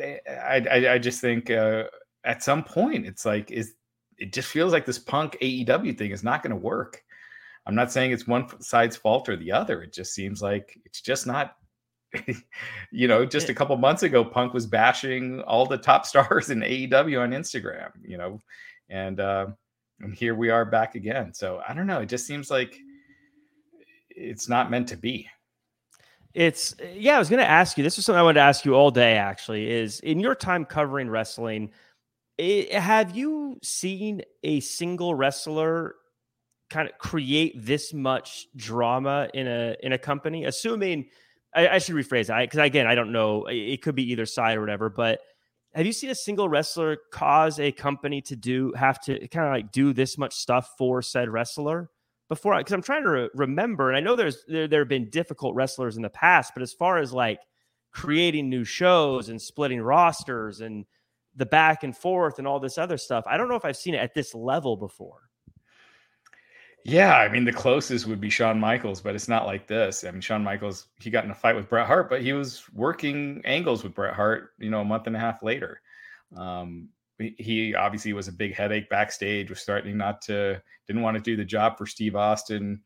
I 0.00 0.66
I, 0.70 0.92
I 0.94 0.98
just 0.98 1.20
think 1.20 1.50
uh, 1.50 1.84
at 2.24 2.42
some 2.42 2.64
point 2.64 3.06
it's 3.06 3.24
like 3.24 3.50
is 3.50 3.74
it 4.18 4.32
just 4.32 4.48
feels 4.48 4.72
like 4.72 4.84
this 4.84 4.98
punk 4.98 5.36
AEW 5.40 5.96
thing 5.96 6.10
is 6.10 6.24
not 6.24 6.42
going 6.42 6.50
to 6.50 6.56
work. 6.56 7.04
I'm 7.66 7.74
not 7.74 7.92
saying 7.92 8.12
it's 8.12 8.26
one 8.26 8.48
side's 8.60 8.96
fault 8.96 9.28
or 9.28 9.36
the 9.36 9.52
other. 9.52 9.82
It 9.82 9.92
just 9.92 10.14
seems 10.14 10.42
like 10.42 10.78
it's 10.84 11.00
just 11.00 11.26
not 11.26 11.56
you 12.90 13.08
know, 13.08 13.26
just 13.26 13.48
a 13.48 13.54
couple 13.54 13.76
months 13.76 14.02
ago, 14.02 14.24
Punk 14.24 14.54
was 14.54 14.66
bashing 14.66 15.40
all 15.42 15.66
the 15.66 15.78
top 15.78 16.06
stars 16.06 16.50
in 16.50 16.60
AEW 16.60 17.22
on 17.22 17.30
Instagram, 17.30 17.90
you 18.02 18.18
know, 18.18 18.40
and 18.88 19.20
uh, 19.20 19.46
and 20.00 20.14
here 20.14 20.34
we 20.34 20.50
are 20.50 20.64
back 20.64 20.94
again. 20.94 21.34
So 21.34 21.62
I 21.66 21.74
don't 21.74 21.86
know. 21.86 22.00
It 22.00 22.08
just 22.08 22.26
seems 22.26 22.50
like 22.50 22.78
it's 24.10 24.48
not 24.48 24.70
meant 24.70 24.88
to 24.88 24.96
be. 24.96 25.28
It's 26.34 26.74
yeah. 26.94 27.16
I 27.16 27.18
was 27.18 27.28
going 27.28 27.42
to 27.42 27.48
ask 27.48 27.76
you. 27.76 27.84
This 27.84 27.98
is 27.98 28.04
something 28.04 28.18
I 28.18 28.22
wanted 28.22 28.40
to 28.40 28.46
ask 28.46 28.64
you 28.64 28.74
all 28.74 28.90
day. 28.90 29.16
Actually, 29.16 29.70
is 29.70 30.00
in 30.00 30.20
your 30.20 30.34
time 30.34 30.64
covering 30.64 31.10
wrestling, 31.10 31.70
it, 32.36 32.72
have 32.72 33.16
you 33.16 33.58
seen 33.62 34.22
a 34.44 34.60
single 34.60 35.14
wrestler 35.14 35.96
kind 36.70 36.88
of 36.88 36.96
create 36.98 37.54
this 37.56 37.92
much 37.94 38.46
drama 38.54 39.28
in 39.34 39.48
a 39.48 39.74
in 39.82 39.92
a 39.92 39.98
company? 39.98 40.44
Assuming 40.44 41.06
I, 41.54 41.68
I 41.68 41.78
should 41.78 41.94
rephrase 41.94 42.26
that 42.26 42.40
because 42.40 42.60
again, 42.60 42.86
I 42.86 42.94
don't 42.94 43.12
know. 43.12 43.46
It 43.48 43.82
could 43.82 43.94
be 43.94 44.10
either 44.12 44.26
side 44.26 44.56
or 44.56 44.60
whatever. 44.60 44.88
But 44.88 45.20
have 45.74 45.86
you 45.86 45.92
seen 45.92 46.10
a 46.10 46.14
single 46.14 46.48
wrestler 46.48 46.96
cause 47.12 47.58
a 47.58 47.72
company 47.72 48.20
to 48.22 48.36
do 48.36 48.72
have 48.76 49.00
to 49.02 49.28
kind 49.28 49.46
of 49.46 49.52
like 49.52 49.72
do 49.72 49.92
this 49.92 50.18
much 50.18 50.34
stuff 50.34 50.74
for 50.78 51.02
said 51.02 51.28
wrestler 51.28 51.90
before? 52.28 52.56
Because 52.58 52.72
I'm 52.72 52.82
trying 52.82 53.04
to 53.04 53.10
re- 53.10 53.30
remember, 53.34 53.88
and 53.88 53.96
I 53.96 54.00
know 54.00 54.16
there's 54.16 54.44
there, 54.46 54.68
there 54.68 54.80
have 54.80 54.88
been 54.88 55.10
difficult 55.10 55.54
wrestlers 55.54 55.96
in 55.96 56.02
the 56.02 56.10
past, 56.10 56.52
but 56.54 56.62
as 56.62 56.72
far 56.72 56.98
as 56.98 57.12
like 57.12 57.40
creating 57.92 58.48
new 58.48 58.64
shows 58.64 59.28
and 59.28 59.40
splitting 59.40 59.80
rosters 59.80 60.60
and 60.60 60.84
the 61.36 61.46
back 61.46 61.84
and 61.84 61.96
forth 61.96 62.38
and 62.38 62.46
all 62.46 62.60
this 62.60 62.78
other 62.78 62.98
stuff, 62.98 63.24
I 63.26 63.36
don't 63.36 63.48
know 63.48 63.56
if 63.56 63.64
I've 63.64 63.76
seen 63.76 63.94
it 63.94 63.98
at 63.98 64.14
this 64.14 64.34
level 64.34 64.76
before. 64.76 65.27
Yeah, 66.84 67.16
I 67.16 67.28
mean 67.28 67.44
the 67.44 67.52
closest 67.52 68.06
would 68.06 68.20
be 68.20 68.30
Shawn 68.30 68.58
Michaels, 68.58 69.00
but 69.00 69.14
it's 69.14 69.28
not 69.28 69.46
like 69.46 69.66
this. 69.66 70.04
I 70.04 70.10
mean, 70.10 70.20
Shawn 70.20 70.42
Michaels 70.42 70.86
he 70.98 71.10
got 71.10 71.24
in 71.24 71.30
a 71.30 71.34
fight 71.34 71.56
with 71.56 71.68
Bret 71.68 71.86
Hart, 71.86 72.08
but 72.08 72.22
he 72.22 72.32
was 72.32 72.62
working 72.72 73.42
angles 73.44 73.82
with 73.84 73.94
Bret 73.94 74.14
Hart, 74.14 74.52
you 74.58 74.70
know, 74.70 74.80
a 74.80 74.84
month 74.84 75.06
and 75.06 75.16
a 75.16 75.18
half 75.18 75.42
later. 75.42 75.80
Um, 76.36 76.88
he 77.18 77.74
obviously 77.74 78.12
was 78.12 78.28
a 78.28 78.32
big 78.32 78.54
headache 78.54 78.88
backstage, 78.88 79.50
was 79.50 79.60
starting 79.60 79.96
not 79.96 80.22
to 80.22 80.62
didn't 80.86 81.02
want 81.02 81.16
to 81.16 81.22
do 81.22 81.36
the 81.36 81.44
job 81.44 81.76
for 81.76 81.86
Steve 81.86 82.16
Austin. 82.16 82.80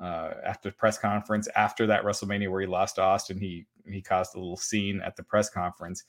Uh, 0.00 0.34
after 0.46 0.70
the 0.70 0.76
press 0.76 0.98
conference, 0.98 1.48
after 1.56 1.86
that 1.86 2.04
WrestleMania 2.04 2.50
where 2.50 2.60
he 2.60 2.66
lost 2.66 2.96
to 2.96 3.02
Austin, 3.02 3.38
he 3.38 3.66
he 3.86 4.00
caused 4.00 4.34
a 4.34 4.38
little 4.38 4.56
scene 4.56 5.00
at 5.00 5.16
the 5.16 5.22
press 5.22 5.50
conference. 5.50 6.04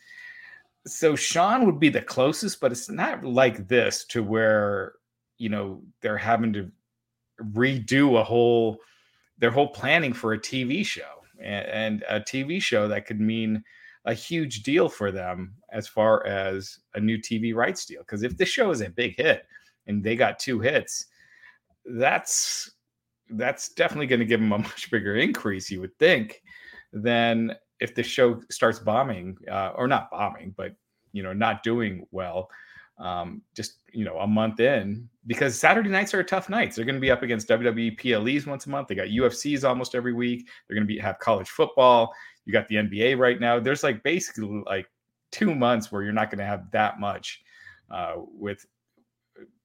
So 0.85 1.15
Shawn 1.15 1.65
would 1.65 1.79
be 1.79 1.89
the 1.89 2.01
closest, 2.01 2.59
but 2.59 2.71
it's 2.71 2.89
not 2.89 3.23
like 3.23 3.67
this 3.67 4.05
to 4.05 4.21
where 4.21 4.93
you 5.37 5.49
know 5.49 5.81
they're 6.01 6.17
having 6.17 6.53
to 6.53 6.71
redo 7.53 8.19
a 8.19 8.23
whole 8.23 8.79
their 9.37 9.51
whole 9.51 9.67
planning 9.67 10.13
for 10.13 10.33
a 10.33 10.39
TV 10.39 10.85
show 10.85 11.23
and, 11.41 11.65
and 11.67 12.03
a 12.07 12.19
TV 12.19 12.61
show 12.61 12.87
that 12.87 13.05
could 13.05 13.19
mean 13.19 13.63
a 14.05 14.13
huge 14.13 14.63
deal 14.63 14.87
for 14.87 15.11
them 15.11 15.55
as 15.71 15.87
far 15.87 16.25
as 16.25 16.79
a 16.95 16.99
new 16.99 17.17
TV 17.17 17.53
rights 17.53 17.85
deal. 17.85 18.01
Because 18.01 18.23
if 18.23 18.37
the 18.37 18.45
show 18.45 18.71
is 18.71 18.81
a 18.81 18.89
big 18.89 19.15
hit 19.17 19.45
and 19.87 20.03
they 20.03 20.15
got 20.15 20.39
two 20.39 20.59
hits, 20.59 21.07
that's 21.85 22.71
that's 23.31 23.69
definitely 23.69 24.07
going 24.07 24.19
to 24.19 24.25
give 24.25 24.39
them 24.39 24.51
a 24.51 24.57
much 24.59 24.91
bigger 24.91 25.15
increase, 25.15 25.69
you 25.71 25.81
would 25.81 25.97
think, 25.97 26.41
than 26.93 27.55
if 27.79 27.95
the 27.95 28.03
show 28.03 28.41
starts 28.49 28.79
bombing 28.79 29.37
uh, 29.49 29.71
or 29.75 29.87
not 29.87 30.11
bombing, 30.11 30.53
but 30.55 30.75
you 31.13 31.23
know, 31.23 31.33
not 31.33 31.63
doing 31.63 32.05
well 32.11 32.49
um, 33.01 33.41
just 33.55 33.79
you 33.91 34.05
know 34.05 34.17
a 34.19 34.27
month 34.27 34.59
in 34.59 35.09
because 35.27 35.59
Saturday 35.59 35.89
nights 35.89 36.13
are 36.13 36.23
tough 36.23 36.49
nights. 36.49 36.75
They're 36.75 36.85
going 36.85 36.95
to 36.95 37.01
be 37.01 37.11
up 37.11 37.23
against 37.23 37.49
WWE 37.49 37.97
PLEs 37.97 38.45
once 38.45 38.67
a 38.67 38.69
month. 38.69 38.87
They 38.87 38.95
got 38.95 39.07
UFCs 39.07 39.67
almost 39.67 39.95
every 39.95 40.13
week. 40.13 40.47
They're 40.67 40.75
going 40.75 40.87
to 40.87 40.93
be 40.93 40.99
have 40.99 41.19
college 41.19 41.49
football. 41.49 42.13
You 42.45 42.53
got 42.53 42.67
the 42.67 42.75
NBA 42.75 43.17
right 43.17 43.39
now. 43.39 43.59
There's 43.59 43.83
like 43.83 44.03
basically 44.03 44.63
like 44.65 44.87
two 45.31 45.53
months 45.53 45.91
where 45.91 46.03
you're 46.03 46.13
not 46.13 46.29
going 46.29 46.39
to 46.39 46.45
have 46.45 46.69
that 46.71 46.99
much 46.99 47.41
uh, 47.89 48.13
with 48.17 48.65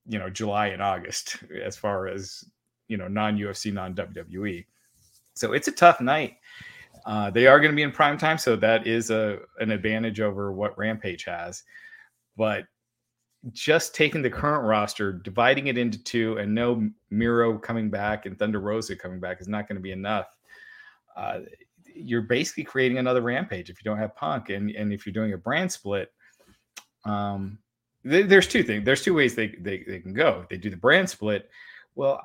you 0.06 0.18
know 0.18 0.30
July 0.30 0.68
and 0.68 0.82
August 0.82 1.38
as 1.62 1.76
far 1.76 2.08
as 2.08 2.42
you 2.88 2.96
know 2.96 3.08
non 3.08 3.36
UFC, 3.36 3.72
non 3.72 3.94
WWE. 3.94 4.64
So 5.34 5.52
it's 5.52 5.68
a 5.68 5.72
tough 5.72 6.00
night. 6.00 6.36
Uh, 7.04 7.30
they 7.30 7.46
are 7.46 7.60
going 7.60 7.70
to 7.70 7.76
be 7.76 7.82
in 7.82 7.92
prime 7.92 8.16
time, 8.16 8.38
so 8.38 8.56
that 8.56 8.86
is 8.86 9.10
a 9.10 9.40
an 9.60 9.70
advantage 9.70 10.20
over 10.20 10.52
what 10.52 10.76
Rampage 10.78 11.24
has. 11.24 11.62
But 12.36 12.64
just 13.52 13.94
taking 13.94 14.22
the 14.22 14.30
current 14.30 14.64
roster, 14.64 15.12
dividing 15.12 15.68
it 15.68 15.78
into 15.78 16.02
two, 16.02 16.38
and 16.38 16.54
no 16.54 16.88
Miro 17.10 17.58
coming 17.58 17.90
back 17.90 18.26
and 18.26 18.38
Thunder 18.38 18.60
Rosa 18.60 18.96
coming 18.96 19.20
back 19.20 19.40
is 19.40 19.48
not 19.48 19.68
going 19.68 19.76
to 19.76 19.82
be 19.82 19.92
enough. 19.92 20.26
Uh, 21.16 21.40
you're 21.94 22.22
basically 22.22 22.64
creating 22.64 22.98
another 22.98 23.22
rampage 23.22 23.70
if 23.70 23.78
you 23.82 23.88
don't 23.88 23.98
have 23.98 24.16
Punk, 24.16 24.50
and 24.50 24.70
and 24.70 24.92
if 24.92 25.06
you're 25.06 25.12
doing 25.12 25.32
a 25.32 25.38
brand 25.38 25.70
split, 25.70 26.12
um, 27.04 27.58
th- 28.08 28.26
there's 28.26 28.48
two 28.48 28.62
things. 28.62 28.84
There's 28.84 29.02
two 29.02 29.14
ways 29.14 29.34
they, 29.34 29.48
they 29.60 29.84
they 29.86 30.00
can 30.00 30.12
go. 30.12 30.46
They 30.50 30.56
do 30.56 30.70
the 30.70 30.76
brand 30.76 31.08
split. 31.08 31.48
Well, 31.94 32.20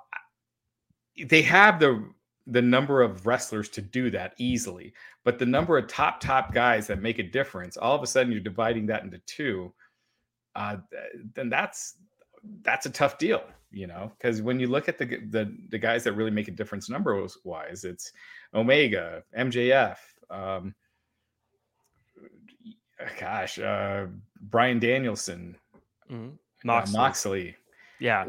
they 1.25 1.41
have 1.43 1.79
the 1.79 2.09
the 2.47 2.61
number 2.61 3.01
of 3.01 3.25
wrestlers 3.25 3.69
to 3.69 3.81
do 3.81 4.09
that 4.11 4.33
easily, 4.37 4.93
but 5.23 5.39
the 5.39 5.45
number 5.45 5.77
of 5.77 5.87
top 5.87 6.19
top 6.19 6.53
guys 6.53 6.87
that 6.87 7.01
make 7.01 7.19
a 7.19 7.23
difference. 7.23 7.77
All 7.77 7.95
of 7.95 8.03
a 8.03 8.07
sudden, 8.07 8.31
you're 8.31 8.41
dividing 8.41 8.87
that 8.87 9.03
into 9.03 9.19
two 9.19 9.71
uh, 10.55 10.77
then 11.33 11.49
that's 11.49 11.95
that's 12.63 12.85
a 12.85 12.89
tough 12.89 13.17
deal, 13.17 13.43
you 13.71 13.87
know, 13.87 14.11
because 14.17 14.41
when 14.41 14.59
you 14.59 14.67
look 14.67 14.89
at 14.89 14.97
the, 14.97 15.05
the 15.05 15.55
the 15.69 15.77
guys 15.77 16.03
that 16.03 16.13
really 16.13 16.31
make 16.31 16.47
a 16.47 16.51
difference 16.51 16.89
numbers 16.89 17.37
wise, 17.43 17.83
it's 17.83 18.11
Omega, 18.53 19.23
MJF, 19.37 19.97
um, 20.29 20.73
gosh, 23.19 23.59
uh, 23.59 24.07
Bryan 24.41 24.79
Danielson, 24.79 25.55
mm-hmm. 26.11 26.35
Moxley. 26.63 26.97
Uh, 26.97 27.01
Moxley. 27.01 27.55
yeah, 27.99 28.25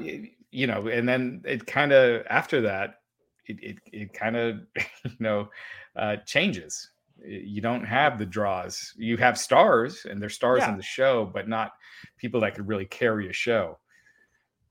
you 0.51 0.67
know, 0.67 0.87
and 0.89 1.09
then 1.09 1.43
it 1.45 1.67
kind 1.67 1.93
of 1.93 2.25
after 2.29 2.61
that, 2.61 3.01
it 3.47 3.59
it, 3.63 3.79
it 3.93 4.13
kind 4.13 4.37
of 4.37 4.61
you 5.05 5.17
know 5.19 5.49
uh, 5.97 6.17
changes. 6.27 6.91
You 7.25 7.61
don't 7.61 7.85
have 7.85 8.19
the 8.19 8.27
draws. 8.27 8.93
You 8.97 9.17
have 9.19 9.39
stars, 9.39 10.07
and 10.09 10.21
they're 10.21 10.29
stars 10.29 10.61
yeah. 10.61 10.71
in 10.71 10.77
the 10.77 10.83
show, 10.83 11.31
but 11.33 11.49
not 11.49 11.73
people 12.19 12.41
that 12.41 12.55
could 12.55 12.69
really 12.69 12.87
carry 12.87 13.29
a 13.29 13.33
show. 13.33 13.79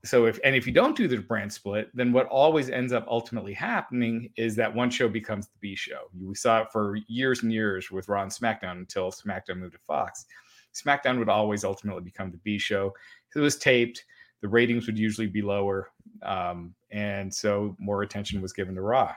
So 0.04 0.26
if 0.26 0.40
and 0.42 0.56
if 0.56 0.66
you 0.66 0.72
don't 0.72 0.96
do 0.96 1.06
the 1.06 1.18
brand 1.18 1.52
split, 1.52 1.88
then 1.94 2.12
what 2.12 2.26
always 2.26 2.70
ends 2.70 2.92
up 2.92 3.06
ultimately 3.08 3.52
happening 3.52 4.30
is 4.36 4.56
that 4.56 4.74
one 4.74 4.90
show 4.90 5.08
becomes 5.08 5.46
the 5.46 5.58
B 5.60 5.76
show. 5.76 6.08
We 6.20 6.34
saw 6.34 6.62
it 6.62 6.72
for 6.72 6.96
years 7.06 7.42
and 7.42 7.52
years 7.52 7.90
with 7.90 8.08
Raw 8.08 8.22
and 8.22 8.32
SmackDown 8.32 8.78
until 8.78 9.12
SmackDown 9.12 9.58
moved 9.58 9.74
to 9.74 9.78
Fox. 9.78 10.26
SmackDown 10.74 11.18
would 11.18 11.28
always 11.28 11.62
ultimately 11.62 12.02
become 12.02 12.32
the 12.32 12.38
B 12.38 12.58
show. 12.58 12.92
It 13.36 13.38
was 13.38 13.56
taped. 13.56 14.04
The 14.40 14.48
ratings 14.48 14.86
would 14.86 14.98
usually 14.98 15.28
be 15.28 15.40
lower, 15.40 15.90
um, 16.22 16.74
and 16.90 17.32
so 17.32 17.76
more 17.78 18.02
attention 18.02 18.42
was 18.42 18.52
given 18.52 18.74
to 18.74 18.80
Raw. 18.80 19.14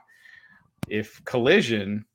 If 0.87 1.23
Collision 1.25 2.05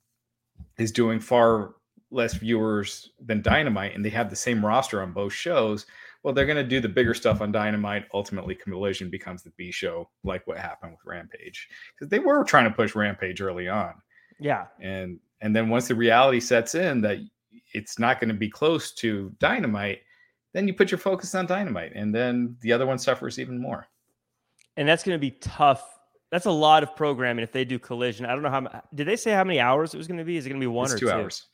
is 0.78 0.92
doing 0.92 1.20
far 1.20 1.74
less 2.10 2.34
viewers 2.34 3.10
than 3.24 3.42
Dynamite, 3.42 3.94
and 3.94 4.04
they 4.04 4.10
have 4.10 4.30
the 4.30 4.36
same 4.36 4.64
roster 4.64 5.02
on 5.02 5.12
both 5.12 5.32
shows, 5.32 5.86
well, 6.22 6.34
they're 6.34 6.46
going 6.46 6.56
to 6.56 6.64
do 6.64 6.80
the 6.80 6.88
bigger 6.88 7.14
stuff 7.14 7.40
on 7.40 7.52
Dynamite. 7.52 8.06
Ultimately, 8.12 8.54
Collision 8.54 9.08
becomes 9.10 9.42
the 9.42 9.50
B 9.50 9.70
show, 9.70 10.10
like 10.22 10.46
what 10.46 10.58
happened 10.58 10.92
with 10.92 11.00
Rampage, 11.04 11.68
because 11.94 12.10
they 12.10 12.18
were 12.18 12.44
trying 12.44 12.64
to 12.64 12.70
push 12.70 12.94
Rampage 12.94 13.40
early 13.40 13.68
on. 13.68 13.94
Yeah, 14.38 14.66
and 14.80 15.18
and 15.40 15.54
then 15.56 15.68
once 15.68 15.88
the 15.88 15.94
reality 15.94 16.40
sets 16.40 16.74
in 16.74 17.00
that 17.02 17.18
it's 17.72 17.98
not 17.98 18.20
going 18.20 18.28
to 18.28 18.34
be 18.34 18.50
close 18.50 18.92
to 18.92 19.34
Dynamite, 19.38 20.00
then 20.52 20.66
you 20.66 20.74
put 20.74 20.90
your 20.90 20.98
focus 20.98 21.34
on 21.34 21.46
Dynamite, 21.46 21.92
and 21.94 22.14
then 22.14 22.56
the 22.60 22.72
other 22.72 22.86
one 22.86 22.98
suffers 22.98 23.38
even 23.38 23.58
more. 23.58 23.86
And 24.76 24.88
that's 24.88 25.04
going 25.04 25.14
to 25.14 25.20
be 25.20 25.32
tough. 25.32 25.99
That's 26.30 26.46
a 26.46 26.50
lot 26.50 26.82
of 26.82 26.94
programming 26.94 27.42
if 27.42 27.52
they 27.52 27.64
do 27.64 27.78
Collision. 27.78 28.24
I 28.24 28.32
don't 28.32 28.42
know 28.42 28.50
how. 28.50 28.82
Did 28.94 29.06
they 29.06 29.16
say 29.16 29.32
how 29.32 29.44
many 29.44 29.58
hours 29.58 29.94
it 29.94 29.98
was 29.98 30.06
going 30.06 30.18
to 30.18 30.24
be? 30.24 30.36
Is 30.36 30.46
it 30.46 30.48
going 30.48 30.60
to 30.60 30.64
be 30.64 30.68
one 30.68 30.86
it's 30.86 30.94
or 30.94 30.98
two, 30.98 31.06
two 31.06 31.12
hours? 31.12 31.46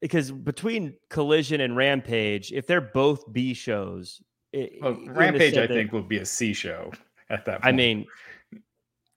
Because 0.00 0.32
between 0.32 0.94
Collision 1.10 1.60
and 1.60 1.76
Rampage, 1.76 2.52
if 2.52 2.66
they're 2.66 2.80
both 2.80 3.32
B 3.32 3.54
shows, 3.54 4.20
it, 4.52 4.72
well, 4.82 4.98
Rampage 5.06 5.56
I 5.56 5.68
think 5.68 5.92
will 5.92 6.02
be 6.02 6.18
a 6.18 6.26
C 6.26 6.52
show 6.52 6.90
at 7.30 7.44
that. 7.44 7.62
point. 7.62 7.66
I 7.66 7.72
mean, 7.72 8.06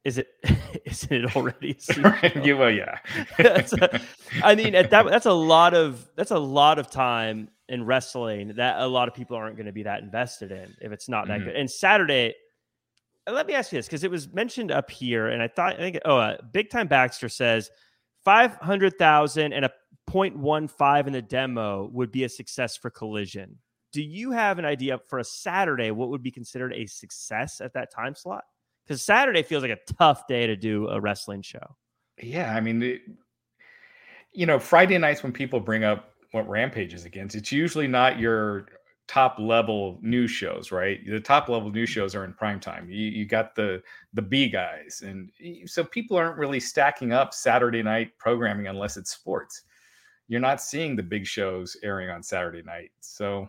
is 0.03 0.19
it? 0.19 0.27
Isn't 0.85 1.11
it 1.11 1.35
already? 1.35 1.77
right. 1.97 2.57
well, 2.57 2.69
yeah. 2.69 2.99
a, 3.39 4.01
I 4.43 4.53
mean, 4.53 4.75
at 4.75 4.91
that 4.91 5.07
that's 5.07 5.25
a 5.25 5.33
lot 5.33 5.73
of 5.73 6.07
that's 6.15 6.31
a 6.31 6.37
lot 6.37 6.77
of 6.77 6.91
time 6.91 7.49
in 7.67 7.83
wrestling 7.83 8.53
that 8.55 8.79
a 8.79 8.85
lot 8.85 9.07
of 9.07 9.15
people 9.15 9.35
aren't 9.35 9.55
going 9.55 9.65
to 9.65 9.71
be 9.71 9.83
that 9.83 10.03
invested 10.03 10.51
in 10.51 10.75
if 10.79 10.91
it's 10.91 11.09
not 11.09 11.27
that 11.27 11.39
mm-hmm. 11.39 11.47
good. 11.47 11.55
And 11.55 11.69
Saturday, 11.69 12.35
let 13.27 13.47
me 13.47 13.53
ask 13.53 13.71
you 13.71 13.79
this 13.79 13.87
because 13.87 14.03
it 14.03 14.11
was 14.11 14.31
mentioned 14.33 14.71
up 14.71 14.91
here, 14.91 15.27
and 15.27 15.41
I 15.41 15.47
thought 15.47 15.73
I 15.73 15.77
think 15.77 15.99
oh, 16.05 16.17
uh, 16.17 16.37
Big 16.51 16.69
Time 16.69 16.87
Baxter 16.87 17.29
says 17.29 17.69
five 18.23 18.55
hundred 18.57 18.97
thousand 18.97 19.53
and 19.53 19.65
a 19.65 19.71
0.15 20.09 21.07
in 21.07 21.13
the 21.13 21.21
demo 21.21 21.89
would 21.91 22.11
be 22.11 22.23
a 22.23 22.29
success 22.29 22.77
for 22.77 22.89
Collision. 22.89 23.57
Do 23.91 24.03
you 24.03 24.31
have 24.31 24.59
an 24.59 24.65
idea 24.65 24.99
for 25.07 25.19
a 25.19 25.23
Saturday 25.23 25.91
what 25.91 26.09
would 26.09 26.21
be 26.21 26.31
considered 26.31 26.73
a 26.73 26.85
success 26.85 27.61
at 27.61 27.73
that 27.73 27.91
time 27.91 28.15
slot? 28.15 28.43
Because 28.85 29.01
Saturday 29.01 29.41
feels 29.41 29.63
like 29.63 29.71
a 29.71 29.93
tough 29.93 30.27
day 30.27 30.45
to 30.47 30.55
do 30.55 30.87
a 30.89 30.99
wrestling 30.99 31.41
show. 31.41 31.75
Yeah, 32.21 32.53
I 32.53 32.61
mean, 32.61 32.83
it, 32.83 33.01
you 34.31 34.45
know, 34.45 34.59
Friday 34.59 34.97
nights 34.97 35.23
when 35.23 35.31
people 35.31 35.59
bring 35.59 35.83
up 35.83 36.11
what 36.31 36.47
Rampage 36.47 36.93
is 36.93 37.05
against, 37.05 37.35
it's 37.35 37.51
usually 37.51 37.87
not 37.87 38.19
your 38.19 38.67
top 39.07 39.37
level 39.39 39.99
news 40.01 40.31
shows, 40.31 40.71
right? 40.71 40.99
The 41.05 41.19
top 41.19 41.47
level 41.49 41.71
news 41.71 41.89
shows 41.89 42.15
are 42.15 42.25
in 42.25 42.33
prime 42.33 42.59
time. 42.59 42.89
You, 42.89 43.07
you 43.09 43.25
got 43.25 43.55
the 43.55 43.81
the 44.13 44.21
B 44.21 44.49
guys, 44.49 45.03
and 45.05 45.31
so 45.65 45.83
people 45.83 46.17
aren't 46.17 46.37
really 46.37 46.59
stacking 46.59 47.11
up 47.13 47.33
Saturday 47.33 47.83
night 47.83 48.17
programming 48.17 48.67
unless 48.67 48.97
it's 48.97 49.11
sports. 49.11 49.63
You're 50.27 50.39
not 50.39 50.61
seeing 50.61 50.95
the 50.95 51.03
big 51.03 51.27
shows 51.27 51.77
airing 51.83 52.09
on 52.09 52.23
Saturday 52.23 52.63
night, 52.63 52.91
so 52.99 53.47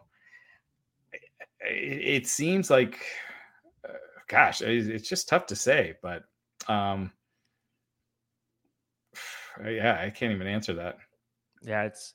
it, 1.61 2.23
it 2.23 2.27
seems 2.27 2.71
like, 2.71 2.99
uh, 3.89 3.93
gosh, 4.29 4.61
it's 4.61 5.09
just 5.09 5.29
tough 5.29 5.47
to 5.47 5.57
say, 5.57 5.95
but 6.03 6.25
um, 6.69 7.11
yeah, 9.65 9.99
I 10.03 10.11
can't 10.11 10.33
even 10.33 10.47
answer 10.47 10.75
that. 10.75 10.99
Yeah, 11.63 11.85
it's 11.85 12.13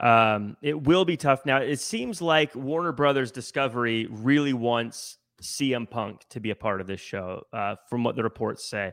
um, 0.00 0.56
it 0.62 0.82
will 0.82 1.04
be 1.04 1.16
tough. 1.16 1.46
Now, 1.46 1.58
it 1.58 1.80
seems 1.80 2.20
like 2.20 2.54
Warner 2.54 2.92
Brothers 2.92 3.30
Discovery 3.30 4.06
really 4.10 4.52
wants 4.52 5.18
CM 5.42 5.88
Punk 5.88 6.22
to 6.30 6.40
be 6.40 6.50
a 6.50 6.56
part 6.56 6.80
of 6.80 6.86
this 6.86 7.00
show, 7.00 7.42
uh, 7.52 7.76
from 7.88 8.04
what 8.04 8.16
the 8.16 8.22
reports 8.22 8.68
say. 8.68 8.92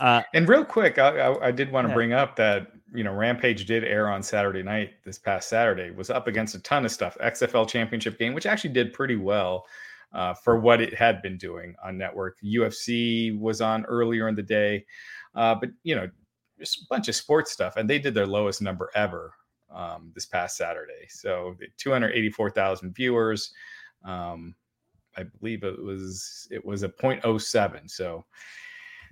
Uh, 0.00 0.22
and 0.34 0.48
real 0.48 0.64
quick, 0.64 0.98
I, 0.98 1.18
I, 1.18 1.48
I 1.48 1.50
did 1.50 1.70
want 1.70 1.88
to 1.88 1.94
bring 1.94 2.12
up 2.12 2.36
that 2.36 2.72
you 2.94 3.04
know 3.04 3.12
Rampage 3.12 3.66
did 3.66 3.84
air 3.84 4.08
on 4.08 4.22
Saturday 4.22 4.62
night 4.62 4.92
this 5.04 5.18
past 5.18 5.48
Saturday. 5.48 5.90
Was 5.90 6.10
up 6.10 6.26
against 6.26 6.54
a 6.54 6.60
ton 6.60 6.84
of 6.84 6.90
stuff. 6.90 7.16
XFL 7.22 7.68
Championship 7.68 8.18
game, 8.18 8.32
which 8.32 8.46
actually 8.46 8.72
did 8.72 8.92
pretty 8.92 9.16
well 9.16 9.66
uh, 10.12 10.32
for 10.34 10.58
what 10.58 10.80
it 10.80 10.94
had 10.94 11.20
been 11.22 11.36
doing 11.36 11.74
on 11.84 11.98
network. 11.98 12.38
UFC 12.42 13.38
was 13.38 13.60
on 13.60 13.84
earlier 13.86 14.28
in 14.28 14.34
the 14.34 14.42
day, 14.42 14.84
uh, 15.34 15.54
but 15.54 15.70
you 15.82 15.94
know 15.94 16.08
just 16.58 16.82
a 16.82 16.86
bunch 16.88 17.08
of 17.08 17.14
sports 17.14 17.52
stuff, 17.52 17.76
and 17.76 17.88
they 17.88 17.98
did 17.98 18.14
their 18.14 18.26
lowest 18.26 18.62
number 18.62 18.90
ever 18.94 19.34
um, 19.74 20.12
this 20.14 20.26
past 20.26 20.56
Saturday. 20.56 21.06
So 21.08 21.54
284,000 21.78 22.94
viewers. 22.94 23.52
Um, 24.04 24.54
I 25.16 25.24
believe 25.24 25.64
it 25.64 25.82
was 25.82 26.48
it 26.50 26.64
was 26.64 26.82
a 26.82 26.88
0.07. 26.88 27.90
So 27.90 28.24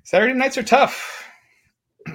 Saturday 0.05 0.35
nights 0.35 0.59
are 0.59 0.63
tough. 0.63 1.25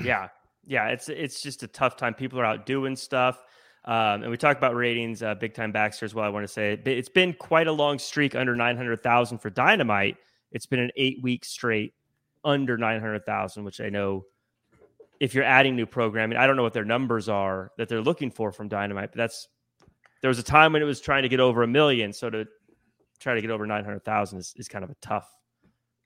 Yeah, 0.03 0.29
yeah, 0.65 0.88
it's 0.88 1.08
it's 1.08 1.43
just 1.43 1.62
a 1.62 1.67
tough 1.67 1.97
time. 1.97 2.15
People 2.15 2.39
are 2.39 2.45
out 2.45 2.65
doing 2.65 2.95
stuff. 2.95 3.43
Um, 3.86 4.23
and 4.23 4.32
we 4.32 4.38
talked 4.38 4.58
about 4.58 4.75
ratings, 4.75 5.21
uh, 5.21 5.36
big 5.36 5.53
time 5.53 5.71
Baxter 5.71 6.06
as 6.06 6.15
well. 6.15 6.25
I 6.25 6.29
want 6.29 6.45
to 6.45 6.51
say 6.51 6.79
it's 6.84 7.10
been 7.10 7.34
quite 7.34 7.67
a 7.67 7.71
long 7.71 7.99
streak 7.99 8.34
under 8.34 8.56
900,000 8.56 9.38
for 9.38 9.49
Dynamite. 9.51 10.17
It's 10.51 10.65
been 10.65 10.79
an 10.79 10.91
eight 10.95 11.21
week 11.21 11.43
straight 11.45 11.93
under 12.45 12.77
900,000, 12.77 13.63
which 13.63 13.82
I 13.82 13.89
know 13.89 14.25
if 15.23 15.33
you're 15.33 15.45
adding 15.45 15.73
new 15.73 15.86
programming, 15.86 16.38
I 16.38 16.45
don't 16.45 16.57
know 16.57 16.63
what 16.63 16.73
their 16.73 16.83
numbers 16.83 17.29
are 17.29 17.71
that 17.77 17.88
they're 17.88 18.01
looking 18.01 18.29
for 18.29 18.51
from 18.51 18.67
Dynamite, 18.67 19.13
but 19.13 19.17
that's 19.17 19.47
there 20.21 20.27
was 20.27 20.38
a 20.38 20.43
time 20.43 20.73
when 20.73 20.81
it 20.81 20.86
was 20.86 20.99
trying 20.99 21.23
to 21.23 21.29
get 21.29 21.39
over 21.39 21.63
a 21.63 21.67
million. 21.67 22.12
So 22.12 22.29
to 22.29 22.45
try 23.21 23.33
to 23.33 23.39
get 23.39 23.49
over 23.49 23.65
900,000 23.65 24.38
is, 24.38 24.53
is 24.57 24.67
kind 24.67 24.83
of 24.83 24.89
a 24.89 24.95
tough, 25.01 25.33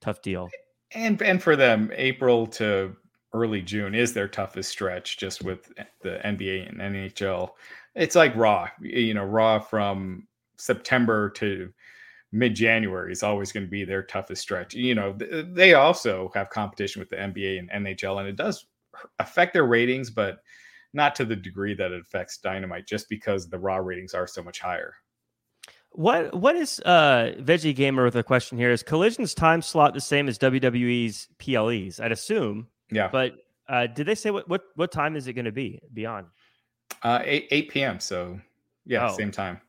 tough 0.01 0.21
deal. 0.21 0.51
And, 0.91 1.19
and 1.23 1.41
for 1.41 1.55
them, 1.55 1.91
April 1.95 2.45
to 2.45 2.95
early 3.33 3.63
June 3.63 3.95
is 3.95 4.13
their 4.13 4.27
toughest 4.27 4.69
stretch 4.69 5.17
just 5.17 5.43
with 5.43 5.73
the 6.03 6.21
NBA 6.23 6.69
and 6.69 6.77
NHL. 6.77 7.49
It's 7.95 8.15
like 8.15 8.35
Raw, 8.35 8.67
you 8.79 9.15
know, 9.15 9.25
Raw 9.25 9.57
from 9.57 10.27
September 10.59 11.31
to 11.31 11.73
mid 12.31 12.53
January 12.53 13.11
is 13.11 13.23
always 13.23 13.51
going 13.51 13.65
to 13.65 13.71
be 13.71 13.83
their 13.83 14.03
toughest 14.03 14.43
stretch. 14.43 14.75
You 14.75 14.93
know, 14.93 15.17
they 15.17 15.73
also 15.73 16.29
have 16.35 16.51
competition 16.51 16.99
with 16.99 17.09
the 17.09 17.15
NBA 17.15 17.57
and 17.57 17.87
NHL, 17.87 18.19
and 18.19 18.29
it 18.29 18.35
does 18.35 18.67
affect 19.19 19.53
their 19.53 19.65
ratings, 19.65 20.09
but 20.09 20.39
not 20.93 21.15
to 21.15 21.25
the 21.25 21.35
degree 21.35 21.73
that 21.75 21.91
it 21.91 22.01
affects 22.01 22.37
Dynamite, 22.37 22.87
just 22.87 23.09
because 23.09 23.49
the 23.49 23.59
raw 23.59 23.77
ratings 23.77 24.13
are 24.13 24.27
so 24.27 24.41
much 24.43 24.59
higher. 24.59 24.95
What 25.91 26.33
what 26.35 26.55
is 26.55 26.79
uh 26.81 27.33
Veggie 27.39 27.75
Gamer 27.75 28.03
with 28.03 28.15
a 28.15 28.23
question 28.23 28.57
here? 28.57 28.71
Is 28.71 28.83
Collision's 28.83 29.33
time 29.33 29.61
slot 29.61 29.93
the 29.93 30.01
same 30.01 30.27
as 30.27 30.37
WWE's 30.37 31.27
PLEs? 31.39 31.99
I'd 31.99 32.11
assume. 32.11 32.67
Yeah. 32.91 33.09
But 33.11 33.35
uh 33.67 33.87
did 33.87 34.05
they 34.05 34.15
say 34.15 34.29
what 34.29 34.47
what 34.47 34.63
what 34.75 34.91
time 34.91 35.15
is 35.15 35.27
it 35.27 35.33
going 35.33 35.45
to 35.45 35.51
be 35.51 35.79
beyond? 35.93 36.27
Uh 37.03 37.21
8 37.23 37.47
8 37.49 37.69
p.m. 37.69 37.99
So 37.99 38.39
yeah, 38.85 39.09
oh. 39.09 39.17
same 39.17 39.31
time. 39.31 39.59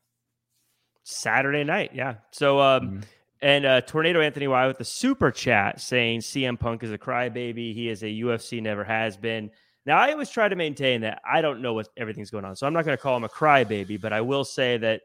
Saturday 1.05 1.65
night, 1.65 1.93
yeah. 1.95 2.17
So 2.31 2.61
um 2.61 2.83
mm-hmm. 2.83 3.01
And 3.41 3.65
uh, 3.65 3.81
Tornado 3.83 4.21
Anthony 4.21 4.49
Y 4.49 4.67
with 4.67 4.79
the 4.79 4.85
super 4.85 5.31
chat 5.31 5.81
saying 5.81 6.21
CM 6.21 6.59
Punk 6.59 6.83
is 6.83 6.91
a 6.91 6.99
crybaby. 6.99 7.73
He 7.73 7.89
is 7.89 8.03
a 8.03 8.07
UFC 8.07 8.61
never 8.61 8.83
has 8.83 9.17
been. 9.17 9.51
Now 9.87 9.99
I 9.99 10.13
always 10.13 10.29
try 10.29 10.49
to 10.49 10.57
maintain 10.57 11.01
that 11.03 11.23
I 11.29 11.41
don't 11.41 11.63
know 11.63 11.73
what 11.73 11.89
everything's 11.97 12.31
going 12.31 12.45
on, 12.45 12.57
so 12.57 12.67
I'm 12.67 12.73
not 12.73 12.85
going 12.85 12.97
to 12.97 13.03
call 13.03 13.17
him 13.17 13.25
a 13.25 13.29
crybaby, 13.29 14.01
but 14.01 14.13
I 14.13 14.21
will 14.21 14.45
say 14.45 14.77
that 14.79 15.03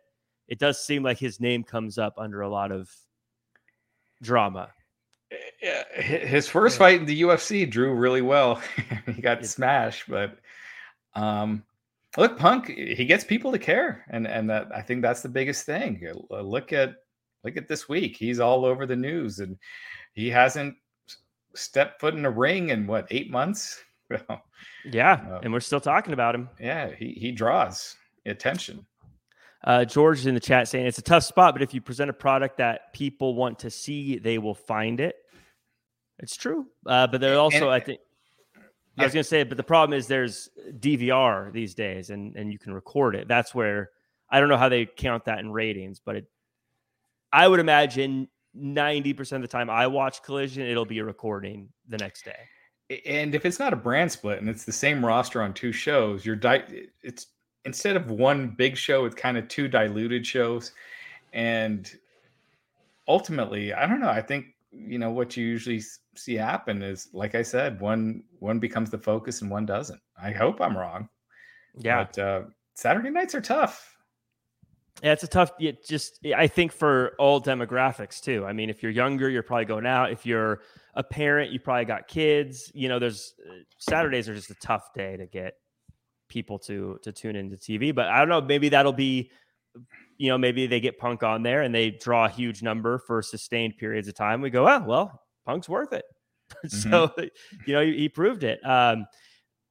it 0.48 0.60
does 0.60 0.84
seem 0.84 1.04
like 1.04 1.17
his 1.17 1.39
name 1.39 1.63
comes 1.63 1.98
up 1.98 2.15
under 2.17 2.41
a 2.41 2.50
lot 2.50 2.72
of 2.72 2.91
drama. 4.22 4.69
His 5.93 6.48
first 6.48 6.78
fight 6.78 7.00
in 7.00 7.06
the 7.06 7.22
UFC 7.22 7.69
drew 7.69 7.93
really 7.93 8.22
well. 8.22 8.62
he 9.06 9.22
got 9.22 9.46
smashed, 9.46 10.10
but 10.10 10.38
um, 11.15 11.63
look, 12.17 12.38
Punk, 12.38 12.67
he 12.67 13.06
gets 13.06 13.24
people 13.24 13.52
to 13.52 13.60
care, 13.60 14.04
and 14.10 14.28
and 14.28 14.50
that 14.50 14.67
I 14.76 14.82
think 14.82 15.02
that's 15.02 15.22
the 15.22 15.30
biggest 15.30 15.65
thing. 15.65 16.06
Look 16.30 16.74
at 16.74 16.96
look 17.43 17.58
at 17.58 17.67
this 17.67 17.89
week. 17.89 18.15
He's 18.15 18.39
all 18.39 18.65
over 18.65 18.86
the 18.86 18.95
news 18.95 19.39
and 19.39 19.58
he 20.13 20.29
hasn't 20.29 20.75
stepped 21.56 21.99
foot 21.99 22.15
in 22.15 22.25
a 22.25 22.32
ring 22.32 22.69
in 22.69 22.88
what, 22.88 23.08
eight 23.12 23.29
months? 23.29 23.84
yeah. 24.86 25.25
Uh, 25.29 25.39
and 25.43 25.51
we're 25.51 25.60
still 25.60 25.79
talking 25.79 26.13
about 26.13 26.36
him. 26.36 26.49
Yeah. 26.60 26.91
He, 26.97 27.13
he 27.13 27.32
draws 27.32 27.95
attention. 28.25 28.86
Uh, 29.63 29.86
George 29.86 30.19
is 30.19 30.25
in 30.25 30.34
the 30.34 30.41
chat 30.41 30.67
saying 30.67 30.86
it's 30.86 30.97
a 30.97 31.03
tough 31.03 31.23
spot, 31.23 31.53
but 31.53 31.62
if 31.62 31.73
you 31.73 31.79
present 31.79 32.10
a 32.10 32.13
product 32.13 32.58
that 32.58 32.91
people 32.93 33.34
want 33.34 33.60
to 33.60 33.69
see, 33.69 34.17
they 34.17 34.38
will 34.38 34.56
find 34.56 34.99
it. 34.99 35.15
It's 36.19 36.36
true. 36.36 36.67
Uh, 36.86 37.08
but 37.08 37.21
there 37.21 37.38
also, 37.39 37.65
and, 37.65 37.71
I 37.71 37.79
think, 37.79 37.99
yeah. 38.97 39.03
I 39.03 39.06
was 39.06 39.13
going 39.13 39.23
to 39.23 39.29
say, 39.29 39.43
but 39.43 39.58
the 39.58 39.63
problem 39.63 39.97
is 39.97 40.08
there's 40.08 40.49
DVR 40.79 41.51
these 41.51 41.73
days 41.73 42.10
and, 42.10 42.36
and 42.36 42.51
you 42.51 42.60
can 42.60 42.73
record 42.73 43.15
it. 43.15 43.27
That's 43.27 43.56
where 43.56 43.91
I 44.29 44.39
don't 44.39 44.49
know 44.49 44.58
how 44.58 44.69
they 44.69 44.86
count 44.86 45.25
that 45.25 45.39
in 45.39 45.51
ratings, 45.51 46.01
but 46.03 46.17
it, 46.17 46.25
I 47.34 47.48
would 47.48 47.60
imagine 47.60 48.28
90% 48.56 49.32
of 49.34 49.41
the 49.41 49.48
time 49.48 49.69
I 49.69 49.88
watch 49.88 50.22
Collision, 50.22 50.63
it'll 50.67 50.86
be 50.86 51.00
a 51.00 51.04
recording 51.04 51.69
the 51.88 51.98
next 51.98 52.24
day. 52.24 53.00
And 53.06 53.34
if 53.34 53.46
it's 53.46 53.60
not 53.60 53.74
a 53.74 53.76
brand 53.76 54.12
split 54.12 54.39
and 54.39 54.48
it's 54.48 54.65
the 54.65 54.72
same 54.72 55.04
roster 55.04 55.41
on 55.41 55.54
two 55.54 55.72
shows, 55.72 56.26
you're 56.26 56.36
di- 56.36 56.88
it's 57.02 57.28
instead 57.65 57.96
of 57.96 58.12
one 58.12 58.50
big 58.50 58.78
show, 58.78 59.06
it's 59.06 59.15
kind 59.15 59.38
of 59.38 59.48
two 59.48 59.67
diluted 59.67 60.28
shows. 60.28 60.74
And 61.34 61.91
ultimately, 63.08 63.74
I 63.74 63.88
don't 63.88 64.00
know. 64.00 64.10
I 64.10 64.22
think 64.22 64.48
you 64.72 65.00
know 65.00 65.12
what 65.12 65.36
you 65.36 65.46
usually 65.46 65.82
see 66.15 66.36
happen 66.36 66.84
is 66.84 67.10
like 67.13 67.34
I 67.34 67.41
said, 67.41 67.80
one 67.80 68.24
one 68.39 68.60
becomes 68.60 68.91
the 68.91 68.98
focus 69.00 69.41
and 69.41 69.50
one 69.50 69.65
doesn't. 69.65 70.02
I 70.22 70.32
hope 70.32 70.62
I'm 70.62 70.78
wrong. 70.78 71.10
Yeah. 71.78 72.04
But 72.04 72.19
uh, 72.19 72.41
Saturday 72.76 73.10
nights 73.10 73.34
are 73.34 73.41
tough. 73.41 73.92
Yeah, 75.03 75.11
it's 75.11 75.23
a 75.23 75.27
tough. 75.27 75.51
It 75.59 75.85
just 75.85 76.25
I 76.33 76.47
think 76.47 76.71
for 76.71 77.13
all 77.19 77.41
demographics 77.41 78.21
too. 78.21 78.45
I 78.45 78.53
mean, 78.53 78.69
if 78.69 78.81
you're 78.81 78.91
younger, 78.91 79.29
you're 79.29 79.43
probably 79.43 79.65
going 79.65 79.85
out. 79.85 80.13
If 80.13 80.25
you're 80.25 80.61
a 80.95 81.03
parent, 81.03 81.51
you 81.51 81.59
probably 81.59 81.83
got 81.83 82.07
kids. 82.07 82.71
You 82.73 82.87
know, 82.87 82.99
there's 82.99 83.33
uh, 83.45 83.53
Saturdays 83.79 84.29
are 84.29 84.33
just 84.33 84.49
a 84.49 84.55
tough 84.55 84.93
day 84.93 85.17
to 85.17 85.25
get 85.25 85.55
people 86.29 86.57
to 86.59 86.99
to 87.03 87.11
tune 87.11 87.35
into 87.35 87.57
TV. 87.57 87.93
But 87.93 88.07
I 88.07 88.19
don't 88.19 88.29
know. 88.29 88.39
Maybe 88.39 88.69
that'll 88.69 88.93
be, 88.93 89.29
you 90.17 90.29
know, 90.29 90.37
maybe 90.37 90.67
they 90.67 90.79
get 90.79 90.97
Punk 90.97 91.21
on 91.21 91.43
there 91.43 91.63
and 91.63 91.75
they 91.75 91.91
draw 91.91 92.23
a 92.25 92.29
huge 92.29 92.63
number 92.63 92.97
for 92.99 93.21
sustained 93.21 93.75
periods 93.77 94.07
of 94.07 94.15
time. 94.15 94.39
We 94.39 94.51
go, 94.51 94.69
oh 94.69 94.85
well, 94.87 95.21
Punk's 95.45 95.69
worth 95.69 95.93
it. 95.93 96.05
Mm-hmm. 96.65 96.89
so 96.91 97.11
you 97.65 97.73
know, 97.73 97.81
he, 97.81 97.97
he 97.97 98.09
proved 98.09 98.43
it. 98.43 98.59
Um, 98.65 99.05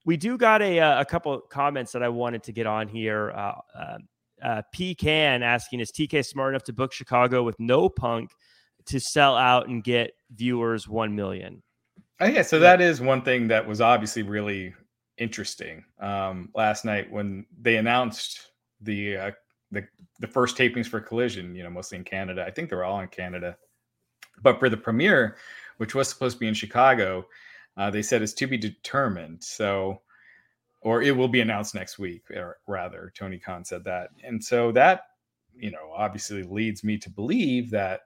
we 0.04 0.16
do 0.16 0.36
got 0.36 0.60
a 0.60 0.80
uh, 0.80 1.00
a 1.00 1.04
couple 1.04 1.40
comments 1.40 1.92
that 1.92 2.02
I 2.02 2.08
wanted 2.08 2.42
to 2.44 2.52
get 2.52 2.66
on 2.66 2.88
here. 2.88 3.30
Uh, 3.30 3.52
um, 3.74 4.08
uh, 4.42 4.62
P 4.72 4.94
Can 4.94 5.42
asking, 5.42 5.80
is 5.80 5.90
TK 5.90 6.24
smart 6.24 6.54
enough 6.54 6.64
to 6.64 6.72
book 6.72 6.92
Chicago 6.92 7.42
with 7.42 7.58
no 7.58 7.88
punk 7.88 8.30
to 8.86 8.98
sell 8.98 9.36
out 9.36 9.68
and 9.68 9.84
get 9.84 10.12
viewers 10.34 10.88
1 10.88 11.14
million? 11.14 11.62
Oh, 12.20 12.26
yeah. 12.26 12.42
So 12.42 12.58
that 12.58 12.80
is 12.80 13.00
one 13.00 13.22
thing 13.22 13.48
that 13.48 13.66
was 13.66 13.80
obviously 13.80 14.22
really 14.22 14.74
interesting 15.18 15.84
um, 16.00 16.50
last 16.54 16.84
night 16.84 17.10
when 17.10 17.46
they 17.60 17.76
announced 17.76 18.52
the, 18.80 19.16
uh, 19.16 19.30
the, 19.70 19.86
the 20.20 20.26
first 20.26 20.56
tapings 20.56 20.86
for 20.86 21.00
Collision, 21.00 21.54
you 21.54 21.62
know, 21.62 21.70
mostly 21.70 21.98
in 21.98 22.04
Canada. 22.04 22.44
I 22.46 22.50
think 22.50 22.70
they 22.70 22.76
were 22.76 22.84
all 22.84 23.00
in 23.00 23.08
Canada. 23.08 23.56
But 24.42 24.58
for 24.58 24.68
the 24.68 24.76
premiere, 24.76 25.36
which 25.76 25.94
was 25.94 26.08
supposed 26.08 26.36
to 26.36 26.40
be 26.40 26.48
in 26.48 26.54
Chicago, 26.54 27.26
uh, 27.76 27.90
they 27.90 28.02
said 28.02 28.22
it's 28.22 28.32
to 28.34 28.46
be 28.46 28.58
determined. 28.58 29.42
So 29.42 30.02
or 30.82 31.02
it 31.02 31.16
will 31.16 31.28
be 31.28 31.40
announced 31.40 31.74
next 31.74 31.98
week, 31.98 32.30
or 32.30 32.58
rather, 32.66 33.12
Tony 33.16 33.38
Khan 33.38 33.64
said 33.64 33.84
that. 33.84 34.10
And 34.24 34.42
so 34.42 34.72
that, 34.72 35.02
you 35.54 35.70
know, 35.70 35.92
obviously 35.94 36.42
leads 36.42 36.82
me 36.82 36.98
to 36.98 37.10
believe 37.10 37.70
that 37.70 38.00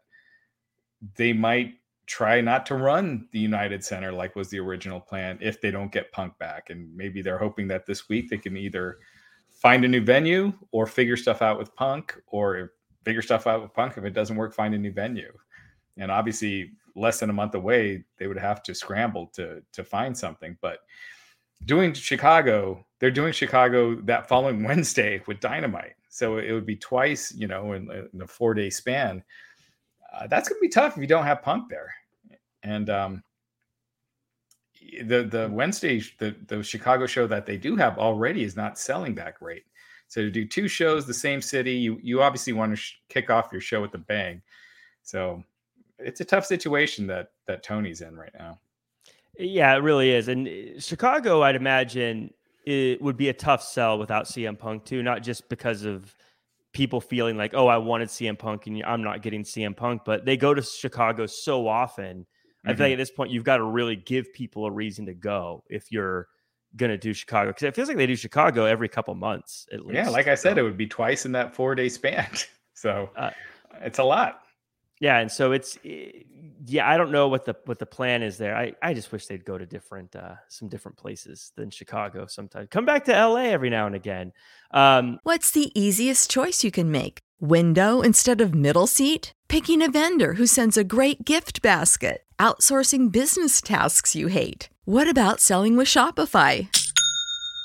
they 1.17 1.33
might 1.33 1.75
try 2.07 2.41
not 2.41 2.65
to 2.67 2.77
run 2.77 3.29
the 3.33 3.39
United 3.39 3.85
Center 3.85 4.13
like 4.13 4.37
was 4.37 4.49
the 4.49 4.61
original 4.61 5.01
plan 5.01 5.39
if 5.41 5.61
they 5.61 5.71
don't 5.71 5.93
get 5.93 6.13
Punk 6.13 6.39
back. 6.39 6.71
And 6.71 6.95
maybe 6.97 7.23
they're 7.23 7.39
hoping 7.39 7.67
that 7.69 7.87
this 7.87 8.09
week 8.09 8.31
they 8.31 8.39
can 8.39 8.57
either 8.57 8.99
find 9.51 9.85
a 9.85 9.89
new 9.89 10.03
venue 10.03 10.53
or 10.71 10.87
figure 10.87 11.17
stuff 11.17 11.43
out 11.43 11.59
with 11.59 11.75
Punk 11.75 12.21
or 12.27 12.73
figure 13.05 13.23
stuff 13.23 13.47
out 13.47 13.63
with 13.63 13.75
Punk. 13.75 13.97
If 13.97 14.05
it 14.05 14.15
doesn't 14.15 14.37
work, 14.37 14.55
find 14.55 14.75
a 14.75 14.79
new 14.79 14.93
venue. 14.93 15.33
And 15.97 16.11
obviously, 16.11 16.73
less 16.95 17.21
than 17.21 17.31
a 17.31 17.33
month 17.33 17.55
away, 17.55 18.05
they 18.19 18.27
would 18.27 18.39
have 18.39 18.63
to 18.65 18.75
scramble 18.75 19.29
to 19.29 19.63
to 19.73 19.83
find 19.83 20.17
something. 20.17 20.57
But 20.61 20.81
doing 21.65 21.93
Chicago, 21.93 22.85
they're 23.01 23.11
doing 23.11 23.33
Chicago 23.33 23.97
that 24.03 24.29
following 24.29 24.63
Wednesday 24.65 25.23
with 25.27 25.41
Dynamite. 25.41 25.95
So 26.09 26.39
it 26.39 26.53
would 26.53 26.67
be 26.67 26.77
twice, 26.77 27.35
you 27.35 27.47
know, 27.47 27.73
in, 27.73 27.91
in 28.13 28.23
a 28.23 28.27
four 28.27 28.55
day 28.55 28.71
span. 28.71 29.23
Uh, 30.13 30.27
that's 30.27 30.49
going 30.49 30.59
to 30.59 30.63
be 30.63 30.69
tough 30.69 30.97
if 30.97 31.01
you 31.03 31.07
don't 31.07 31.27
have 31.27 31.43
Punk 31.43 31.69
there. 31.69 31.93
And 32.63 32.89
um, 32.89 33.23
the 35.05 35.25
the 35.25 35.49
Wednesday, 35.53 36.03
the, 36.19 36.35
the 36.47 36.63
Chicago 36.63 37.07
show 37.07 37.27
that 37.27 37.47
they 37.47 37.57
do 37.57 37.77
have 37.77 37.99
already 37.99 38.45
is 38.45 38.57
not 38.57 38.79
selling 38.79 39.15
that 39.17 39.39
great. 39.39 39.65
So 40.09 40.23
to 40.23 40.31
do 40.31 40.47
two 40.47 40.69
shows 40.69 41.07
the 41.07 41.15
same 41.15 41.43
city, 41.43 41.73
you 41.73 41.99
you 42.03 42.23
obviously 42.23 42.53
want 42.53 42.73
to 42.73 42.77
sh- 42.77 42.95
kick 43.09 43.31
off 43.31 43.53
your 43.53 43.61
show 43.61 43.83
with 43.83 43.95
a 43.95 43.99
bang. 43.99 44.41
So 45.03 45.43
it's 45.99 46.21
a 46.21 46.25
tough 46.25 46.47
situation 46.47 47.07
that 47.09 47.33
that 47.47 47.63
Tony's 47.63 48.01
in 48.01 48.17
right 48.17 48.35
now. 48.39 48.59
Yeah, 49.39 49.75
it 49.75 49.83
really 49.83 50.11
is. 50.11 50.29
And 50.29 50.49
uh, 50.49 50.81
Chicago, 50.81 51.43
I'd 51.43 51.57
imagine, 51.57 52.33
it 52.65 53.01
would 53.01 53.17
be 53.17 53.29
a 53.29 53.33
tough 53.33 53.63
sell 53.63 53.99
without 53.99 54.27
CM 54.27 54.59
Punk 54.59 54.85
too, 54.85 55.03
not 55.03 55.23
just 55.23 55.49
because 55.49 55.85
of 55.85 56.15
people 56.73 57.01
feeling 57.01 57.37
like, 57.37 57.55
oh, 57.55 57.67
I 57.69 57.79
wanted 57.79 58.09
CM 58.09 58.39
Punk 58.39 58.67
and 58.67 58.83
I'm 58.85 59.03
not 59.03 59.23
getting 59.23 59.45
CM 59.45 59.77
Punk, 59.77 60.03
but 60.05 60.25
they 60.25 60.37
go 60.37 60.53
to 60.53 60.63
Chicago 60.63 61.27
so 61.27 61.69
often. 61.69 62.19
Mm-hmm. 62.19 62.71
I 62.71 62.75
feel 62.75 62.87
like 62.87 62.93
at 62.93 62.99
this 62.99 63.11
point, 63.11 63.31
you've 63.31 63.45
got 63.45 63.59
to 63.59 63.65
really 63.65 63.97
give 63.97 64.33
people 64.33 64.67
a 64.67 64.71
reason 64.71 65.07
to 65.07 65.15
go 65.15 65.65
if 65.69 65.91
you're 65.91 66.29
going 66.77 66.91
to 66.91 66.99
do 66.99 67.15
Chicago 67.15 67.51
because 67.51 67.63
it 67.63 67.75
feels 67.75 67.89
like 67.89 67.97
they 67.97 68.07
do 68.07 68.17
Chicago 68.17 68.65
every 68.65 68.89
couple 68.89 69.15
months 69.15 69.67
at 69.73 69.87
least. 69.87 69.95
Yeah, 69.95 70.11
like 70.11 70.29
I 70.29 70.35
said, 70.35 70.55
so. 70.55 70.61
it 70.61 70.63
would 70.63 70.77
be 70.77 70.87
twice 70.87 71.25
in 71.25 71.33
that 71.33 71.55
four 71.55 71.75
day 71.75 71.89
span. 71.89 72.29
so 72.75 73.11
uh, 73.17 73.31
it's 73.81 73.99
a 73.99 74.05
lot. 74.05 74.43
Yeah, 75.01 75.19
and 75.19 75.31
so 75.31 75.53
it's 75.53 75.79
eh, 75.85 76.11
yeah, 76.65 76.89
I 76.89 76.97
don't 76.97 77.13
know 77.13 77.29
what 77.29 77.45
the 77.45 77.55
what 77.65 77.79
the 77.79 77.87
plan 77.87 78.23
is 78.23 78.39
there. 78.39 78.57
I 78.57 78.73
I 78.83 78.95
just 78.95 79.13
wish 79.13 79.27
they'd 79.27 79.45
go 79.45 79.59
to 79.59 79.67
different 79.67 80.17
uh 80.17 80.37
some 80.49 80.69
different 80.69 80.97
places 80.97 81.53
than 81.57 81.71
Chicago 81.71 82.27
sometimes. 82.27 82.69
Come 82.71 82.85
back 82.87 83.05
to 83.05 83.13
LA 83.13 83.45
every 83.51 83.71
now 83.71 83.87
and 83.87 83.95
again. 83.95 84.33
Um 84.71 85.19
What's 85.23 85.51
the 85.51 85.71
easiest 85.79 86.31
choice 86.31 86.65
you 86.65 86.71
can 86.71 86.91
make? 86.91 87.19
Window 87.41 88.01
instead 88.01 88.41
of 88.41 88.55
middle 88.55 88.87
seat? 88.87 89.33
Picking 89.49 89.83
a 89.83 89.91
vendor 89.91 90.35
who 90.35 90.47
sends 90.47 90.77
a 90.77 90.85
great 90.85 91.25
gift 91.25 91.61
basket? 91.63 92.23
Outsourcing 92.39 93.13
business 93.13 93.61
tasks 93.61 94.15
you 94.17 94.29
hate? 94.29 94.71
What 94.85 95.09
about 95.09 95.41
selling 95.41 95.77
with 95.77 95.89
Shopify? 95.89 96.69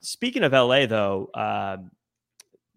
Speaking 0.00 0.44
of 0.44 0.52
LA, 0.52 0.86
though, 0.86 1.30
uh, 1.34 1.78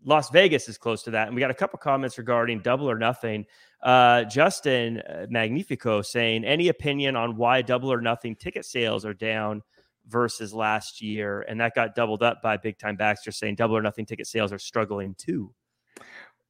Las 0.04 0.30
Vegas 0.32 0.68
is 0.68 0.78
close 0.78 1.04
to 1.04 1.12
that. 1.12 1.28
And 1.28 1.36
we 1.36 1.42
got 1.42 1.52
a 1.52 1.56
couple 1.56 1.78
comments 1.78 2.18
regarding 2.18 2.62
double 2.62 2.90
or 2.90 2.98
nothing. 2.98 3.46
Uh, 3.84 4.24
Justin 4.24 5.00
uh, 5.00 5.28
Magnifico 5.30 6.02
saying, 6.02 6.44
any 6.44 6.70
opinion 6.70 7.16
on 7.16 7.36
why 7.38 7.62
double 7.62 7.92
or 7.92 8.02
nothing 8.02 8.36
ticket 8.36 8.66
sales 8.66 9.06
are 9.06 9.14
down 9.14 9.62
versus 10.08 10.54
last 10.54 11.02
year? 11.02 11.46
And 11.48 11.60
that 11.62 11.76
got 11.76 11.96
doubled 11.96 12.24
up 12.24 12.42
by 12.42 12.58
Big 12.58 12.80
Time 12.80 12.96
Baxter 12.96 13.32
saying 13.32 13.56
double 13.56 13.78
or 13.78 13.82
nothing 13.82 14.06
ticket 14.06 14.28
sales 14.28 14.52
are 14.52 14.60
struggling 14.60 15.16
too. 15.16 15.54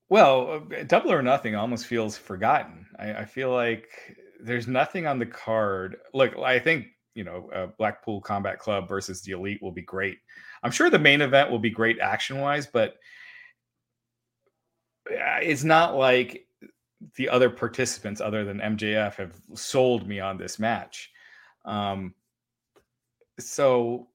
Well, 0.08 0.66
uh, 0.78 0.84
double 0.84 1.12
or 1.12 1.22
nothing 1.22 1.56
almost 1.56 1.88
feels 1.88 2.18
forgotten. 2.18 2.86
I, 2.98 3.14
I 3.14 3.26
feel 3.26 3.52
like 3.52 3.90
there's 4.42 4.68
nothing 4.68 5.08
on 5.08 5.20
the 5.20 5.26
card. 5.26 5.98
Look, 6.14 6.38
I 6.38 6.60
think 6.60 6.88
you 7.16 7.24
know, 7.24 7.50
uh, 7.54 7.68
Blackpool 7.78 8.22
Combat 8.22 8.60
Club 8.60 8.88
versus 8.88 9.22
the 9.22 9.34
Elite 9.34 9.62
will 9.62 9.72
be 9.72 9.82
great. 9.82 10.18
I'm 10.64 10.72
sure 10.72 10.90
the 10.90 11.00
main 11.00 11.22
event 11.22 11.50
will 11.50 11.60
be 11.60 11.70
great 11.70 12.00
action 12.00 12.40
wise, 12.40 12.68
but 12.68 12.96
it's 15.08 15.64
not 15.64 15.96
like 15.96 16.46
the 17.16 17.30
other 17.30 17.50
participants, 17.50 18.22
other 18.22 18.46
than 18.46 18.60
MJF, 18.60 19.16
have 19.16 19.34
sold 19.56 20.08
me 20.08 20.20
on 20.20 20.38
this 20.38 20.60
match. 20.60 21.12
Um, 21.66 22.14
so 23.40 24.08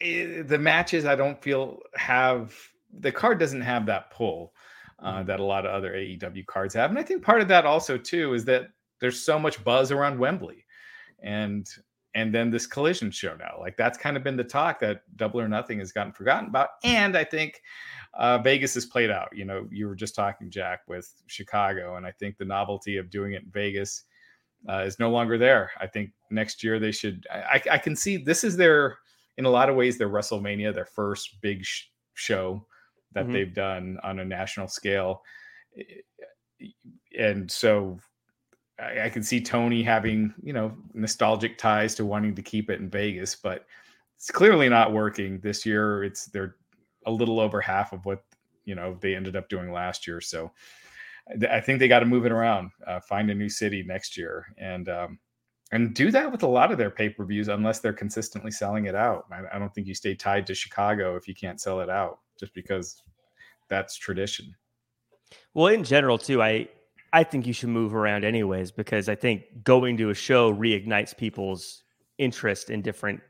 it, 0.00 0.40
eh, 0.40 0.42
the 0.42 0.58
matches 0.58 1.04
I 1.04 1.14
don't 1.14 1.42
feel 1.42 1.80
have 1.94 2.54
the 2.98 3.12
card 3.12 3.38
doesn't 3.38 3.62
have 3.62 3.86
that 3.86 4.10
pull 4.10 4.52
uh, 4.98 5.16
mm-hmm. 5.16 5.26
that 5.26 5.40
a 5.40 5.44
lot 5.44 5.64
of 5.64 5.72
other 5.72 5.92
AEW 5.92 6.46
cards 6.46 6.74
have, 6.74 6.90
and 6.90 6.98
I 6.98 7.02
think 7.02 7.22
part 7.22 7.42
of 7.42 7.48
that 7.48 7.66
also 7.66 7.98
too 7.98 8.34
is 8.34 8.44
that 8.46 8.68
there's 9.00 9.22
so 9.22 9.38
much 9.38 9.62
buzz 9.64 9.90
around 9.90 10.18
Wembley, 10.18 10.64
and 11.22 11.68
and 12.14 12.34
then 12.34 12.50
this 12.50 12.66
collision 12.66 13.10
show 13.10 13.34
now. 13.36 13.56
Like 13.58 13.76
that's 13.76 13.98
kind 13.98 14.16
of 14.16 14.24
been 14.24 14.36
the 14.36 14.44
talk 14.44 14.80
that 14.80 15.02
Double 15.16 15.40
or 15.40 15.48
Nothing 15.48 15.78
has 15.78 15.92
gotten 15.92 16.12
forgotten 16.12 16.48
about. 16.48 16.70
And 16.84 17.16
I 17.16 17.24
think 17.24 17.62
uh, 18.14 18.38
Vegas 18.38 18.74
has 18.74 18.84
played 18.84 19.10
out. 19.10 19.28
You 19.34 19.44
know, 19.44 19.66
you 19.70 19.86
were 19.86 19.94
just 19.94 20.14
talking, 20.14 20.50
Jack, 20.50 20.80
with 20.86 21.10
Chicago, 21.26 21.96
and 21.96 22.06
I 22.06 22.12
think 22.12 22.36
the 22.36 22.44
novelty 22.44 22.98
of 22.98 23.10
doing 23.10 23.32
it 23.32 23.42
in 23.42 23.50
Vegas 23.50 24.04
uh, 24.68 24.80
is 24.80 24.98
no 24.98 25.10
longer 25.10 25.38
there. 25.38 25.70
I 25.80 25.86
think 25.86 26.10
next 26.30 26.62
year 26.62 26.78
they 26.78 26.92
should. 26.92 27.26
I, 27.30 27.60
I, 27.70 27.78
can 27.78 27.96
see 27.96 28.16
this 28.16 28.44
is 28.44 28.56
their, 28.56 28.98
in 29.38 29.44
a 29.44 29.50
lot 29.50 29.68
of 29.68 29.76
ways, 29.76 29.98
their 29.98 30.10
WrestleMania, 30.10 30.74
their 30.74 30.84
first 30.84 31.40
big 31.40 31.64
sh- 31.64 31.86
show 32.14 32.66
that 33.12 33.24
mm-hmm. 33.24 33.32
they've 33.32 33.54
done 33.54 33.98
on 34.02 34.18
a 34.18 34.24
national 34.24 34.68
scale, 34.68 35.22
and 37.18 37.50
so 37.50 37.98
I, 38.82 39.04
I 39.04 39.08
can 39.08 39.22
see 39.22 39.40
Tony 39.40 39.82
having 39.82 40.34
you 40.42 40.52
know 40.52 40.76
nostalgic 40.94 41.58
ties 41.58 41.94
to 41.96 42.04
wanting 42.04 42.34
to 42.34 42.42
keep 42.42 42.70
it 42.70 42.80
in 42.80 42.90
Vegas, 42.90 43.36
but 43.36 43.66
it's 44.16 44.30
clearly 44.30 44.68
not 44.68 44.92
working 44.92 45.40
this 45.40 45.64
year. 45.64 46.04
It's 46.04 46.26
they're 46.26 46.56
a 47.06 47.10
little 47.10 47.40
over 47.40 47.60
half 47.60 47.92
of 47.92 48.04
what 48.04 48.22
you 48.64 48.74
know 48.74 48.96
they 49.00 49.14
ended 49.14 49.36
up 49.36 49.48
doing 49.48 49.72
last 49.72 50.06
year. 50.06 50.20
So 50.20 50.52
I 51.50 51.60
think 51.60 51.78
they 51.78 51.88
got 51.88 52.00
to 52.00 52.06
move 52.06 52.26
it 52.26 52.32
around, 52.32 52.70
uh, 52.86 53.00
find 53.00 53.30
a 53.30 53.34
new 53.34 53.48
city 53.48 53.82
next 53.82 54.16
year, 54.16 54.46
and 54.58 54.88
um, 54.88 55.18
and 55.70 55.94
do 55.94 56.10
that 56.10 56.30
with 56.30 56.42
a 56.42 56.48
lot 56.48 56.72
of 56.72 56.78
their 56.78 56.90
pay 56.90 57.08
per 57.08 57.24
views, 57.24 57.48
unless 57.48 57.80
they're 57.80 57.92
consistently 57.92 58.50
selling 58.50 58.86
it 58.86 58.94
out. 58.94 59.26
I, 59.30 59.56
I, 59.56 59.58
don't 59.58 59.72
think 59.74 59.86
you 59.86 59.94
stay 59.94 60.14
tied 60.14 60.46
to 60.46 60.54
Chicago 60.54 61.16
if 61.16 61.26
you 61.26 61.34
can't 61.34 61.60
sell 61.60 61.80
it 61.80 61.88
out, 61.88 62.18
just 62.38 62.52
because 62.54 63.02
that's 63.68 63.96
tradition. 63.96 64.54
Well, 65.54 65.68
in 65.68 65.84
general, 65.84 66.18
too, 66.18 66.42
I 66.42 66.68
I 67.12 67.24
think 67.24 67.46
you 67.46 67.52
should 67.52 67.68
move 67.68 67.94
around 67.94 68.24
anyways 68.24 68.70
because 68.70 69.08
I 69.08 69.14
think 69.14 69.64
going 69.64 69.96
to 69.98 70.10
a 70.10 70.14
show 70.14 70.52
reignites 70.52 71.16
people's 71.16 71.82
interest 72.18 72.70
in 72.70 72.82
different 72.82 73.20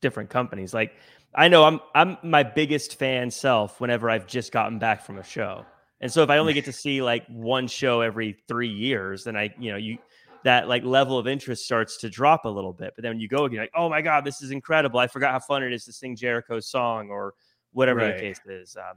different 0.00 0.30
companies. 0.30 0.74
Like 0.74 0.92
I 1.34 1.48
know 1.48 1.64
I'm 1.64 1.80
I'm 1.94 2.18
my 2.22 2.42
biggest 2.42 2.98
fan 2.98 3.30
self 3.30 3.80
whenever 3.80 4.10
I've 4.10 4.26
just 4.26 4.52
gotten 4.52 4.78
back 4.78 5.04
from 5.04 5.18
a 5.18 5.24
show. 5.24 5.64
And 6.00 6.12
so 6.12 6.22
if 6.22 6.30
I 6.30 6.38
only 6.38 6.52
get 6.52 6.64
to 6.66 6.72
see 6.84 7.00
like 7.00 7.26
one 7.28 7.68
show 7.68 8.00
every 8.00 8.36
3 8.48 8.68
years, 8.68 9.24
then 9.24 9.36
I, 9.36 9.54
you 9.58 9.70
know, 9.70 9.78
you 9.78 9.98
that 10.44 10.68
like 10.68 10.84
level 10.84 11.18
of 11.18 11.28
interest 11.28 11.64
starts 11.64 11.96
to 11.98 12.10
drop 12.10 12.44
a 12.44 12.48
little 12.48 12.72
bit. 12.72 12.92
But 12.96 13.02
then 13.02 13.12
when 13.12 13.20
you 13.20 13.28
go 13.28 13.44
again, 13.44 13.60
like, 13.60 13.70
oh 13.76 13.88
my 13.88 14.02
God, 14.02 14.24
this 14.24 14.42
is 14.42 14.50
incredible. 14.50 14.98
I 14.98 15.06
forgot 15.06 15.30
how 15.30 15.38
fun 15.38 15.62
it 15.62 15.72
is 15.72 15.84
to 15.84 15.92
sing 15.92 16.16
Jericho's 16.16 16.66
song 16.66 17.10
or 17.10 17.34
whatever 17.72 18.00
right. 18.00 18.16
the 18.16 18.20
case 18.20 18.40
is. 18.46 18.76
Um, 18.76 18.96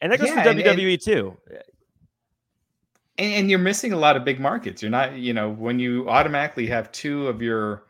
and 0.00 0.12
that 0.12 0.18
goes 0.18 0.28
yeah, 0.28 0.42
for 0.42 0.50
WWE 0.50 0.92
and, 0.92 1.00
too. 1.00 1.36
And, 3.18 3.32
and, 3.32 3.50
you're 3.50 3.58
missing 3.58 3.92
a 3.92 3.98
lot 3.98 4.16
of 4.16 4.24
big 4.24 4.40
markets. 4.40 4.82
You're 4.82 4.90
not, 4.90 5.14
you 5.14 5.32
know, 5.32 5.50
when 5.50 5.78
you 5.78 6.08
automatically 6.08 6.66
have 6.66 6.92
two 6.92 7.28
of 7.28 7.40
your 7.40 7.84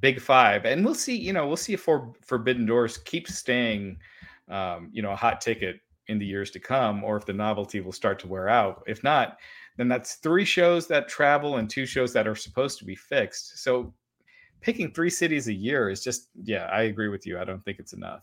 big 0.00 0.20
five, 0.20 0.64
and 0.64 0.84
we'll 0.84 0.94
see, 0.94 1.16
you 1.16 1.32
know, 1.32 1.46
we'll 1.46 1.56
see 1.56 1.74
if 1.74 1.82
for 1.82 2.12
Forbidden 2.22 2.66
Doors 2.66 2.98
keeps 2.98 3.36
staying, 3.36 3.98
um, 4.48 4.90
you 4.92 5.02
know, 5.02 5.12
a 5.12 5.16
hot 5.16 5.40
ticket 5.40 5.80
in 6.08 6.18
the 6.18 6.26
years 6.26 6.50
to 6.50 6.60
come, 6.60 7.04
or 7.04 7.16
if 7.16 7.24
the 7.24 7.32
novelty 7.32 7.80
will 7.80 7.92
start 7.92 8.18
to 8.20 8.28
wear 8.28 8.48
out. 8.48 8.82
If 8.86 9.02
not, 9.04 9.38
then 9.76 9.88
that's 9.88 10.14
three 10.16 10.44
shows 10.44 10.86
that 10.88 11.08
travel 11.08 11.56
and 11.56 11.68
two 11.68 11.86
shows 11.86 12.12
that 12.12 12.26
are 12.26 12.36
supposed 12.36 12.78
to 12.78 12.84
be 12.84 12.94
fixed. 12.94 13.58
So 13.58 13.94
picking 14.60 14.92
three 14.92 15.10
cities 15.10 15.48
a 15.48 15.52
year 15.52 15.88
is 15.88 16.02
just, 16.02 16.28
yeah, 16.42 16.66
I 16.72 16.82
agree 16.82 17.08
with 17.08 17.26
you. 17.26 17.38
I 17.38 17.44
don't 17.44 17.64
think 17.64 17.78
it's 17.78 17.92
enough. 17.92 18.22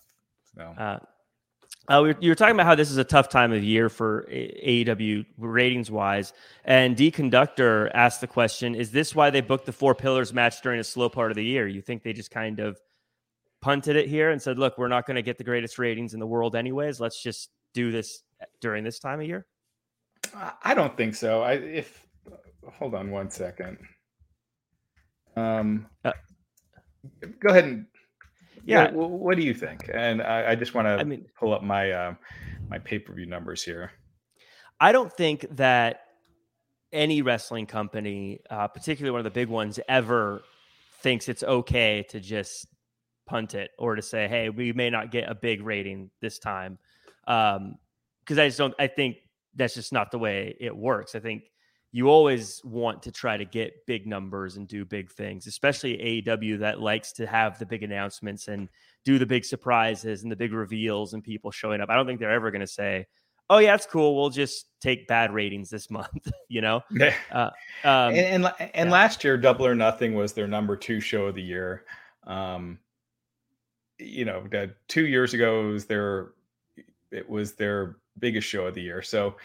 So. 0.55 0.61
Uh, 0.61 0.99
uh, 1.88 1.99
we 2.01 2.09
were, 2.09 2.17
you 2.19 2.29
were 2.29 2.36
talking 2.36 2.55
about 2.55 2.65
how 2.65 2.75
this 2.75 2.91
is 2.91 2.97
a 2.97 3.03
tough 3.03 3.27
time 3.29 3.51
of 3.51 3.63
year 3.63 3.89
for 3.89 4.27
AEW 4.32 5.25
ratings 5.38 5.89
wise. 5.89 6.34
And 6.63 6.95
D 6.95 7.11
Conductor 7.11 7.89
asked 7.93 8.21
the 8.21 8.27
question 8.27 8.75
Is 8.75 8.91
this 8.91 9.15
why 9.15 9.29
they 9.29 9.41
booked 9.41 9.65
the 9.65 9.73
Four 9.73 9.95
Pillars 9.95 10.34
match 10.34 10.61
during 10.61 10.79
a 10.79 10.84
slow 10.84 11.09
part 11.09 11.32
of 11.32 11.36
the 11.36 11.43
year? 11.43 11.67
You 11.67 11.82
think 11.82 12.03
they 12.03 12.13
just 12.13 12.32
kind 12.32 12.59
of 12.59 12.79
punted 13.61 13.95
it 13.95 14.07
here 14.07 14.29
and 14.29 14.41
said, 14.41 14.59
Look, 14.59 14.77
we're 14.77 14.88
not 14.88 15.05
going 15.05 15.15
to 15.15 15.21
get 15.21 15.38
the 15.38 15.43
greatest 15.43 15.79
ratings 15.79 16.13
in 16.13 16.19
the 16.19 16.27
world, 16.27 16.55
anyways. 16.55 16.99
Let's 16.99 17.21
just 17.21 17.49
do 17.73 17.91
this 17.91 18.23
during 18.59 18.84
this 18.84 18.99
time 18.99 19.19
of 19.19 19.27
year? 19.27 19.45
I 20.63 20.73
don't 20.73 20.95
think 20.95 21.15
so. 21.15 21.41
I, 21.41 21.53
if, 21.53 22.05
hold 22.73 22.95
on 22.95 23.11
one 23.11 23.29
second. 23.29 23.77
Um, 25.36 25.88
uh, 26.05 26.11
go 27.39 27.49
ahead 27.49 27.65
and 27.65 27.86
yeah. 28.66 28.91
What, 28.91 29.09
what 29.09 29.38
do 29.38 29.43
you 29.43 29.53
think? 29.53 29.89
And 29.93 30.22
I, 30.22 30.51
I 30.51 30.55
just 30.55 30.74
want 30.74 30.88
to 30.88 30.91
I 30.91 31.03
mean, 31.03 31.26
pull 31.38 31.53
up 31.53 31.64
my 31.64 31.91
uh, 31.91 32.14
my 32.70 32.80
pay 32.80 32.99
per 32.99 33.14
view 33.14 33.26
numbers 33.26 33.64
here. 33.64 33.91
I 34.80 34.91
don't 34.91 35.12
think 35.12 35.45
that 35.51 36.01
any 36.91 37.22
wrestling 37.22 37.66
company, 37.66 38.39
uh, 38.49 38.68
particularly 38.68 39.12
one 39.12 39.20
of 39.20 39.26
the 39.26 39.32
big 39.32 39.47
ones, 39.47 39.80
ever 39.88 40.41
thinks 41.01 41.30
it's 41.30 41.43
okay 41.43 42.05
to 42.09 42.20
just 42.20 42.68
punt 43.26 43.55
it 43.55 43.72
or 43.78 43.95
to 43.95 44.01
say, 44.01 44.28
"Hey, 44.28 44.49
we 44.49 44.74
may 44.74 44.89
not 44.89 45.12
get 45.12 45.30
a 45.30 45.36
big 45.36 45.64
rating 45.64 46.09
this 46.20 46.39
time," 46.39 46.78
because 47.26 47.57
um, 47.57 47.78
I 48.30 48.47
just 48.47 48.57
don't. 48.57 48.74
I 48.80 48.88
think 48.88 49.18
that's 49.55 49.76
just 49.76 49.93
not 49.93 50.12
the 50.12 50.20
way 50.20 50.55
it 50.59 50.76
works. 50.76 51.16
I 51.16 51.20
think 51.20 51.43
you 51.91 52.09
always 52.09 52.61
want 52.63 53.03
to 53.03 53.11
try 53.11 53.35
to 53.35 53.43
get 53.43 53.85
big 53.85 54.07
numbers 54.07 54.55
and 54.55 54.67
do 54.67 54.85
big 54.85 55.11
things, 55.11 55.45
especially 55.45 56.23
AEW 56.25 56.59
that 56.59 56.79
likes 56.79 57.11
to 57.13 57.27
have 57.27 57.59
the 57.59 57.65
big 57.65 57.83
announcements 57.83 58.47
and 58.47 58.69
do 59.03 59.19
the 59.19 59.25
big 59.25 59.43
surprises 59.43 60.23
and 60.23 60.31
the 60.31 60.35
big 60.35 60.53
reveals 60.53 61.13
and 61.13 61.23
people 61.23 61.51
showing 61.51 61.81
up. 61.81 61.89
I 61.89 61.95
don't 61.95 62.05
think 62.05 62.19
they're 62.19 62.31
ever 62.31 62.49
going 62.49 62.61
to 62.61 62.67
say, 62.67 63.07
"Oh 63.49 63.57
yeah, 63.57 63.75
it's 63.75 63.85
cool. 63.85 64.15
We'll 64.15 64.29
just 64.29 64.67
take 64.79 65.07
bad 65.07 65.33
ratings 65.33 65.69
this 65.69 65.89
month." 65.91 66.31
you 66.47 66.61
know. 66.61 66.81
Uh, 67.31 67.49
um, 67.83 68.13
and 68.13 68.45
and, 68.45 68.53
and 68.59 68.87
yeah. 68.87 68.91
last 68.91 69.23
year, 69.23 69.37
Double 69.37 69.65
or 69.65 69.75
Nothing 69.75 70.13
was 70.13 70.33
their 70.33 70.47
number 70.47 70.77
two 70.77 70.99
show 71.01 71.25
of 71.25 71.35
the 71.35 71.41
year. 71.41 71.85
Um, 72.25 72.79
you 73.99 74.25
know, 74.25 74.43
two 74.87 75.07
years 75.07 75.33
ago 75.33 75.67
it 75.69 75.73
was 75.73 75.85
their 75.85 76.31
it 77.11 77.29
was 77.29 77.53
their 77.53 77.97
biggest 78.19 78.47
show 78.47 78.67
of 78.67 78.75
the 78.75 78.81
year. 78.81 79.01
So 79.01 79.35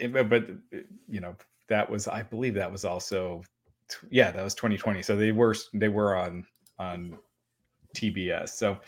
it, 0.00 0.28
but 0.28 0.50
eh, 0.72 0.80
you 1.08 1.20
know 1.20 1.36
that 1.68 1.88
was 1.88 2.08
I 2.08 2.22
believe 2.22 2.54
that 2.54 2.70
was 2.70 2.84
also 2.84 3.42
yeah 4.10 4.30
that 4.30 4.42
was 4.42 4.54
2020. 4.54 5.02
So 5.02 5.16
they 5.16 5.32
were 5.32 5.54
they 5.74 5.88
were 5.88 6.16
on 6.16 6.46
on 6.78 7.18
TBS 7.96 8.50
so 8.50 8.78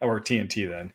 or 0.00 0.20
TNT 0.20 0.68
then. 0.68 0.92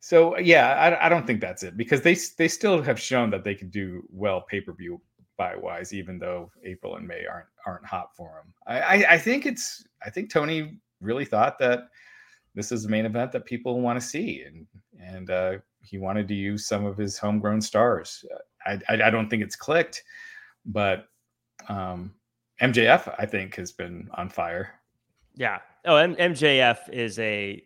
So 0.00 0.36
yeah, 0.38 0.68
I, 0.70 1.06
I 1.06 1.08
don't 1.08 1.26
think 1.26 1.40
that's 1.40 1.62
it 1.62 1.76
because 1.76 2.02
they 2.02 2.16
they 2.36 2.48
still 2.48 2.82
have 2.82 3.00
shown 3.00 3.30
that 3.30 3.44
they 3.44 3.54
can 3.54 3.70
do 3.70 4.02
well 4.10 4.42
pay 4.42 4.60
per 4.60 4.72
view 4.72 5.00
buy 5.36 5.56
wise, 5.56 5.92
even 5.92 6.18
though 6.18 6.50
April 6.64 6.96
and 6.96 7.06
May 7.06 7.24
aren't 7.26 7.46
aren't 7.66 7.86
hot 7.86 8.14
for 8.16 8.42
them. 8.42 8.54
I, 8.66 8.80
I, 8.80 9.12
I 9.14 9.18
think 9.18 9.46
it's 9.46 9.84
I 10.04 10.10
think 10.10 10.30
Tony 10.30 10.78
really 11.00 11.24
thought 11.24 11.58
that 11.58 11.84
this 12.54 12.72
is 12.72 12.82
the 12.82 12.88
main 12.88 13.06
event 13.06 13.32
that 13.32 13.44
people 13.44 13.80
want 13.80 14.00
to 14.00 14.06
see, 14.06 14.42
and 14.42 14.66
and 15.00 15.30
uh, 15.30 15.52
he 15.82 15.98
wanted 15.98 16.28
to 16.28 16.34
use 16.34 16.66
some 16.66 16.84
of 16.84 16.96
his 16.96 17.18
homegrown 17.18 17.60
stars. 17.60 18.24
Uh, 18.32 18.38
I, 18.66 18.78
I, 18.88 19.02
I 19.04 19.10
don't 19.10 19.28
think 19.28 19.42
it's 19.42 19.56
clicked, 19.56 20.02
but 20.64 21.08
um, 21.68 22.12
MJF 22.60 23.14
I 23.18 23.26
think 23.26 23.56
has 23.56 23.72
been 23.72 24.08
on 24.14 24.28
fire. 24.28 24.74
Yeah. 25.34 25.58
Oh, 25.84 25.96
M- 25.96 26.16
MJF 26.16 26.88
is 26.90 27.18
a 27.18 27.62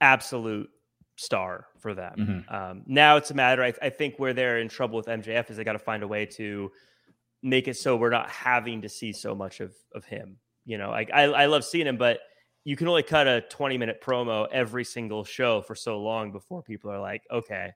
absolute 0.00 0.70
star 1.16 1.66
for 1.78 1.94
them. 1.94 2.14
Mm-hmm. 2.18 2.54
Um, 2.54 2.82
now 2.86 3.16
it's 3.16 3.30
a 3.30 3.34
matter. 3.34 3.64
I, 3.64 3.72
I 3.82 3.90
think 3.90 4.18
where 4.18 4.34
they're 4.34 4.58
in 4.58 4.68
trouble 4.68 4.96
with 4.96 5.06
MJF 5.06 5.50
is 5.50 5.56
they 5.56 5.64
got 5.64 5.72
to 5.72 5.78
find 5.78 6.02
a 6.02 6.08
way 6.08 6.26
to 6.26 6.70
make 7.42 7.68
it 7.68 7.76
so 7.76 7.96
we're 7.96 8.10
not 8.10 8.30
having 8.30 8.82
to 8.82 8.88
see 8.88 9.12
so 9.12 9.34
much 9.34 9.60
of 9.60 9.74
of 9.94 10.04
him. 10.04 10.36
You 10.64 10.78
know, 10.78 10.90
like 10.90 11.10
I, 11.12 11.24
I 11.24 11.46
love 11.46 11.64
seeing 11.64 11.86
him, 11.86 11.96
but 11.96 12.20
you 12.64 12.76
can 12.76 12.88
only 12.88 13.04
cut 13.04 13.28
a 13.28 13.42
20 13.42 13.78
minute 13.78 14.02
promo 14.02 14.48
every 14.50 14.84
single 14.84 15.24
show 15.24 15.62
for 15.62 15.74
so 15.74 16.00
long 16.00 16.32
before 16.32 16.62
people 16.62 16.90
are 16.90 17.00
like, 17.00 17.22
okay, 17.30 17.72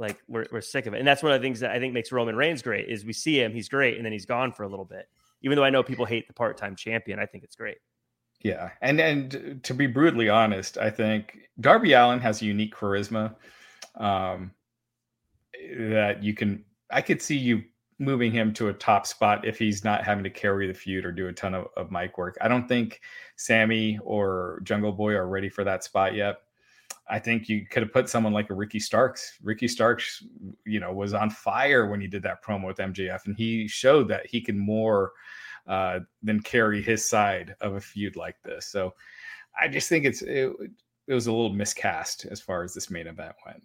like 0.00 0.20
we're, 0.26 0.46
we're 0.50 0.60
sick 0.60 0.86
of 0.86 0.94
it. 0.94 0.98
And 0.98 1.06
that's 1.06 1.22
one 1.22 1.30
of 1.30 1.40
the 1.40 1.46
things 1.46 1.60
that 1.60 1.70
I 1.70 1.78
think 1.78 1.92
makes 1.94 2.10
Roman 2.10 2.34
Reigns 2.34 2.62
great 2.62 2.88
is 2.88 3.04
we 3.04 3.12
see 3.12 3.40
him, 3.40 3.52
he's 3.52 3.68
great, 3.68 3.96
and 3.96 4.04
then 4.04 4.12
he's 4.12 4.26
gone 4.26 4.52
for 4.52 4.64
a 4.64 4.68
little 4.68 4.84
bit. 4.84 5.08
Even 5.42 5.56
though 5.56 5.64
I 5.64 5.70
know 5.70 5.82
people 5.82 6.06
hate 6.06 6.26
the 6.26 6.34
part-time 6.34 6.74
champion, 6.74 7.18
I 7.18 7.26
think 7.26 7.44
it's 7.44 7.54
great. 7.54 7.78
Yeah. 8.40 8.70
And 8.80 9.00
and 9.00 9.60
to 9.62 9.74
be 9.74 9.86
brutally 9.86 10.30
honest, 10.30 10.78
I 10.78 10.90
think 10.90 11.38
Darby 11.60 11.92
Allin 11.92 12.20
has 12.20 12.40
a 12.40 12.46
unique 12.46 12.74
charisma 12.74 13.34
um, 13.96 14.52
that 15.78 16.22
you 16.22 16.34
can 16.34 16.64
I 16.90 17.02
could 17.02 17.20
see 17.20 17.36
you 17.36 17.62
moving 17.98 18.32
him 18.32 18.54
to 18.54 18.68
a 18.68 18.72
top 18.72 19.06
spot 19.06 19.46
if 19.46 19.58
he's 19.58 19.84
not 19.84 20.04
having 20.04 20.24
to 20.24 20.30
carry 20.30 20.66
the 20.66 20.72
feud 20.72 21.04
or 21.04 21.12
do 21.12 21.28
a 21.28 21.32
ton 21.32 21.54
of, 21.54 21.66
of 21.76 21.90
mic 21.90 22.16
work. 22.16 22.38
I 22.40 22.48
don't 22.48 22.66
think 22.66 23.02
Sammy 23.36 23.98
or 24.02 24.60
Jungle 24.64 24.92
Boy 24.92 25.12
are 25.12 25.28
ready 25.28 25.50
for 25.50 25.64
that 25.64 25.84
spot 25.84 26.14
yet. 26.14 26.36
I 27.10 27.18
think 27.18 27.48
you 27.48 27.66
could 27.66 27.82
have 27.82 27.92
put 27.92 28.08
someone 28.08 28.32
like 28.32 28.50
a 28.50 28.54
Ricky 28.54 28.78
Starks. 28.78 29.38
Ricky 29.42 29.66
Starks, 29.66 30.24
you 30.64 30.78
know, 30.78 30.92
was 30.92 31.12
on 31.12 31.28
fire 31.28 31.86
when 31.86 32.00
he 32.00 32.06
did 32.06 32.22
that 32.22 32.42
promo 32.42 32.68
with 32.68 32.78
MJF, 32.78 33.26
and 33.26 33.36
he 33.36 33.66
showed 33.66 34.08
that 34.08 34.26
he 34.26 34.40
can 34.40 34.56
more 34.56 35.12
uh, 35.66 36.00
than 36.22 36.40
carry 36.40 36.80
his 36.80 37.08
side 37.08 37.54
of 37.60 37.74
a 37.74 37.80
feud 37.80 38.16
like 38.16 38.36
this. 38.44 38.66
So 38.66 38.94
I 39.60 39.68
just 39.68 39.88
think 39.88 40.04
it's 40.04 40.22
it, 40.22 40.52
it 41.08 41.14
was 41.14 41.26
a 41.26 41.32
little 41.32 41.52
miscast 41.52 42.26
as 42.30 42.40
far 42.40 42.62
as 42.62 42.72
this 42.72 42.90
main 42.90 43.08
event 43.08 43.34
went. 43.44 43.62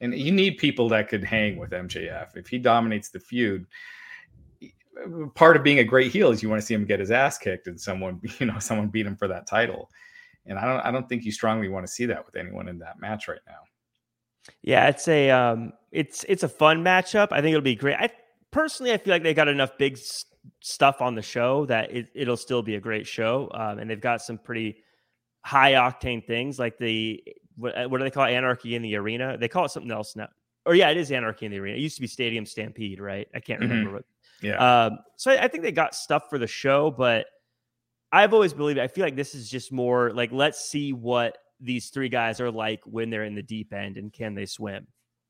And 0.00 0.14
you 0.14 0.32
need 0.32 0.58
people 0.58 0.88
that 0.88 1.08
could 1.08 1.22
hang 1.22 1.58
with 1.58 1.70
MJF. 1.70 2.36
If 2.36 2.48
he 2.48 2.58
dominates 2.58 3.10
the 3.10 3.20
feud, 3.20 3.66
part 5.34 5.56
of 5.56 5.62
being 5.62 5.78
a 5.78 5.84
great 5.84 6.10
heel 6.10 6.30
is 6.30 6.42
you 6.42 6.48
want 6.48 6.60
to 6.60 6.66
see 6.66 6.74
him 6.74 6.84
get 6.84 7.00
his 7.00 7.10
ass 7.10 7.38
kicked 7.38 7.66
and 7.66 7.80
someone 7.80 8.20
you 8.38 8.46
know 8.46 8.58
someone 8.58 8.88
beat 8.88 9.06
him 9.06 9.16
for 9.16 9.28
that 9.28 9.46
title 9.46 9.90
and 10.50 10.58
i 10.58 10.66
don't 10.66 10.80
i 10.84 10.90
don't 10.90 11.08
think 11.08 11.24
you 11.24 11.32
strongly 11.32 11.68
want 11.68 11.86
to 11.86 11.90
see 11.90 12.04
that 12.04 12.24
with 12.26 12.36
anyone 12.36 12.68
in 12.68 12.78
that 12.78 13.00
match 13.00 13.26
right 13.28 13.40
now. 13.46 13.60
Yeah 14.62 14.88
it's 14.88 15.06
a 15.08 15.30
um 15.30 15.72
it's 15.92 16.24
it's 16.28 16.42
a 16.42 16.48
fun 16.48 16.82
matchup. 16.84 17.28
I 17.30 17.40
think 17.40 17.52
it'll 17.54 17.62
be 17.62 17.74
great. 17.74 17.96
I 17.98 18.10
personally 18.50 18.92
i 18.92 18.98
feel 18.98 19.12
like 19.12 19.22
they 19.22 19.32
got 19.34 19.48
enough 19.48 19.76
big 19.78 19.94
s- 19.94 20.24
stuff 20.60 21.00
on 21.00 21.14
the 21.14 21.22
show 21.22 21.66
that 21.66 21.90
it, 21.92 22.08
it'll 22.14 22.36
still 22.36 22.62
be 22.62 22.74
a 22.74 22.80
great 22.80 23.06
show. 23.06 23.50
Um, 23.54 23.78
and 23.78 23.88
they've 23.88 24.00
got 24.00 24.22
some 24.22 24.38
pretty 24.38 24.82
high 25.44 25.72
octane 25.72 26.24
things 26.26 26.58
like 26.58 26.78
the 26.78 27.22
what, 27.56 27.90
what 27.90 27.98
do 27.98 28.04
they 28.04 28.10
call 28.10 28.24
it? 28.26 28.32
anarchy 28.32 28.74
in 28.74 28.82
the 28.82 28.96
arena? 28.96 29.36
They 29.38 29.48
call 29.48 29.66
it 29.66 29.70
something 29.70 29.92
else 29.92 30.16
now. 30.16 30.28
Or 30.66 30.74
yeah 30.74 30.90
it 30.90 30.96
is 30.96 31.12
anarchy 31.12 31.46
in 31.46 31.52
the 31.52 31.58
arena. 31.58 31.76
It 31.76 31.80
used 31.80 31.96
to 31.96 32.02
be 32.02 32.06
stadium 32.08 32.44
stampede 32.46 32.98
right? 33.00 33.28
I 33.34 33.40
can't 33.40 33.60
Mhm. 33.60 33.68
remember 33.70 33.92
what 33.92 34.04
yeah. 34.42 34.56
Um, 34.86 34.98
so 35.16 35.30
I, 35.32 35.44
I 35.44 35.48
think 35.48 35.62
they 35.62 35.72
got 35.72 35.94
stuff 35.94 36.30
for 36.30 36.38
the 36.38 36.46
show, 36.46 36.90
but 36.90 37.26
I've 38.12 38.34
always 38.34 38.52
believed 38.52 38.78
I 38.78 38.88
feel 38.88 39.04
like 39.04 39.16
this 39.16 39.34
is 39.34 39.48
just 39.48 39.72
more 39.72 40.10
like 40.12 40.32
let's 40.32 40.68
see 40.68 40.92
what 40.92 41.38
these 41.60 41.90
three 41.90 42.08
guys 42.08 42.40
are 42.40 42.50
like 42.50 42.80
when 42.84 43.10
they're 43.10 43.24
in 43.24 43.34
the 43.34 43.42
deep 43.42 43.72
end 43.72 43.96
and 43.96 44.12
can 44.12 44.34
they 44.34 44.46
swim. 44.46 44.86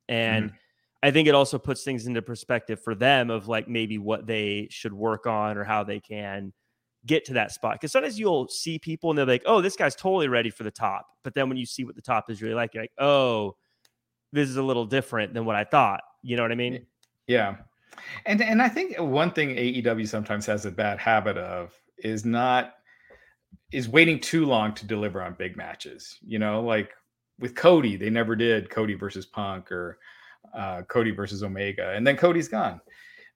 And 0.08 0.46
mm-hmm. 0.46 0.56
I 1.02 1.10
think 1.10 1.28
it 1.28 1.34
also 1.34 1.58
puts 1.58 1.82
things 1.82 2.06
into 2.06 2.22
perspective 2.22 2.80
for 2.82 2.94
them 2.94 3.30
of 3.30 3.48
like 3.48 3.68
maybe 3.68 3.98
what 3.98 4.26
they 4.26 4.68
should 4.70 4.92
work 4.92 5.26
on 5.26 5.56
or 5.56 5.64
how 5.64 5.82
they 5.82 6.00
can 6.00 6.52
get 7.06 7.24
to 7.26 7.34
that 7.34 7.52
spot. 7.52 7.74
Because 7.74 7.92
sometimes 7.92 8.18
you'll 8.18 8.48
see 8.48 8.78
people 8.78 9.10
and 9.10 9.18
they're 9.18 9.26
like, 9.26 9.42
"Oh, 9.46 9.60
this 9.60 9.76
guy's 9.76 9.96
totally 9.96 10.28
ready 10.28 10.50
for 10.50 10.62
the 10.62 10.70
top," 10.70 11.06
but 11.24 11.34
then 11.34 11.48
when 11.48 11.58
you 11.58 11.66
see 11.66 11.84
what 11.84 11.96
the 11.96 12.02
top 12.02 12.30
is 12.30 12.42
really 12.42 12.54
like, 12.54 12.74
you're 12.74 12.82
like, 12.82 12.92
"Oh, 12.98 13.56
this 14.32 14.48
is 14.48 14.56
a 14.56 14.62
little 14.62 14.84
different 14.84 15.32
than 15.34 15.44
what 15.44 15.56
I 15.56 15.64
thought." 15.64 16.02
You 16.22 16.36
know 16.36 16.42
what 16.42 16.52
I 16.52 16.56
mean? 16.56 16.86
Yeah. 17.26 17.56
And 18.26 18.42
and 18.42 18.60
I 18.60 18.68
think 18.68 18.98
one 18.98 19.30
thing 19.30 19.50
AEW 19.50 20.06
sometimes 20.06 20.46
has 20.46 20.66
a 20.66 20.70
bad 20.70 20.98
habit 20.98 21.36
of 21.38 21.74
is 22.04 22.24
not 22.24 22.74
is 23.72 23.88
waiting 23.88 24.18
too 24.18 24.46
long 24.46 24.74
to 24.74 24.86
deliver 24.86 25.22
on 25.22 25.34
big 25.34 25.56
matches. 25.56 26.18
You 26.22 26.38
know, 26.38 26.62
like 26.62 26.90
with 27.38 27.54
Cody, 27.54 27.96
they 27.96 28.10
never 28.10 28.36
did 28.36 28.70
Cody 28.70 28.94
versus 28.94 29.26
Punk 29.26 29.70
or 29.70 29.98
uh, 30.54 30.82
Cody 30.82 31.10
versus 31.10 31.42
Omega, 31.42 31.92
and 31.92 32.06
then 32.06 32.16
Cody's 32.16 32.48
gone. 32.48 32.80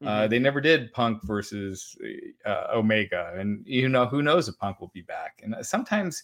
Uh, 0.04 0.26
they 0.26 0.38
never 0.38 0.60
did 0.60 0.92
Punk 0.92 1.22
versus 1.24 1.96
uh, 2.44 2.66
Omega, 2.74 3.32
and 3.38 3.62
you 3.66 3.88
know 3.88 4.04
who 4.04 4.22
knows 4.22 4.48
if 4.48 4.58
Punk 4.58 4.80
will 4.80 4.90
be 4.92 5.02
back. 5.02 5.40
And 5.42 5.54
uh, 5.54 5.62
sometimes 5.62 6.22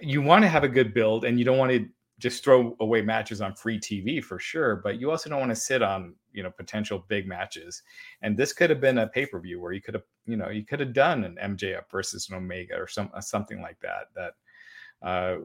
you 0.00 0.22
want 0.22 0.42
to 0.44 0.48
have 0.48 0.62
a 0.62 0.68
good 0.68 0.94
build, 0.94 1.24
and 1.24 1.38
you 1.38 1.44
don't 1.44 1.58
want 1.58 1.72
to 1.72 1.88
just 2.18 2.42
throw 2.42 2.76
away 2.80 3.00
matches 3.00 3.40
on 3.40 3.54
free 3.54 3.78
TV 3.78 4.22
for 4.22 4.38
sure, 4.38 4.76
but 4.76 5.00
you 5.00 5.10
also 5.10 5.30
don't 5.30 5.38
want 5.38 5.52
to 5.52 5.56
sit 5.56 5.82
on 5.82 6.14
you 6.32 6.42
know 6.42 6.50
potential 6.50 7.04
big 7.08 7.26
matches. 7.26 7.82
And 8.22 8.36
this 8.36 8.52
could 8.52 8.70
have 8.70 8.80
been 8.80 8.98
a 8.98 9.06
pay 9.06 9.26
per 9.26 9.40
view 9.40 9.60
where 9.60 9.72
you 9.72 9.80
could 9.80 9.94
have 9.94 10.02
you 10.26 10.36
know 10.36 10.48
you 10.48 10.64
could 10.64 10.80
have 10.80 10.92
done 10.92 11.24
an 11.24 11.38
MJF 11.56 11.84
versus 11.90 12.28
an 12.28 12.36
Omega 12.36 12.74
or 12.74 12.88
some 12.88 13.10
uh, 13.14 13.20
something 13.20 13.62
like 13.62 13.78
that. 13.80 14.08
That 14.14 15.06
uh, 15.06 15.36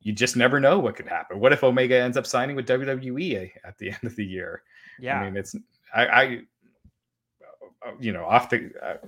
you 0.00 0.12
just 0.12 0.36
never 0.36 0.60
know 0.60 0.78
what 0.78 0.96
could 0.96 1.08
happen. 1.08 1.40
What 1.40 1.52
if 1.52 1.64
Omega 1.64 1.96
ends 1.96 2.16
up 2.16 2.26
signing 2.26 2.56
with 2.56 2.68
WWE 2.68 3.50
at 3.64 3.78
the 3.78 3.88
end 3.90 4.04
of 4.04 4.14
the 4.14 4.24
year? 4.24 4.62
Yeah. 5.00 5.20
I 5.20 5.24
mean, 5.24 5.36
it's 5.36 5.56
I, 5.94 6.06
I 6.06 6.40
uh, 7.86 7.92
you 7.98 8.12
know 8.12 8.24
off 8.24 8.50
the. 8.50 8.70
Uh, 8.82 9.06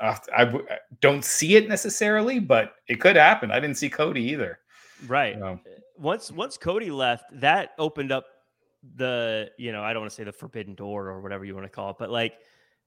off, 0.00 0.24
I 0.34 0.44
w- 0.46 0.66
I 0.70 0.78
don't 1.00 1.24
see 1.24 1.56
it 1.56 1.68
necessarily, 1.68 2.38
but 2.38 2.74
it 2.88 3.00
could 3.00 3.16
happen. 3.16 3.50
I 3.50 3.60
didn't 3.60 3.76
see 3.76 3.90
Cody 3.90 4.22
either. 4.22 4.59
Right. 5.06 5.36
So, 5.38 5.60
once 5.98 6.30
once 6.32 6.56
Cody 6.56 6.90
left, 6.90 7.24
that 7.40 7.70
opened 7.78 8.12
up 8.12 8.24
the 8.96 9.50
you 9.58 9.72
know 9.72 9.82
I 9.82 9.92
don't 9.92 10.02
want 10.02 10.10
to 10.10 10.14
say 10.16 10.24
the 10.24 10.32
forbidden 10.32 10.74
door 10.74 11.08
or 11.08 11.20
whatever 11.20 11.44
you 11.44 11.54
want 11.54 11.66
to 11.66 11.70
call 11.70 11.90
it, 11.90 11.96
but 11.98 12.10
like 12.10 12.34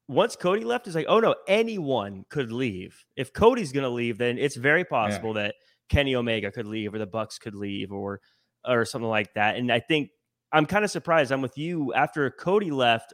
once 0.08 0.36
Cody 0.36 0.64
left, 0.64 0.88
it's 0.88 0.96
like 0.96 1.06
oh 1.08 1.20
no, 1.20 1.36
anyone 1.48 2.26
could 2.30 2.52
leave. 2.52 3.06
If 3.16 3.32
Cody's 3.34 3.72
gonna 3.72 3.90
leave, 3.90 4.18
then 4.18 4.38
it's 4.38 4.56
very 4.56 4.84
possible 4.86 5.34
that 5.34 5.56
Kenny 5.90 6.16
Omega 6.16 6.52
could 6.52 6.66
leave 6.68 6.94
or 6.94 6.98
the 7.00 7.06
Bucks 7.06 7.38
could 7.38 7.56
leave 7.56 7.92
or 7.92 8.22
or 8.66 8.86
something 8.86 9.10
like 9.10 9.34
that. 9.36 9.56
And 9.58 9.72
I 9.72 9.80
think 9.80 10.10
I'm 10.52 10.66
kind 10.66 10.86
of 10.86 10.92
surprised. 10.92 11.32
I'm 11.32 11.42
with 11.42 11.58
you 11.58 11.94
after 11.94 12.30
Cody 12.32 12.72
left. 12.72 13.14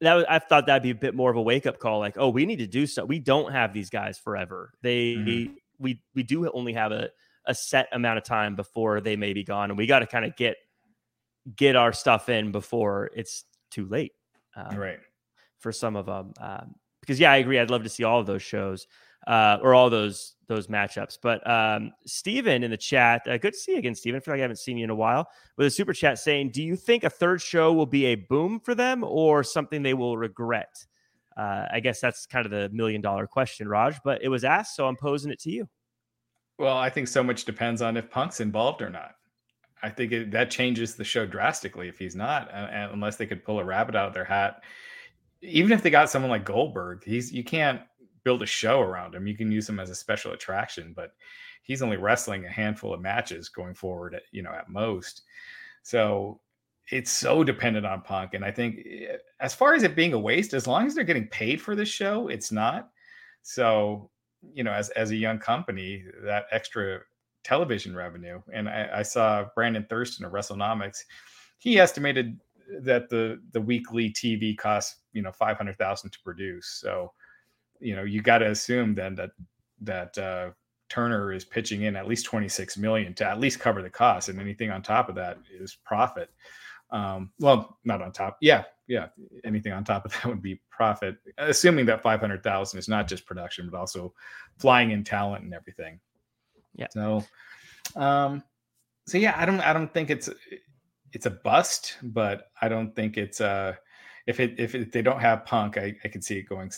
That 0.00 0.14
was, 0.14 0.24
I 0.28 0.38
thought 0.38 0.66
that'd 0.66 0.82
be 0.82 0.90
a 0.90 0.94
bit 0.94 1.14
more 1.14 1.28
of 1.30 1.36
a 1.36 1.42
wake 1.42 1.66
up 1.66 1.78
call. 1.80 1.98
Like, 1.98 2.16
oh, 2.18 2.28
we 2.28 2.46
need 2.46 2.60
to 2.60 2.68
do 2.68 2.86
something. 2.86 3.08
We 3.08 3.18
don't 3.18 3.50
have 3.52 3.72
these 3.72 3.90
guys 3.90 4.16
forever. 4.16 4.72
They 4.82 5.14
Mhm. 5.16 5.54
we 5.78 6.02
we 6.14 6.22
do 6.22 6.48
only 6.52 6.72
have 6.72 6.92
a 6.92 7.10
a 7.48 7.54
set 7.54 7.88
amount 7.92 8.18
of 8.18 8.24
time 8.24 8.54
before 8.54 9.00
they 9.00 9.16
may 9.16 9.32
be 9.32 9.42
gone, 9.42 9.70
and 9.70 9.78
we 9.78 9.86
got 9.86 10.00
to 10.00 10.06
kind 10.06 10.24
of 10.24 10.36
get 10.36 10.56
get 11.56 11.74
our 11.74 11.92
stuff 11.92 12.28
in 12.28 12.52
before 12.52 13.10
it's 13.16 13.44
too 13.70 13.86
late 13.86 14.12
uh, 14.56 14.76
right. 14.76 14.98
for 15.58 15.72
some 15.72 15.96
of 15.96 16.06
them. 16.06 16.32
Um, 16.40 16.74
because 17.00 17.18
yeah, 17.18 17.32
I 17.32 17.36
agree. 17.38 17.58
I'd 17.58 17.70
love 17.70 17.84
to 17.84 17.88
see 17.88 18.04
all 18.04 18.20
of 18.20 18.26
those 18.26 18.42
shows 18.42 18.86
uh, 19.26 19.58
or 19.62 19.74
all 19.74 19.90
those 19.90 20.34
those 20.46 20.66
matchups. 20.66 21.18
But 21.22 21.48
um, 21.48 21.92
Steven 22.06 22.62
in 22.62 22.70
the 22.70 22.76
chat, 22.76 23.22
uh, 23.26 23.38
good 23.38 23.52
to 23.52 23.58
see 23.58 23.72
you 23.72 23.78
again, 23.78 23.94
Steven. 23.94 24.18
I 24.18 24.20
feel 24.20 24.34
like 24.34 24.40
I 24.40 24.42
haven't 24.42 24.58
seen 24.58 24.76
you 24.76 24.84
in 24.84 24.90
a 24.90 24.94
while. 24.94 25.28
With 25.56 25.66
a 25.66 25.70
super 25.70 25.92
chat 25.92 26.18
saying, 26.18 26.50
"Do 26.50 26.62
you 26.62 26.76
think 26.76 27.04
a 27.04 27.10
third 27.10 27.40
show 27.40 27.72
will 27.72 27.86
be 27.86 28.06
a 28.06 28.14
boom 28.14 28.60
for 28.60 28.74
them 28.74 29.04
or 29.04 29.42
something 29.42 29.82
they 29.82 29.94
will 29.94 30.16
regret?" 30.16 30.86
Uh, 31.36 31.66
I 31.72 31.80
guess 31.80 32.00
that's 32.00 32.26
kind 32.26 32.44
of 32.44 32.50
the 32.50 32.68
million 32.72 33.00
dollar 33.00 33.26
question, 33.26 33.68
Raj. 33.68 33.96
But 34.04 34.22
it 34.22 34.28
was 34.28 34.44
asked, 34.44 34.76
so 34.76 34.86
I'm 34.86 34.96
posing 34.96 35.30
it 35.30 35.40
to 35.40 35.50
you. 35.50 35.68
Well, 36.58 36.76
I 36.76 36.90
think 36.90 37.08
so 37.08 37.22
much 37.22 37.44
depends 37.44 37.80
on 37.82 37.96
if 37.96 38.10
Punk's 38.10 38.40
involved 38.40 38.82
or 38.82 38.90
not. 38.90 39.14
I 39.82 39.90
think 39.90 40.10
it, 40.12 40.30
that 40.32 40.50
changes 40.50 40.96
the 40.96 41.04
show 41.04 41.24
drastically 41.24 41.88
if 41.88 41.98
he's 41.98 42.16
not, 42.16 42.48
uh, 42.48 42.68
and 42.70 42.92
unless 42.92 43.16
they 43.16 43.26
could 43.26 43.44
pull 43.44 43.60
a 43.60 43.64
rabbit 43.64 43.94
out 43.94 44.08
of 44.08 44.14
their 44.14 44.24
hat. 44.24 44.62
Even 45.40 45.70
if 45.70 45.82
they 45.82 45.90
got 45.90 46.10
someone 46.10 46.30
like 46.30 46.44
Goldberg, 46.44 47.04
he's 47.04 47.32
you 47.32 47.44
can't 47.44 47.80
build 48.24 48.42
a 48.42 48.46
show 48.46 48.80
around 48.80 49.14
him. 49.14 49.28
You 49.28 49.36
can 49.36 49.52
use 49.52 49.68
him 49.68 49.78
as 49.78 49.88
a 49.88 49.94
special 49.94 50.32
attraction, 50.32 50.92
but 50.96 51.12
he's 51.62 51.80
only 51.80 51.96
wrestling 51.96 52.44
a 52.44 52.50
handful 52.50 52.92
of 52.92 53.00
matches 53.00 53.48
going 53.48 53.74
forward, 53.74 54.14
at, 54.14 54.22
you 54.32 54.42
know, 54.42 54.50
at 54.50 54.68
most. 54.68 55.22
So 55.82 56.40
it's 56.90 57.10
so 57.12 57.44
dependent 57.44 57.86
on 57.86 58.02
Punk, 58.02 58.34
and 58.34 58.44
I 58.44 58.50
think 58.50 58.80
eh, 58.84 59.16
as 59.38 59.54
far 59.54 59.74
as 59.74 59.84
it 59.84 59.94
being 59.94 60.12
a 60.12 60.18
waste, 60.18 60.54
as 60.54 60.66
long 60.66 60.86
as 60.86 60.94
they're 60.96 61.04
getting 61.04 61.28
paid 61.28 61.60
for 61.62 61.76
this 61.76 61.88
show, 61.88 62.26
it's 62.26 62.50
not. 62.50 62.90
So 63.42 64.10
you 64.54 64.64
know, 64.64 64.72
as 64.72 64.90
as 64.90 65.10
a 65.10 65.16
young 65.16 65.38
company, 65.38 66.04
that 66.22 66.46
extra 66.50 67.00
television 67.44 67.94
revenue. 67.94 68.40
And 68.52 68.68
I, 68.68 68.88
I 68.96 69.02
saw 69.02 69.46
Brandon 69.54 69.86
Thurston 69.88 70.24
of 70.24 70.32
WrestleNomics. 70.32 70.98
He 71.58 71.78
estimated 71.78 72.38
that 72.80 73.08
the 73.08 73.40
the 73.52 73.60
weekly 73.60 74.10
TV 74.10 74.56
costs 74.56 74.96
you 75.12 75.22
know 75.22 75.32
five 75.32 75.56
hundred 75.56 75.78
thousand 75.78 76.10
to 76.10 76.18
produce. 76.24 76.78
So 76.80 77.12
you 77.80 77.96
know 77.96 78.04
you 78.04 78.22
got 78.22 78.38
to 78.38 78.50
assume 78.50 78.94
then 78.94 79.14
that 79.16 79.30
that 79.80 80.18
uh, 80.18 80.50
Turner 80.88 81.32
is 81.32 81.44
pitching 81.44 81.82
in 81.82 81.96
at 81.96 82.08
least 82.08 82.26
twenty 82.26 82.48
six 82.48 82.76
million 82.76 83.14
to 83.14 83.26
at 83.26 83.40
least 83.40 83.60
cover 83.60 83.82
the 83.82 83.90
cost, 83.90 84.28
and 84.28 84.40
anything 84.40 84.70
on 84.70 84.82
top 84.82 85.08
of 85.08 85.14
that 85.16 85.38
is 85.52 85.78
profit. 85.84 86.30
Um, 86.90 87.32
well, 87.38 87.78
not 87.84 88.02
on 88.02 88.12
top. 88.12 88.38
Yeah, 88.40 88.64
yeah. 88.88 89.08
Anything 89.44 89.72
on 89.72 89.84
top 89.84 90.04
of 90.04 90.12
that 90.12 90.26
would 90.26 90.42
be 90.42 90.60
profit, 90.70 91.16
assuming 91.38 91.86
that 91.86 92.02
five 92.02 92.20
hundred 92.20 92.42
thousand 92.42 92.78
is 92.78 92.88
not 92.88 93.06
just 93.06 93.26
production, 93.26 93.68
but 93.70 93.78
also 93.78 94.12
flying 94.58 94.90
in 94.90 95.04
talent 95.04 95.44
and 95.44 95.54
everything. 95.54 96.00
Yeah. 96.74 96.86
So, 96.90 97.24
um, 97.96 98.42
so 99.06 99.18
yeah, 99.18 99.34
I 99.36 99.46
don't, 99.46 99.60
I 99.60 99.72
don't 99.72 99.92
think 99.92 100.10
it's, 100.10 100.28
it's 101.12 101.26
a 101.26 101.30
bust, 101.30 101.96
but 102.02 102.50
I 102.60 102.68
don't 102.68 102.94
think 102.94 103.16
it's 103.16 103.40
uh 103.40 103.74
if 104.26 104.40
it 104.40 104.54
if 104.58 104.74
it, 104.74 104.92
they 104.92 105.02
don't 105.02 105.20
have 105.20 105.44
Punk, 105.46 105.78
I 105.78 105.96
I 106.04 106.08
can 106.08 106.22
see 106.22 106.38
it 106.38 106.48
going, 106.48 106.70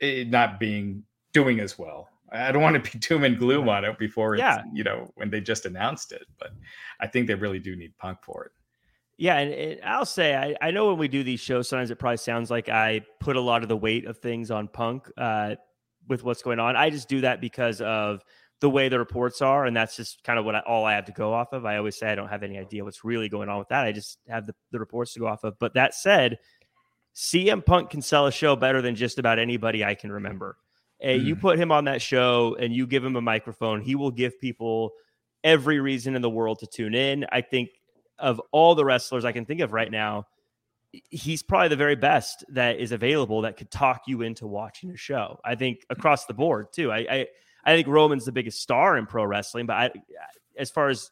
it 0.00 0.28
not 0.28 0.58
being 0.58 1.04
doing 1.32 1.60
as 1.60 1.78
well. 1.78 2.08
I 2.30 2.52
don't 2.52 2.60
want 2.62 2.82
to 2.82 2.90
be 2.92 2.98
doom 3.06 3.24
and 3.24 3.38
gloom 3.38 3.68
on 3.68 3.84
it 3.84 3.98
before 3.98 4.34
it's 4.34 4.40
Yeah. 4.40 4.62
you 4.72 4.84
know 4.84 5.10
when 5.14 5.30
they 5.30 5.40
just 5.40 5.64
announced 5.64 6.12
it, 6.12 6.26
but 6.38 6.50
I 7.00 7.06
think 7.06 7.26
they 7.26 7.34
really 7.34 7.60
do 7.60 7.76
need 7.76 7.96
Punk 7.98 8.18
for 8.22 8.44
it. 8.46 8.52
Yeah, 9.18 9.36
and, 9.38 9.52
and 9.52 9.80
I'll 9.84 10.06
say 10.06 10.36
I, 10.36 10.54
I 10.68 10.70
know 10.70 10.86
when 10.86 10.98
we 10.98 11.08
do 11.08 11.24
these 11.24 11.40
shows, 11.40 11.68
sometimes 11.68 11.90
it 11.90 11.98
probably 11.98 12.18
sounds 12.18 12.50
like 12.50 12.68
I 12.68 13.00
put 13.18 13.34
a 13.34 13.40
lot 13.40 13.62
of 13.64 13.68
the 13.68 13.76
weight 13.76 14.06
of 14.06 14.18
things 14.18 14.50
on 14.52 14.68
Punk 14.68 15.10
uh, 15.18 15.56
with 16.06 16.22
what's 16.22 16.40
going 16.40 16.60
on. 16.60 16.76
I 16.76 16.88
just 16.88 17.08
do 17.08 17.20
that 17.22 17.40
because 17.40 17.80
of 17.80 18.22
the 18.60 18.70
way 18.70 18.88
the 18.88 18.98
reports 18.98 19.42
are, 19.42 19.66
and 19.66 19.76
that's 19.76 19.96
just 19.96 20.22
kind 20.22 20.38
of 20.38 20.44
what 20.44 20.54
I, 20.54 20.60
all 20.60 20.84
I 20.84 20.94
have 20.94 21.04
to 21.06 21.12
go 21.12 21.32
off 21.32 21.52
of. 21.52 21.66
I 21.66 21.78
always 21.78 21.98
say 21.98 22.10
I 22.10 22.14
don't 22.14 22.28
have 22.28 22.44
any 22.44 22.58
idea 22.58 22.84
what's 22.84 23.04
really 23.04 23.28
going 23.28 23.48
on 23.48 23.58
with 23.58 23.68
that. 23.68 23.84
I 23.84 23.92
just 23.92 24.18
have 24.28 24.46
the, 24.46 24.54
the 24.70 24.78
reports 24.78 25.12
to 25.14 25.20
go 25.20 25.26
off 25.26 25.42
of. 25.42 25.58
But 25.58 25.74
that 25.74 25.94
said, 25.94 26.38
CM 27.14 27.64
Punk 27.66 27.90
can 27.90 28.02
sell 28.02 28.26
a 28.26 28.32
show 28.32 28.54
better 28.54 28.80
than 28.80 28.94
just 28.94 29.18
about 29.18 29.40
anybody 29.40 29.84
I 29.84 29.94
can 29.94 30.12
remember. 30.12 30.56
And 31.00 31.22
you 31.22 31.36
Mm. 31.36 31.40
put 31.40 31.58
him 31.58 31.72
on 31.72 31.84
that 31.84 32.02
show 32.02 32.56
and 32.58 32.72
you 32.72 32.86
give 32.86 33.04
him 33.04 33.16
a 33.16 33.20
microphone, 33.20 33.80
he 33.80 33.94
will 33.94 34.10
give 34.10 34.40
people 34.40 34.92
every 35.44 35.80
reason 35.80 36.16
in 36.16 36.22
the 36.22 36.30
world 36.30 36.58
to 36.60 36.66
tune 36.66 36.94
in. 36.94 37.26
I 37.30 37.40
think 37.40 37.70
of 38.18 38.40
all 38.52 38.74
the 38.74 38.84
wrestlers 38.84 39.24
I 39.24 39.32
can 39.32 39.44
think 39.44 39.60
of 39.60 39.72
right 39.72 39.90
now, 39.90 40.26
he's 41.10 41.42
probably 41.42 41.68
the 41.68 41.76
very 41.76 41.96
best 41.96 42.44
that 42.50 42.78
is 42.78 42.92
available 42.92 43.42
that 43.42 43.56
could 43.56 43.70
talk 43.70 44.02
you 44.06 44.22
into 44.22 44.46
watching 44.46 44.90
a 44.90 44.96
show. 44.96 45.38
I 45.44 45.54
think 45.54 45.84
hmm. 45.88 45.98
across 45.98 46.26
the 46.26 46.34
board 46.34 46.72
too. 46.72 46.90
I 46.90 46.98
I, 46.98 47.26
I 47.64 47.76
think 47.76 47.88
Roman's 47.88 48.24
the 48.24 48.32
biggest 48.32 48.62
star 48.62 48.96
in 48.96 49.06
pro 49.06 49.24
wrestling, 49.24 49.66
but 49.66 49.76
I 49.76 49.90
as 50.56 50.70
far 50.70 50.88
as 50.88 51.10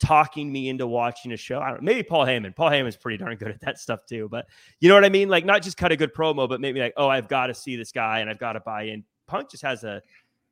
talking 0.00 0.52
me 0.52 0.68
into 0.68 0.86
watching 0.86 1.32
a 1.32 1.36
show. 1.36 1.60
I 1.60 1.70
don't 1.70 1.82
maybe 1.82 2.02
Paul 2.02 2.26
Heyman. 2.26 2.54
Paul 2.54 2.70
Heyman's 2.70 2.96
pretty 2.96 3.18
darn 3.18 3.36
good 3.36 3.48
at 3.48 3.60
that 3.62 3.78
stuff 3.78 4.00
too. 4.06 4.28
But 4.28 4.46
you 4.80 4.88
know 4.88 4.94
what 4.94 5.04
I 5.04 5.08
mean? 5.08 5.28
Like 5.28 5.44
not 5.44 5.62
just 5.62 5.76
cut 5.76 5.92
a 5.92 5.96
good 5.96 6.12
promo, 6.12 6.48
but 6.48 6.60
maybe 6.60 6.80
like, 6.80 6.94
oh, 6.96 7.08
I've 7.08 7.28
got 7.28 7.46
to 7.46 7.54
see 7.54 7.76
this 7.76 7.92
guy 7.92 8.20
and 8.20 8.28
I've 8.28 8.38
got 8.38 8.54
to 8.54 8.60
buy 8.60 8.84
in. 8.84 9.04
Punk 9.26 9.50
just 9.50 9.62
has 9.62 9.84
a 9.84 10.02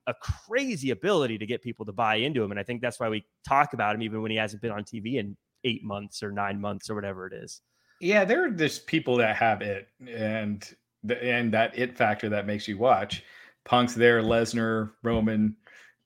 a 0.08 0.14
crazy 0.14 0.90
ability 0.90 1.38
to 1.38 1.46
get 1.46 1.62
people 1.62 1.86
to 1.86 1.92
buy 1.92 2.16
into 2.16 2.42
him. 2.42 2.50
And 2.50 2.58
I 2.58 2.64
think 2.64 2.80
that's 2.80 2.98
why 2.98 3.08
we 3.08 3.24
talk 3.46 3.72
about 3.72 3.94
him 3.94 4.02
even 4.02 4.20
when 4.20 4.32
he 4.32 4.36
hasn't 4.36 4.60
been 4.60 4.72
on 4.72 4.82
TV 4.82 5.14
in 5.14 5.36
eight 5.64 5.84
months 5.84 6.22
or 6.22 6.30
nine 6.32 6.60
months 6.60 6.90
or 6.90 6.94
whatever 6.94 7.26
it 7.26 7.32
is. 7.32 7.60
Yeah, 8.00 8.24
there 8.24 8.44
are 8.44 8.50
just 8.50 8.86
people 8.86 9.16
that 9.18 9.36
have 9.36 9.62
it 9.62 9.88
and 10.08 10.68
the, 11.04 11.22
and 11.22 11.52
that 11.54 11.78
it 11.78 11.96
factor 11.96 12.28
that 12.30 12.46
makes 12.46 12.66
you 12.66 12.78
watch. 12.78 13.24
Punk's 13.64 13.94
there, 13.94 14.22
Lesnar, 14.22 14.90
Roman, 15.04 15.56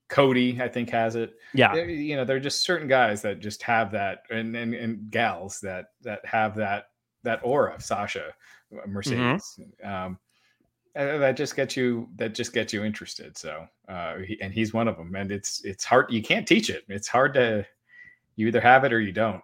Cody, 0.09 0.61
I 0.61 0.69
think 0.69 0.91
has 0.91 1.17
it. 1.17 1.35
Yeah, 1.55 1.75
They're- 1.75 1.89
you 1.89 2.17
know, 2.17 2.25
there 2.25 2.37
are 2.37 2.41
just 2.41 2.63
certain 2.65 2.87
guys 2.87 3.23
that 3.23 3.41
just 3.41 3.63
have 3.63 3.91
that, 3.93 4.25
and 4.31 4.55
and, 4.57 4.75
and 4.75 5.11
gals 5.11 5.59
that 5.61 5.87
that 6.03 6.25
have 6.27 6.55
that 6.57 6.89
that 7.25 7.41
aura. 7.43 7.81
Sasha, 7.81 8.35
uh, 8.73 8.87
Mercedes, 8.87 9.59
um, 9.83 10.19
uh, 10.95 11.19
that 11.19 11.37
just 11.37 11.57
gets 11.57 11.77
you 11.77 12.09
that 12.17 12.35
just 12.35 12.53
gets 12.53 12.73
you 12.73 12.85
interested. 12.85 13.37
So, 13.37 13.67
uh, 13.89 14.19
he, 14.19 14.41
and 14.41 14.53
he's 14.53 14.73
one 14.75 14.87
of 14.87 14.97
them. 14.97 15.15
And 15.17 15.33
it's 15.33 15.65
it's 15.65 15.85
hard. 15.85 16.13
You 16.13 16.23
can't 16.23 16.47
teach 16.47 16.69
it. 16.71 16.85
It's 16.89 17.09
hard 17.09 17.35
to. 17.35 17.67
You 18.37 18.47
either 18.49 18.61
have 18.61 18.85
it 18.85 18.93
or 18.93 19.01
you 19.01 19.13
don't. 19.13 19.43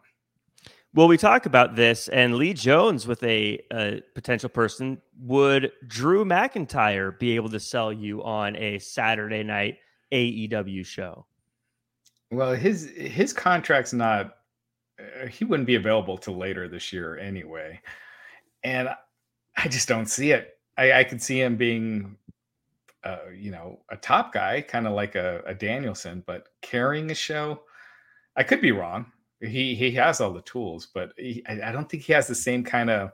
Well, 0.95 1.09
we 1.09 1.17
talk 1.17 1.47
about 1.47 1.75
this, 1.75 2.09
and 2.09 2.35
Lee 2.35 2.53
Jones 2.53 3.07
with 3.07 3.23
a, 3.23 3.59
a 3.73 4.03
potential 4.15 4.51
person 4.51 5.01
would 5.21 5.73
Drew 5.87 6.23
McIntyre 6.25 7.19
be 7.19 7.35
able 7.35 7.49
to 7.49 7.61
sell 7.61 7.91
you 7.91 8.23
on 8.23 8.57
a 8.57 8.79
Saturday 8.79 9.43
night 9.43 9.79
AEW 10.13 10.85
show? 10.85 11.25
Well, 12.31 12.53
his 12.53 12.91
his 12.97 13.33
contract's 13.33 13.93
not. 13.93 14.37
Uh, 14.99 15.27
he 15.27 15.45
wouldn't 15.45 15.67
be 15.67 15.75
available 15.75 16.19
till 16.19 16.37
later 16.37 16.69
this 16.69 16.93
year 16.93 17.17
anyway, 17.17 17.81
and 18.63 18.91
I 19.57 19.69
just 19.69 19.89
don't 19.89 20.07
see 20.07 20.33
it. 20.33 20.59
I, 20.77 20.93
I 20.93 21.05
could 21.05 21.23
see 21.23 21.41
him 21.41 21.57
being, 21.57 22.17
uh, 23.05 23.31
you 23.35 23.51
know, 23.51 23.81
a 23.91 23.97
top 23.97 24.33
guy, 24.33 24.61
kind 24.61 24.87
of 24.87 24.93
like 24.93 25.15
a, 25.15 25.43
a 25.47 25.55
Danielson, 25.55 26.23
but 26.27 26.49
carrying 26.61 27.11
a 27.11 27.15
show. 27.15 27.63
I 28.37 28.43
could 28.43 28.61
be 28.61 28.73
wrong. 28.73 29.07
He 29.41 29.75
he 29.75 29.91
has 29.93 30.21
all 30.21 30.33
the 30.33 30.43
tools, 30.43 30.89
but 30.95 31.13
he, 31.17 31.43
I, 31.49 31.69
I 31.69 31.73
don't 31.73 31.89
think 31.89 32.05
he 32.05 32.13
has 32.13 32.27
the 32.27 32.35
same 32.35 32.63
kind 32.65 32.91
of 32.91 33.11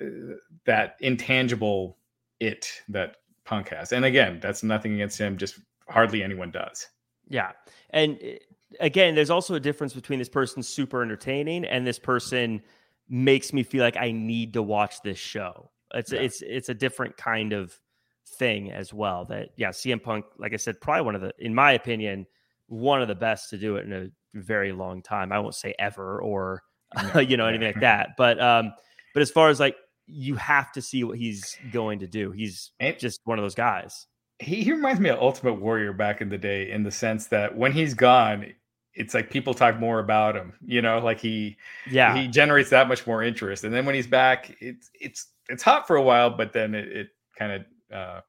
uh, 0.00 0.34
that 0.64 0.96
intangible 1.00 1.98
it 2.40 2.70
that 2.88 3.16
Punk 3.44 3.70
has. 3.70 3.92
And 3.92 4.04
again, 4.04 4.40
that's 4.40 4.62
nothing 4.62 4.94
against 4.94 5.18
him. 5.18 5.36
Just 5.36 5.58
hardly 5.88 6.22
anyone 6.22 6.50
does. 6.50 6.86
Yeah. 7.28 7.52
And 7.90 8.18
uh, 8.22 8.36
again, 8.80 9.14
there's 9.14 9.30
also 9.30 9.54
a 9.54 9.60
difference 9.60 9.94
between 9.94 10.18
this 10.18 10.28
person 10.28 10.62
super 10.62 11.02
entertaining 11.02 11.64
and 11.64 11.86
this 11.86 11.98
person 11.98 12.62
makes 13.08 13.52
me 13.52 13.62
feel 13.62 13.82
like 13.82 13.96
I 13.96 14.10
need 14.12 14.52
to 14.54 14.62
watch 14.62 15.00
this 15.02 15.18
show. 15.18 15.70
It's 15.94 16.12
Yeah. 16.12 16.20
it's 16.20 16.42
it's 16.42 16.68
a 16.68 16.74
different 16.74 17.16
kind 17.16 17.52
of 17.52 17.78
thing 18.26 18.72
as 18.72 18.92
well. 18.92 19.24
That 19.24 19.50
yeah, 19.56 19.70
CM 19.70 20.02
Punk, 20.02 20.26
like 20.36 20.52
I 20.52 20.56
said, 20.56 20.80
probably 20.80 21.02
one 21.02 21.14
of 21.14 21.20
the, 21.20 21.32
in 21.38 21.54
my 21.54 21.72
opinion, 21.72 22.26
one 22.68 23.02
of 23.02 23.08
the 23.08 23.14
best 23.14 23.50
to 23.50 23.58
do 23.58 23.76
it 23.76 23.86
in 23.86 23.92
a 23.92 24.08
very 24.38 24.72
long 24.72 25.02
time. 25.02 25.32
I 25.32 25.38
won't 25.38 25.54
say 25.54 25.74
ever 25.78 26.20
or 26.20 26.62
No, 27.14 27.20
you 27.20 27.36
know 27.36 27.46
anything 27.46 27.66
like 27.68 27.80
that, 27.80 28.10
but 28.16 28.40
um, 28.40 28.72
but 29.14 29.22
as 29.22 29.30
far 29.30 29.48
as 29.48 29.58
like 29.60 29.76
you 30.06 30.36
have 30.36 30.70
to 30.72 30.80
see 30.80 31.02
what 31.02 31.18
he's 31.18 31.56
going 31.72 31.98
to 31.98 32.06
do. 32.06 32.30
He's 32.30 32.70
And- 32.78 32.96
just 32.98 33.20
one 33.24 33.38
of 33.38 33.42
those 33.44 33.56
guys. 33.56 34.06
he, 34.38 34.62
he 34.62 34.70
reminds 34.72 35.00
me 35.00 35.10
of 35.10 35.18
Ultimate 35.18 35.54
Warrior 35.54 35.92
back 35.92 36.20
in 36.20 36.28
the 36.28 36.38
day 36.38 36.70
in 36.70 36.84
the 36.84 36.92
sense 36.92 37.26
that 37.28 37.56
when 37.56 37.72
he's 37.72 37.94
gone, 37.94 38.52
it's 38.94 39.14
like 39.14 39.30
people 39.30 39.52
talk 39.52 39.80
more 39.80 39.98
about 39.98 40.36
him, 40.36 40.52
you 40.64 40.80
know, 40.80 41.00
like 41.00 41.18
he 41.20 41.56
Yeah. 41.90 42.16
he 42.16 42.28
generates 42.28 42.70
that 42.70 42.86
much 42.88 43.04
more 43.06 43.22
interest. 43.22 43.64
And 43.64 43.74
then 43.74 43.84
when 43.84 43.94
he's 43.96 44.06
back, 44.06 44.56
it's 44.60 44.90
it's 45.00 45.26
it's 45.48 45.62
hot 45.64 45.86
for 45.88 45.96
a 45.96 46.02
while, 46.02 46.30
but 46.30 46.52
then 46.52 46.74
it, 46.74 46.88
it 46.88 47.08
kind 47.38 47.52
of 47.52 47.96
uh 47.96 48.20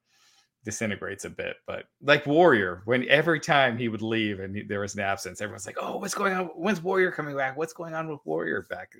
disintegrates 0.67 1.23
a 1.23 1.29
bit. 1.29 1.55
But 1.65 1.85
like 2.01 2.25
Warrior, 2.25 2.81
when 2.83 3.07
every 3.07 3.39
time 3.39 3.77
he 3.77 3.87
would 3.87 4.01
leave 4.01 4.41
and 4.41 4.53
he, 4.53 4.63
there 4.63 4.81
was 4.81 4.95
an 4.95 4.99
absence, 4.99 5.39
everyone's 5.39 5.65
like, 5.65 5.77
"Oh, 5.79 5.95
what's 5.95 6.13
going 6.13 6.33
on? 6.33 6.47
When's 6.47 6.83
Warrior 6.83 7.13
coming 7.13 7.37
back? 7.37 7.55
What's 7.55 7.71
going 7.71 7.93
on 7.93 8.09
with 8.09 8.19
Warrior 8.25 8.67
back 8.69 8.91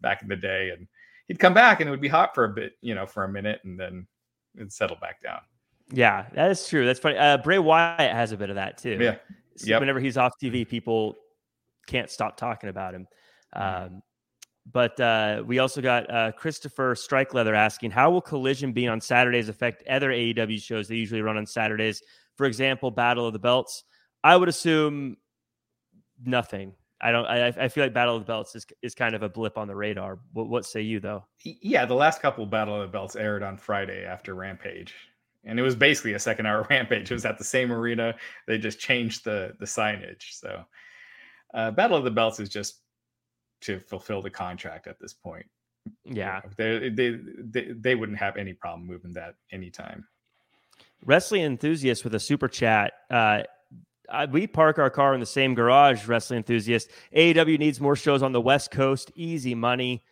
back 0.00 0.22
in 0.22 0.28
the 0.28 0.36
day?" 0.36 0.70
And 0.70 0.86
he'd 1.26 1.40
come 1.40 1.52
back 1.52 1.80
and 1.80 1.88
it 1.88 1.90
would 1.90 2.00
be 2.00 2.06
hot 2.06 2.32
for 2.32 2.44
a 2.44 2.48
bit, 2.48 2.74
you 2.80 2.94
know, 2.94 3.06
for 3.06 3.24
a 3.24 3.28
minute, 3.28 3.60
and 3.64 3.78
then 3.78 4.06
it'd 4.54 4.72
settle 4.72 4.96
back 5.00 5.20
down. 5.20 5.40
Yeah, 5.90 6.26
that 6.34 6.48
is 6.52 6.68
true. 6.68 6.86
That's 6.86 7.00
funny. 7.00 7.18
Uh, 7.18 7.38
Bray 7.38 7.58
Wyatt 7.58 8.12
has 8.12 8.30
a 8.30 8.36
bit 8.36 8.48
of 8.48 8.54
that 8.54 8.78
too. 8.78 8.96
Yeah. 9.00 9.16
So 9.56 9.66
Yep. 9.66 9.80
Whenever 9.80 9.98
he's 9.98 10.16
off 10.16 10.34
TV, 10.40 10.68
people 10.68 11.16
can't 11.88 12.08
stop 12.08 12.36
talking 12.36 12.70
about 12.70 12.94
him. 12.94 13.08
Um, 13.52 14.02
but 14.72 14.98
uh, 15.00 15.42
we 15.46 15.58
also 15.58 15.80
got 15.80 16.10
uh, 16.12 16.32
Christopher 16.32 16.94
Strikeleather 16.94 17.54
asking, 17.54 17.92
"How 17.92 18.10
will 18.10 18.20
Collision 18.20 18.72
be 18.72 18.88
on 18.88 19.00
Saturdays 19.00 19.48
affect 19.48 19.86
other 19.86 20.10
AEW 20.10 20.60
shows 20.60 20.88
they 20.88 20.96
usually 20.96 21.22
run 21.22 21.36
on 21.36 21.46
Saturdays? 21.46 22.02
For 22.36 22.46
example, 22.46 22.90
Battle 22.90 23.26
of 23.26 23.32
the 23.32 23.38
Belts." 23.38 23.84
I 24.24 24.36
would 24.36 24.48
assume 24.48 25.18
nothing. 26.24 26.74
I 27.00 27.12
don't. 27.12 27.26
I, 27.26 27.46
I 27.48 27.68
feel 27.68 27.84
like 27.84 27.92
Battle 27.92 28.16
of 28.16 28.22
the 28.22 28.26
Belts 28.26 28.56
is 28.56 28.66
is 28.82 28.94
kind 28.94 29.14
of 29.14 29.22
a 29.22 29.28
blip 29.28 29.58
on 29.58 29.68
the 29.68 29.76
radar. 29.76 30.18
What, 30.32 30.48
what 30.48 30.64
say 30.64 30.80
you 30.80 30.98
though? 30.98 31.24
Yeah, 31.44 31.84
the 31.84 31.94
last 31.94 32.20
couple 32.20 32.44
Battle 32.46 32.74
of 32.74 32.82
the 32.82 32.92
Belts 32.92 33.16
aired 33.16 33.42
on 33.42 33.56
Friday 33.56 34.04
after 34.04 34.34
Rampage. 34.34 34.94
And 35.44 35.60
it 35.60 35.62
was 35.62 35.76
basically 35.76 36.14
a 36.14 36.18
second 36.18 36.46
hour 36.46 36.66
rampage. 36.70 37.10
It 37.10 37.14
was 37.14 37.24
at 37.24 37.38
the 37.38 37.44
same 37.44 37.70
arena. 37.70 38.16
They 38.48 38.58
just 38.58 38.80
changed 38.80 39.24
the 39.24 39.54
the 39.60 39.66
signage. 39.66 40.32
So 40.32 40.64
uh, 41.54 41.70
Battle 41.70 41.96
of 41.96 42.04
the 42.04 42.10
Belts 42.10 42.40
is 42.40 42.48
just 42.48 42.80
to 43.62 43.80
fulfill 43.80 44.22
the 44.22 44.30
contract 44.30 44.86
at 44.86 44.98
this 45.00 45.14
point. 45.14 45.46
Yeah, 46.04 46.40
They, 46.56 46.88
they 46.90 47.18
they 47.38 47.72
they 47.72 47.94
wouldn't 47.94 48.18
have 48.18 48.36
any 48.36 48.52
problem 48.52 48.86
moving 48.86 49.12
that 49.12 49.36
anytime. 49.52 50.06
wrestling 51.04 51.42
enthusiast 51.42 52.02
with 52.04 52.14
a 52.14 52.20
super 52.20 52.48
chat. 52.48 52.92
Uh, 53.08 53.42
we 54.30 54.46
park 54.46 54.78
our 54.78 54.90
car 54.90 55.14
in 55.14 55.20
the 55.20 55.26
same 55.26 55.54
garage. 55.54 56.06
Wrestling 56.06 56.38
enthusiast. 56.38 56.90
AEW 57.14 57.58
needs 57.58 57.80
more 57.80 57.96
shows 57.96 58.22
on 58.22 58.32
the 58.32 58.40
West 58.40 58.70
Coast. 58.70 59.12
Easy 59.14 59.54
money. 59.54 60.02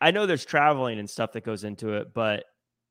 I 0.00 0.10
know 0.12 0.26
there's 0.26 0.44
traveling 0.44 0.98
and 0.98 1.08
stuff 1.10 1.32
that 1.32 1.44
goes 1.44 1.64
into 1.64 1.94
it, 1.94 2.14
but 2.14 2.44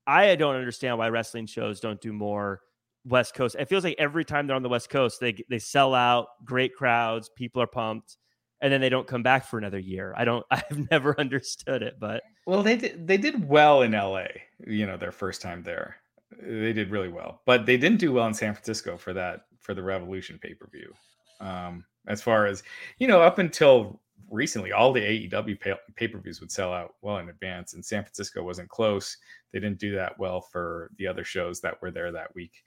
I 0.06 0.36
don't 0.36 0.56
understand 0.56 0.98
why 0.98 1.10
wrestling 1.10 1.46
shows 1.46 1.80
don't 1.80 2.00
do 2.02 2.14
more 2.14 2.62
West 3.06 3.34
Coast. 3.34 3.56
It 3.58 3.70
feels 3.70 3.84
like 3.84 3.96
every 3.98 4.26
time 4.26 4.46
they're 4.48 4.56
on 4.56 4.64
the 4.64 4.70
West 4.70 4.90
Coast, 4.90 5.20
they 5.20 5.36
they 5.50 5.60
sell 5.60 5.94
out, 5.96 6.28
great 6.46 6.76
crowds, 6.76 7.30
people 7.36 7.62
are 7.62 7.68
pumped, 7.68 8.18
and 8.62 8.72
then 8.72 8.82
they 8.82 8.89
don't 8.89 9.07
come 9.07 9.24
back 9.24 9.45
for 9.45 9.57
another 9.57 9.80
year. 9.80 10.14
I 10.18 10.26
don't. 10.26 10.45
I've 10.51 10.89
never 10.91 11.20
understood 11.20 11.82
it, 11.82 11.99
but 11.99 12.24
Well, 12.45 12.64
they 12.64 12.78
did 12.78 13.07
they 13.07 13.18
did 13.18 13.47
well 13.47 13.82
in 13.82 13.91
LA, 13.91 14.26
you 14.66 14.86
know, 14.86 14.97
their 14.97 15.12
first 15.12 15.41
time 15.41 15.64
there. 15.64 15.97
They 16.41 16.74
did 16.74 16.91
really 16.91 17.10
well. 17.10 17.41
But 17.45 17.66
they 17.66 17.78
didn't 17.78 17.99
do 17.99 18.14
well 18.14 18.28
in 18.28 18.34
San 18.34 18.53
Francisco 18.53 18.97
for 18.97 19.14
that 19.14 19.41
for 19.60 19.74
the 19.74 19.84
Revolution 19.84 20.39
pay-per-view. 20.41 20.93
Um 21.41 21.86
as 22.07 22.22
far 22.22 22.45
as, 22.45 22.64
you 22.97 23.07
know, 23.07 23.22
up 23.22 23.38
until 23.39 24.01
recently 24.32 24.72
all 24.72 24.93
the 24.93 25.01
AEW 25.01 25.60
pay- 25.60 25.74
pay-per-views 25.95 26.39
would 26.39 26.51
sell 26.51 26.72
out 26.74 26.95
well 27.01 27.18
in 27.18 27.30
advance 27.30 27.74
and 27.74 27.84
San 27.84 28.03
Francisco 28.03 28.43
wasn't 28.43 28.70
close. 28.70 29.18
They 29.51 29.60
didn't 29.60 29.80
do 29.80 29.95
that 29.95 30.18
well 30.20 30.41
for 30.41 30.91
the 30.97 31.07
other 31.07 31.24
shows 31.24 31.62
that 31.62 31.82
were 31.82 31.91
there 31.91 32.12
that 32.12 32.34
week. 32.36 32.64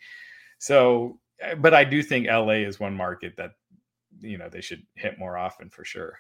So, 0.59 1.18
uh, 1.45 1.55
but 1.57 1.74
I 1.74 1.84
do 1.84 2.03
think 2.03 2.26
LA 2.26 2.64
is 2.66 2.80
one 2.80 2.97
market 2.97 3.34
that 3.36 3.53
you 4.20 4.38
know, 4.38 4.48
they 4.48 4.60
should 4.60 4.82
hit 4.94 5.18
more 5.18 5.36
often 5.36 5.70
for 5.70 5.84
sure. 5.84 6.18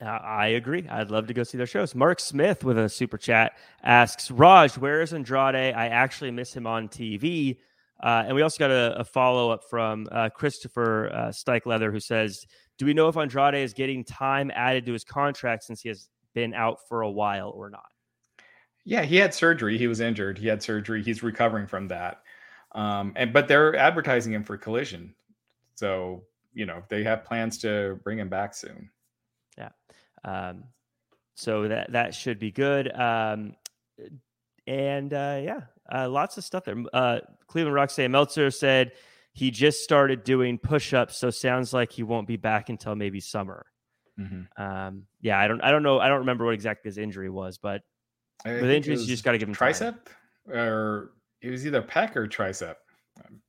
Uh, 0.00 0.06
I 0.08 0.48
agree. 0.48 0.86
I'd 0.88 1.10
love 1.10 1.26
to 1.28 1.34
go 1.34 1.42
see 1.42 1.56
their 1.56 1.66
shows. 1.66 1.94
Mark 1.94 2.20
Smith 2.20 2.64
with 2.64 2.78
a 2.78 2.88
super 2.88 3.16
chat 3.16 3.56
asks, 3.82 4.30
Raj, 4.30 4.76
where 4.76 5.00
is 5.00 5.14
Andrade? 5.14 5.54
I 5.74 5.88
actually 5.88 6.30
miss 6.30 6.54
him 6.54 6.66
on 6.66 6.88
TV. 6.88 7.58
Uh, 8.02 8.24
and 8.26 8.34
we 8.34 8.42
also 8.42 8.58
got 8.58 8.70
a, 8.70 8.98
a 8.98 9.04
follow 9.04 9.50
up 9.50 9.62
from 9.70 10.06
uh, 10.12 10.28
Christopher 10.28 11.10
uh, 11.12 11.90
who 11.90 12.00
says, 12.00 12.46
Do 12.76 12.84
we 12.84 12.92
know 12.92 13.08
if 13.08 13.16
Andrade 13.16 13.54
is 13.54 13.72
getting 13.72 14.04
time 14.04 14.50
added 14.54 14.84
to 14.86 14.92
his 14.92 15.04
contract 15.04 15.64
since 15.64 15.80
he 15.80 15.88
has 15.88 16.10
been 16.34 16.52
out 16.52 16.78
for 16.88 17.00
a 17.00 17.10
while 17.10 17.52
or 17.56 17.70
not? 17.70 17.86
Yeah, 18.84 19.02
he 19.02 19.16
had 19.16 19.32
surgery. 19.32 19.78
He 19.78 19.88
was 19.88 20.00
injured. 20.00 20.36
He 20.38 20.46
had 20.46 20.62
surgery. 20.62 21.02
He's 21.02 21.22
recovering 21.22 21.66
from 21.66 21.88
that. 21.88 22.20
Um, 22.72 23.14
and 23.16 23.32
but 23.32 23.48
they're 23.48 23.74
advertising 23.74 24.34
him 24.34 24.44
for 24.44 24.58
collision. 24.58 25.14
So, 25.74 26.24
you 26.56 26.64
know, 26.64 26.82
they 26.88 27.04
have 27.04 27.22
plans 27.22 27.58
to 27.58 28.00
bring 28.02 28.18
him 28.18 28.30
back 28.30 28.54
soon. 28.54 28.90
Yeah. 29.58 29.68
Um, 30.24 30.64
so 31.34 31.68
that 31.68 31.92
that 31.92 32.14
should 32.14 32.38
be 32.38 32.50
good. 32.50 32.90
Um, 32.98 33.54
and 34.66 35.12
uh, 35.12 35.40
yeah, 35.42 35.60
uh, 35.92 36.08
lots 36.08 36.38
of 36.38 36.44
stuff 36.44 36.64
there. 36.64 36.82
Uh, 36.92 37.20
Cleveland 37.46 37.74
Roxanne 37.74 38.10
Meltzer 38.10 38.50
said 38.50 38.92
he 39.34 39.50
just 39.50 39.84
started 39.84 40.24
doing 40.24 40.56
push-ups, 40.58 41.18
so 41.18 41.30
sounds 41.30 41.74
like 41.74 41.92
he 41.92 42.02
won't 42.02 42.26
be 42.26 42.38
back 42.38 42.70
until 42.70 42.94
maybe 42.96 43.20
summer. 43.20 43.66
Um, 44.56 45.02
yeah, 45.20 45.38
I 45.38 45.46
don't, 45.46 45.60
I 45.60 45.70
don't 45.70 45.82
know, 45.82 46.00
I 46.00 46.08
don't 46.08 46.20
remember 46.20 46.46
what 46.46 46.54
exactly 46.54 46.88
his 46.88 46.96
injury 46.96 47.28
was, 47.28 47.58
but 47.58 47.82
I 48.46 48.54
with 48.54 48.70
injuries, 48.70 49.02
you 49.02 49.08
just 49.08 49.24
got 49.24 49.32
to 49.32 49.38
give 49.38 49.46
him 49.46 49.54
time. 49.54 49.72
tricep 49.72 49.98
or 50.48 51.12
it 51.42 51.50
was 51.50 51.66
either 51.66 51.82
pec 51.82 52.16
or 52.16 52.26
tricep. 52.26 52.76
Um, 53.22 53.42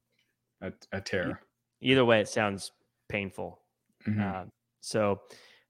A, 0.62 0.74
a 0.92 1.00
tear. 1.00 1.40
Either 1.80 2.04
way, 2.04 2.20
it 2.20 2.28
sounds 2.28 2.74
painful. 3.10 3.60
Mhm. 4.06 4.22
Uh, 4.22 4.46
So, 4.80 5.22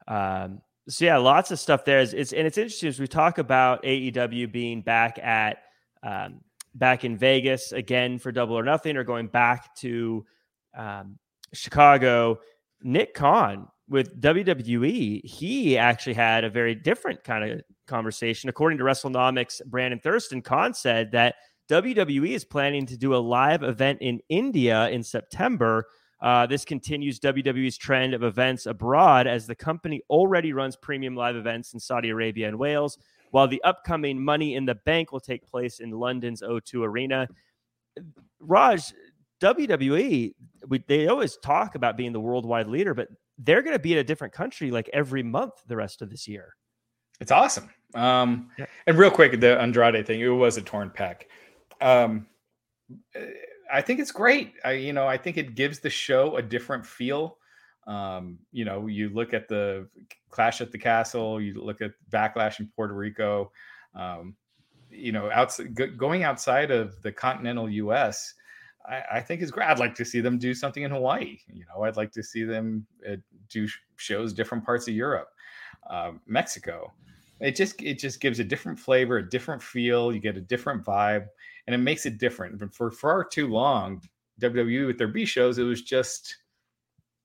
um, 0.08 0.62
so 0.88 1.06
yeah, 1.06 1.18
lots 1.18 1.52
of 1.52 1.60
stuff 1.60 1.84
there. 1.86 2.00
It's, 2.00 2.14
it's 2.14 2.34
and 2.34 2.46
it's 2.48 2.58
interesting 2.58 2.90
as 2.90 3.00
we 3.00 3.08
talk 3.08 3.38
about 3.40 3.84
AEW 3.84 4.52
being 4.52 4.82
back 4.82 5.18
at 5.20 5.64
um, 6.04 6.42
back 6.76 7.04
in 7.04 7.18
Vegas 7.18 7.72
again 7.72 8.20
for 8.20 8.32
Double 8.32 8.58
or 8.58 8.64
Nothing, 8.64 8.96
or 8.96 9.04
going 9.04 9.28
back 9.28 9.76
to 9.78 10.26
um, 10.76 11.18
Chicago. 11.54 12.40
Nick 12.84 13.16
Khan 13.16 13.68
with 13.90 14.22
WWE, 14.22 15.26
he 15.26 15.78
actually 15.78 16.14
had 16.14 16.44
a 16.44 16.50
very 16.50 16.76
different 16.76 17.24
kind 17.24 17.52
of 17.52 17.62
conversation. 17.88 18.50
According 18.50 18.78
to 18.78 18.84
WrestleNomics, 18.84 19.66
Brandon 19.66 20.00
Thurston, 20.00 20.42
Khan 20.44 20.74
said 20.76 21.12
that 21.14 21.36
WWE 21.70 22.34
is 22.36 22.46
planning 22.46 22.86
to 22.86 22.96
do 22.96 23.16
a 23.16 23.18
live 23.18 23.64
event 23.64 23.98
in 24.02 24.22
India 24.30 24.90
in 24.90 25.04
September. 25.04 25.88
Uh, 26.20 26.48
this 26.48 26.66
continues 26.66 27.20
WWE's 27.20 27.78
trend 27.78 28.14
of 28.14 28.24
events 28.24 28.66
abroad 28.66 29.28
as 29.28 29.46
the 29.46 29.56
company 29.56 30.02
already 30.10 30.52
runs 30.54 30.76
premium 30.76 31.16
live 31.16 31.36
events 31.36 31.74
in 31.74 31.80
Saudi 31.80 32.10
Arabia 32.10 32.48
and 32.48 32.58
Wales, 32.58 32.98
while 33.32 33.48
the 33.48 33.62
upcoming 33.64 34.24
Money 34.24 34.56
in 34.56 34.66
the 34.66 34.76
Bank 34.76 35.12
will 35.12 35.20
take 35.20 35.46
place 35.46 35.80
in 35.80 35.92
London's 35.92 36.42
O2 36.42 36.84
Arena. 36.84 37.28
Raj, 38.40 38.94
WWE, 39.42 40.34
we, 40.68 40.84
they 40.88 41.08
always 41.08 41.38
talk 41.38 41.76
about 41.76 41.98
being 41.98 42.14
the 42.14 42.20
worldwide 42.20 42.68
leader, 42.68 42.94
but 42.94 43.10
they're 43.38 43.62
going 43.62 43.76
to 43.76 43.80
be 43.80 43.94
in 43.94 44.00
a 44.00 44.04
different 44.04 44.34
country 44.34 44.72
like 44.72 44.90
every 44.94 45.22
month 45.22 45.54
the 45.68 45.76
rest 45.76 46.02
of 46.02 46.10
this 46.10 46.28
year. 46.28 46.56
It's 47.20 47.32
awesome. 47.32 47.70
Um, 47.94 48.50
yeah. 48.58 48.66
And 48.86 48.98
real 48.98 49.12
quick, 49.12 49.40
the 49.40 49.60
Andrade 49.60 50.06
thing, 50.06 50.22
it 50.22 50.28
was 50.28 50.58
a 50.58 50.62
torn 50.62 50.90
pec. 50.90 51.24
Um, 51.80 52.28
I 53.72 53.82
think 53.82 54.00
it's 54.00 54.12
great. 54.12 54.54
I, 54.64 54.74
you 54.74 54.94
know, 54.94 55.08
I 55.08 55.18
think 55.18 55.38
it 55.38 55.56
gives 55.56 55.80
the 55.80 55.90
show 55.90 56.38
a 56.38 56.42
different 56.42 56.86
feel. 56.86 57.38
Um, 57.86 58.40
you 58.52 58.66
know, 58.66 58.88
you 58.88 59.10
look 59.10 59.34
at 59.34 59.48
the 59.48 59.88
Clash 60.30 60.62
at 60.62 60.72
the 60.72 60.78
Castle, 60.78 61.42
you 61.42 61.62
look 61.62 61.82
at 61.82 61.92
Backlash 62.10 62.60
in 62.60 62.68
Puerto 62.76 62.94
Rico. 62.94 63.52
Um, 63.96 64.36
you 64.92 65.12
know, 65.12 65.30
outside 65.32 65.98
going 65.98 66.24
outside 66.24 66.72
of 66.72 67.02
the 67.02 67.12
continental 67.12 67.70
U.S. 67.70 68.34
I, 68.90 69.20
think 69.20 69.42
is 69.42 69.52
great. 69.52 69.68
I'd 69.68 69.80
like 69.80 69.96
to 69.96 70.06
see 70.06 70.22
them 70.22 70.38
do 70.38 70.54
something 70.54 70.84
in 70.84 70.92
Hawaii. 70.92 71.40
You 71.52 71.66
know, 71.66 71.84
I'd 71.84 71.98
like 71.98 72.12
to 72.14 72.24
see 72.24 72.44
them 72.44 72.86
uh, 73.08 73.18
do 73.50 73.68
shows 73.98 74.32
different 74.32 74.64
parts 74.64 74.88
of 74.88 74.94
Europe, 74.94 75.30
uh, 75.90 76.12
Mexico. 76.26 76.94
It 77.40 77.56
just 77.56 77.82
it 77.82 78.00
just 78.00 78.20
gives 78.20 78.40
a 78.40 78.44
different 78.44 78.80
flavor, 78.80 79.18
a 79.18 79.30
different 79.30 79.62
feel. 79.62 80.12
You 80.12 80.20
get 80.20 80.38
a 80.38 80.42
different 80.42 80.84
vibe, 80.84 81.28
and 81.68 81.74
it 81.74 81.80
makes 81.80 82.06
it 82.06 82.18
different. 82.18 82.58
But 82.60 82.74
for 82.74 82.90
far 82.90 83.24
too 83.24 83.48
long, 83.48 84.02
WWE 84.42 84.88
with 84.88 84.98
their 84.98 85.08
B 85.08 85.26
shows, 85.26 85.58
it 85.58 85.64
was 85.64 85.82
just 85.82 86.36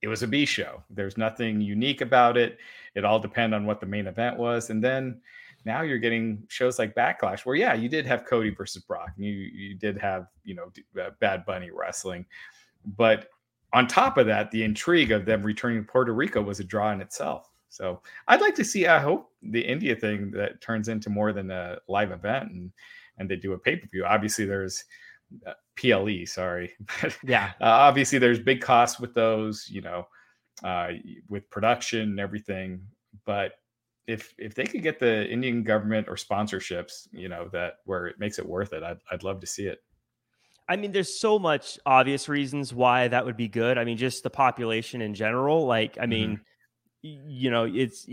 it 0.02 0.08
was 0.08 0.22
a 0.22 0.28
B 0.28 0.44
show. 0.44 0.82
There's 0.90 1.16
nothing 1.16 1.60
unique 1.60 2.00
about 2.00 2.36
it. 2.36 2.58
It 2.94 3.04
all 3.04 3.20
depended 3.20 3.56
on 3.56 3.66
what 3.66 3.80
the 3.80 3.86
main 3.86 4.06
event 4.06 4.36
was, 4.36 4.70
and 4.70 4.82
then 4.82 5.20
now 5.64 5.82
you're 5.82 5.98
getting 5.98 6.42
shows 6.48 6.78
like 6.78 6.94
Backlash, 6.94 7.46
where 7.46 7.56
yeah, 7.56 7.72
you 7.74 7.88
did 7.88 8.04
have 8.06 8.26
Cody 8.26 8.50
versus 8.50 8.82
Brock, 8.82 9.12
and 9.16 9.24
you 9.24 9.32
you 9.32 9.74
did 9.74 9.96
have 9.98 10.26
you 10.44 10.54
know 10.54 10.72
uh, 11.00 11.10
Bad 11.20 11.46
Bunny 11.46 11.70
wrestling, 11.70 12.26
but 12.96 13.28
on 13.72 13.86
top 13.86 14.18
of 14.18 14.26
that, 14.26 14.50
the 14.50 14.62
intrigue 14.62 15.12
of 15.12 15.24
them 15.24 15.42
returning 15.42 15.84
to 15.84 15.90
Puerto 15.90 16.12
Rico 16.12 16.42
was 16.42 16.60
a 16.60 16.64
draw 16.64 16.92
in 16.92 17.00
itself. 17.00 17.51
So 17.72 18.02
I'd 18.28 18.42
like 18.42 18.54
to 18.56 18.64
see. 18.64 18.86
I 18.86 18.98
hope 18.98 19.30
the 19.42 19.60
India 19.60 19.96
thing 19.96 20.30
that 20.32 20.60
turns 20.60 20.88
into 20.88 21.08
more 21.08 21.32
than 21.32 21.50
a 21.50 21.78
live 21.88 22.12
event 22.12 22.50
and 22.52 22.72
and 23.18 23.28
they 23.28 23.36
do 23.36 23.54
a 23.54 23.58
pay 23.58 23.76
per 23.76 23.86
view. 23.88 24.04
Obviously, 24.04 24.44
there's 24.44 24.84
uh, 25.46 25.54
PLE. 25.76 26.26
Sorry, 26.26 26.72
yeah. 27.24 27.52
uh, 27.60 27.64
obviously, 27.64 28.18
there's 28.18 28.38
big 28.38 28.60
costs 28.60 29.00
with 29.00 29.14
those. 29.14 29.68
You 29.70 29.80
know, 29.80 30.06
uh, 30.62 30.88
with 31.28 31.48
production 31.48 32.00
and 32.00 32.20
everything, 32.20 32.82
but 33.24 33.52
if 34.06 34.34
if 34.36 34.54
they 34.54 34.64
could 34.64 34.82
get 34.82 34.98
the 34.98 35.26
Indian 35.30 35.62
government 35.62 36.08
or 36.08 36.16
sponsorships, 36.16 37.08
you 37.10 37.30
know, 37.30 37.48
that 37.52 37.76
where 37.86 38.06
it 38.06 38.18
makes 38.18 38.38
it 38.38 38.46
worth 38.46 38.74
it, 38.74 38.82
I'd 38.82 38.98
I'd 39.10 39.22
love 39.22 39.40
to 39.40 39.46
see 39.46 39.64
it. 39.64 39.82
I 40.68 40.76
mean, 40.76 40.92
there's 40.92 41.18
so 41.18 41.38
much 41.38 41.78
obvious 41.86 42.28
reasons 42.28 42.72
why 42.74 43.08
that 43.08 43.24
would 43.24 43.36
be 43.36 43.48
good. 43.48 43.78
I 43.78 43.84
mean, 43.84 43.96
just 43.96 44.22
the 44.22 44.30
population 44.30 45.02
in 45.02 45.14
general. 45.14 45.66
Like, 45.66 45.98
I 46.00 46.06
mean, 46.06 46.30
mm-hmm. 46.30 46.42
You 47.02 47.50
know, 47.50 47.64
it's 47.64 48.06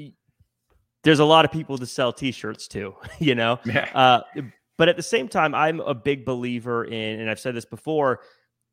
there's 1.04 1.20
a 1.20 1.26
lot 1.26 1.46
of 1.46 1.52
people 1.52 1.78
to 1.78 1.86
sell 1.86 2.12
T-shirts 2.12 2.68
to. 2.70 2.96
You 3.20 3.36
know, 3.36 3.60
yeah. 3.66 3.90
uh, 3.94 4.22
but 4.78 4.88
at 4.88 4.96
the 4.96 5.04
same 5.04 5.28
time, 5.28 5.54
I'm 5.54 5.82
a 5.82 5.94
big 5.94 6.26
believer 6.26 6.86
in, 6.86 7.20
and 7.20 7.30
I've 7.30 7.40
said 7.40 7.54
this 7.54 7.66
before 7.66 8.22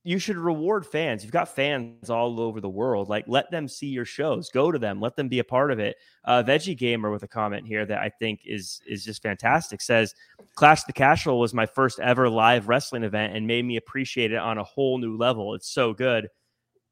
you 0.07 0.21
should 0.21 0.37
reward 0.37 0.87
fans. 0.87 1.25
You've 1.25 1.33
got 1.33 1.49
fans 1.49 2.11
all 2.11 2.39
over 2.39 2.61
the 2.61 2.69
world. 2.69 3.09
Like, 3.09 3.25
let 3.27 3.51
them 3.51 3.67
see 3.67 3.89
your 3.89 4.05
shows. 4.05 4.51
Go 4.51 4.71
to 4.71 4.79
them. 4.79 5.01
Let 5.01 5.17
them 5.17 5.29
be 5.29 5.41
a 5.41 5.45
part 5.45 5.73
of 5.73 5.81
it. 5.81 5.97
Uh, 6.25 6.45
Veggie 6.45 6.79
Gamer 6.79 7.11
with 7.11 7.25
a 7.25 7.29
comment 7.29 7.67
here 7.67 7.85
that 7.85 7.99
I 7.99 8.11
think 8.21 8.43
is 8.47 8.81
is 8.87 9.05
just 9.05 9.21
fantastic. 9.21 9.83
Says, 9.83 10.15
"Clash 10.55 10.85
the 10.85 10.93
Castle 10.93 11.41
was 11.41 11.53
my 11.53 11.67
first 11.67 11.99
ever 11.99 12.31
live 12.31 12.69
wrestling 12.69 13.03
event 13.03 13.35
and 13.35 13.49
made 13.49 13.65
me 13.65 13.79
appreciate 13.79 14.31
it 14.31 14.39
on 14.39 14.59
a 14.59 14.63
whole 14.63 14.99
new 14.99 15.17
level. 15.17 15.55
It's 15.55 15.69
so 15.69 15.93
good." 15.93 16.29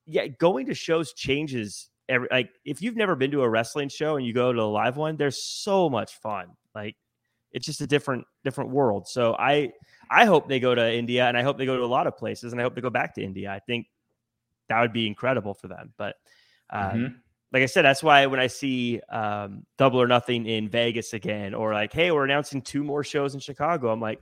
Yeah, 0.06 0.26
going 0.26 0.66
to 0.66 0.74
shows 0.74 1.12
changes. 1.12 1.90
Every 2.08 2.28
like 2.30 2.50
if 2.64 2.82
you've 2.82 2.96
never 2.96 3.16
been 3.16 3.30
to 3.30 3.42
a 3.42 3.48
wrestling 3.48 3.88
show 3.88 4.16
and 4.16 4.26
you 4.26 4.32
go 4.32 4.52
to 4.52 4.60
a 4.60 4.62
live 4.62 4.96
one, 4.96 5.16
there's 5.16 5.42
so 5.42 5.88
much 5.88 6.14
fun. 6.20 6.48
Like 6.74 6.96
it's 7.52 7.64
just 7.64 7.80
a 7.80 7.86
different 7.86 8.24
different 8.42 8.70
world. 8.70 9.08
So 9.08 9.34
I 9.38 9.72
I 10.10 10.26
hope 10.26 10.48
they 10.48 10.60
go 10.60 10.74
to 10.74 10.92
India 10.92 11.26
and 11.26 11.36
I 11.36 11.42
hope 11.42 11.56
they 11.56 11.66
go 11.66 11.76
to 11.76 11.84
a 11.84 11.86
lot 11.86 12.06
of 12.06 12.16
places 12.16 12.52
and 12.52 12.60
I 12.60 12.64
hope 12.64 12.74
they 12.74 12.82
go 12.82 12.90
back 12.90 13.14
to 13.14 13.22
India. 13.22 13.50
I 13.50 13.60
think 13.60 13.86
that 14.68 14.80
would 14.80 14.92
be 14.92 15.06
incredible 15.06 15.54
for 15.54 15.68
them. 15.68 15.92
But 15.96 16.16
uh, 16.70 16.90
mm-hmm. 16.90 17.14
like 17.52 17.62
I 17.62 17.66
said, 17.66 17.84
that's 17.84 18.02
why 18.02 18.26
when 18.26 18.40
I 18.40 18.46
see 18.46 19.00
um, 19.10 19.64
Double 19.78 20.00
or 20.00 20.06
Nothing 20.06 20.46
in 20.46 20.68
Vegas 20.68 21.12
again, 21.12 21.54
or 21.54 21.72
like, 21.72 21.92
hey, 21.92 22.10
we're 22.10 22.24
announcing 22.24 22.62
two 22.62 22.84
more 22.84 23.04
shows 23.04 23.34
in 23.34 23.40
Chicago, 23.40 23.92
I'm 23.92 24.00
like, 24.00 24.20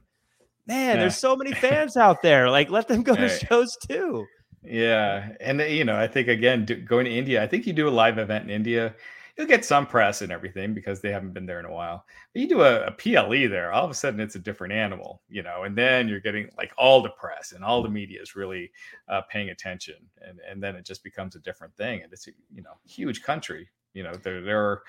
man, 0.66 0.96
yeah. 0.96 1.00
there's 1.00 1.16
so 1.16 1.36
many 1.36 1.52
fans 1.60 1.96
out 1.96 2.22
there. 2.22 2.50
Like, 2.50 2.70
let 2.70 2.88
them 2.88 3.02
go 3.02 3.14
right. 3.14 3.30
to 3.30 3.46
shows 3.46 3.76
too. 3.88 4.26
Yeah, 4.64 5.30
and 5.40 5.60
you 5.60 5.84
know, 5.84 5.96
I 5.96 6.06
think 6.06 6.28
again, 6.28 6.64
do, 6.64 6.76
going 6.76 7.04
to 7.04 7.10
India, 7.10 7.42
I 7.42 7.46
think 7.46 7.66
you 7.66 7.72
do 7.72 7.88
a 7.88 7.90
live 7.90 8.18
event 8.18 8.44
in 8.44 8.50
India 8.50 8.94
you'll 9.36 9.46
get 9.46 9.64
some 9.64 9.86
press 9.86 10.22
and 10.22 10.30
everything 10.30 10.74
because 10.74 11.00
they 11.00 11.10
haven't 11.10 11.32
been 11.32 11.46
there 11.46 11.58
in 11.58 11.64
a 11.64 11.72
while. 11.72 12.04
But 12.32 12.42
you 12.42 12.48
do 12.48 12.62
a, 12.62 12.86
a, 12.86 12.90
PLE 12.92 13.48
there, 13.48 13.72
all 13.72 13.84
of 13.84 13.90
a 13.90 13.94
sudden 13.94 14.20
it's 14.20 14.34
a 14.34 14.40
different 14.40 14.72
animal, 14.72 15.22
you 15.28 15.42
know, 15.42 15.64
and 15.64 15.76
then 15.76 16.08
you're 16.08 16.20
getting 16.20 16.48
like 16.56 16.72
all 16.76 17.02
the 17.02 17.10
press 17.10 17.52
and 17.52 17.64
all 17.64 17.82
the 17.82 17.88
media 17.88 18.20
is 18.20 18.36
really 18.36 18.70
uh, 19.08 19.22
paying 19.22 19.50
attention, 19.50 19.96
and 20.20 20.40
and 20.48 20.62
then 20.62 20.76
it 20.76 20.84
just 20.84 21.02
becomes 21.02 21.34
a 21.34 21.40
different 21.40 21.74
thing, 21.76 22.02
and 22.02 22.12
it's 22.12 22.26
you 22.26 22.62
know 22.62 22.74
huge 22.86 23.22
country. 23.22 23.68
You 23.94 24.04
know, 24.04 24.12
there 24.22 24.42
there 24.42 24.60
are 24.60 24.82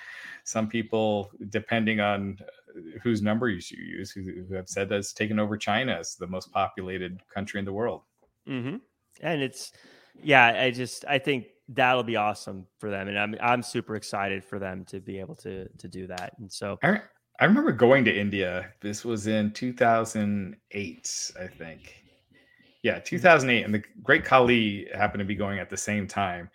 some 0.43 0.67
people 0.67 1.31
depending 1.49 1.99
on 1.99 2.37
uh, 2.41 2.99
whose 3.01 3.21
numbers 3.21 3.71
you 3.71 3.83
use 3.83 4.11
who, 4.11 4.21
who 4.21 4.53
have 4.55 4.69
said 4.69 4.89
that 4.89 4.97
it's 4.97 5.13
taken 5.13 5.39
over 5.39 5.57
China 5.57 5.93
as 5.93 6.15
the 6.15 6.27
most 6.27 6.51
populated 6.51 7.21
country 7.33 7.59
in 7.59 7.65
the 7.65 7.73
world. 7.73 8.01
Mm-hmm. 8.47 8.77
And 9.23 9.41
it's 9.41 9.71
yeah, 10.21 10.45
I 10.63 10.71
just 10.71 11.05
I 11.07 11.17
think 11.17 11.47
that'll 11.69 12.03
be 12.03 12.15
awesome 12.15 12.67
for 12.79 12.89
them, 12.89 13.07
and 13.07 13.17
I'm 13.17 13.35
I'm 13.41 13.63
super 13.63 13.95
excited 13.95 14.43
for 14.43 14.59
them 14.59 14.85
to 14.85 14.99
be 14.99 15.19
able 15.19 15.35
to 15.37 15.67
to 15.69 15.87
do 15.87 16.07
that. 16.07 16.33
And 16.39 16.51
so 16.51 16.77
I 16.83 17.01
I 17.39 17.45
remember 17.45 17.71
going 17.71 18.05
to 18.05 18.15
India. 18.15 18.71
This 18.81 19.03
was 19.03 19.27
in 19.27 19.51
2008, 19.53 21.31
I 21.39 21.47
think. 21.47 22.03
Yeah, 22.83 22.99
2008, 22.99 23.63
and 23.63 23.73
the 23.73 23.83
Great 24.03 24.25
Khali 24.25 24.87
happened 24.93 25.19
to 25.19 25.25
be 25.25 25.35
going 25.35 25.57
at 25.59 25.69
the 25.69 25.77
same 25.77 26.07
time 26.07 26.49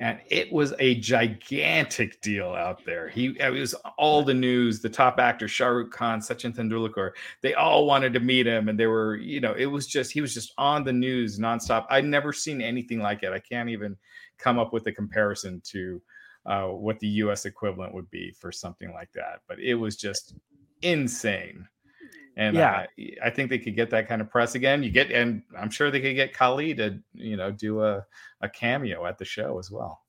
and 0.00 0.18
it 0.28 0.50
was 0.50 0.72
a 0.78 0.94
gigantic 0.94 2.22
deal 2.22 2.48
out 2.48 2.84
there. 2.86 3.10
He 3.10 3.36
it 3.38 3.52
was 3.52 3.74
all 3.98 4.22
the 4.22 4.34
news, 4.34 4.80
the 4.80 4.88
top 4.88 5.20
actor 5.20 5.46
Shah 5.46 5.68
Rukh 5.68 5.92
Khan, 5.92 6.20
Sachin 6.20 6.56
Tendulkar, 6.56 7.10
they 7.42 7.52
all 7.52 7.86
wanted 7.86 8.14
to 8.14 8.20
meet 8.20 8.46
him, 8.46 8.70
and 8.70 8.80
they 8.80 8.86
were, 8.86 9.16
you 9.16 9.40
know, 9.40 9.52
it 9.52 9.66
was 9.66 9.86
just 9.86 10.10
he 10.10 10.22
was 10.22 10.32
just 10.32 10.54
on 10.56 10.84
the 10.84 10.92
news 10.92 11.38
nonstop. 11.38 11.84
I'd 11.90 12.06
never 12.06 12.32
seen 12.32 12.62
anything 12.62 13.00
like 13.00 13.22
it. 13.22 13.32
I 13.32 13.40
can't 13.40 13.68
even 13.68 13.94
come 14.38 14.58
up 14.58 14.72
with 14.72 14.86
a 14.86 14.92
comparison 14.92 15.60
to 15.66 16.00
uh, 16.46 16.68
what 16.68 16.98
the 17.00 17.08
U.S. 17.08 17.44
equivalent 17.44 17.92
would 17.92 18.10
be 18.10 18.32
for 18.32 18.50
something 18.50 18.94
like 18.94 19.12
that, 19.12 19.40
but 19.46 19.60
it 19.60 19.74
was 19.74 19.96
just 19.96 20.34
insane. 20.80 21.68
And 22.36 22.56
yeah, 22.56 22.86
uh, 22.98 23.04
I 23.24 23.30
think 23.30 23.50
they 23.50 23.58
could 23.58 23.74
get 23.74 23.90
that 23.90 24.08
kind 24.08 24.20
of 24.20 24.30
press 24.30 24.54
again. 24.54 24.82
You 24.82 24.90
get, 24.90 25.10
and 25.10 25.42
I'm 25.58 25.70
sure 25.70 25.90
they 25.90 26.00
could 26.00 26.14
get 26.14 26.32
Khali 26.32 26.74
to, 26.74 26.98
you 27.12 27.36
know, 27.36 27.50
do 27.50 27.82
a, 27.82 28.04
a 28.40 28.48
cameo 28.48 29.04
at 29.06 29.18
the 29.18 29.24
show 29.24 29.58
as 29.58 29.70
well. 29.70 30.00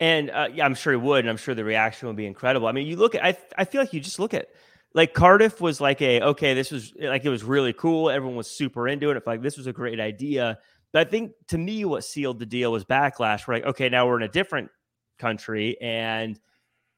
And 0.00 0.30
uh, 0.30 0.48
yeah, 0.52 0.64
I'm 0.64 0.74
sure 0.74 0.92
he 0.92 0.96
would, 0.96 1.20
and 1.20 1.28
I'm 1.28 1.36
sure 1.36 1.54
the 1.54 1.64
reaction 1.64 2.08
would 2.08 2.16
be 2.16 2.26
incredible. 2.26 2.66
I 2.66 2.72
mean, 2.72 2.86
you 2.86 2.96
look 2.96 3.14
at, 3.14 3.24
I, 3.24 3.36
I 3.56 3.64
feel 3.64 3.80
like 3.80 3.92
you 3.92 4.00
just 4.00 4.18
look 4.18 4.34
at, 4.34 4.48
like 4.94 5.14
Cardiff 5.14 5.60
was 5.60 5.80
like 5.80 6.02
a 6.02 6.20
okay, 6.20 6.54
this 6.54 6.70
was 6.70 6.92
like 7.00 7.24
it 7.24 7.30
was 7.30 7.44
really 7.44 7.72
cool. 7.72 8.10
Everyone 8.10 8.36
was 8.36 8.50
super 8.50 8.88
into 8.88 9.10
it. 9.10 9.26
Like 9.26 9.40
this 9.40 9.56
was 9.56 9.66
a 9.66 9.72
great 9.72 10.00
idea. 10.00 10.58
But 10.92 11.06
I 11.06 11.10
think 11.10 11.32
to 11.48 11.58
me, 11.58 11.84
what 11.84 12.04
sealed 12.04 12.38
the 12.38 12.46
deal 12.46 12.72
was 12.72 12.84
backlash. 12.84 13.48
Right? 13.48 13.64
Okay, 13.64 13.88
now 13.88 14.06
we're 14.06 14.18
in 14.18 14.22
a 14.22 14.28
different 14.28 14.70
country, 15.18 15.80
and 15.80 16.38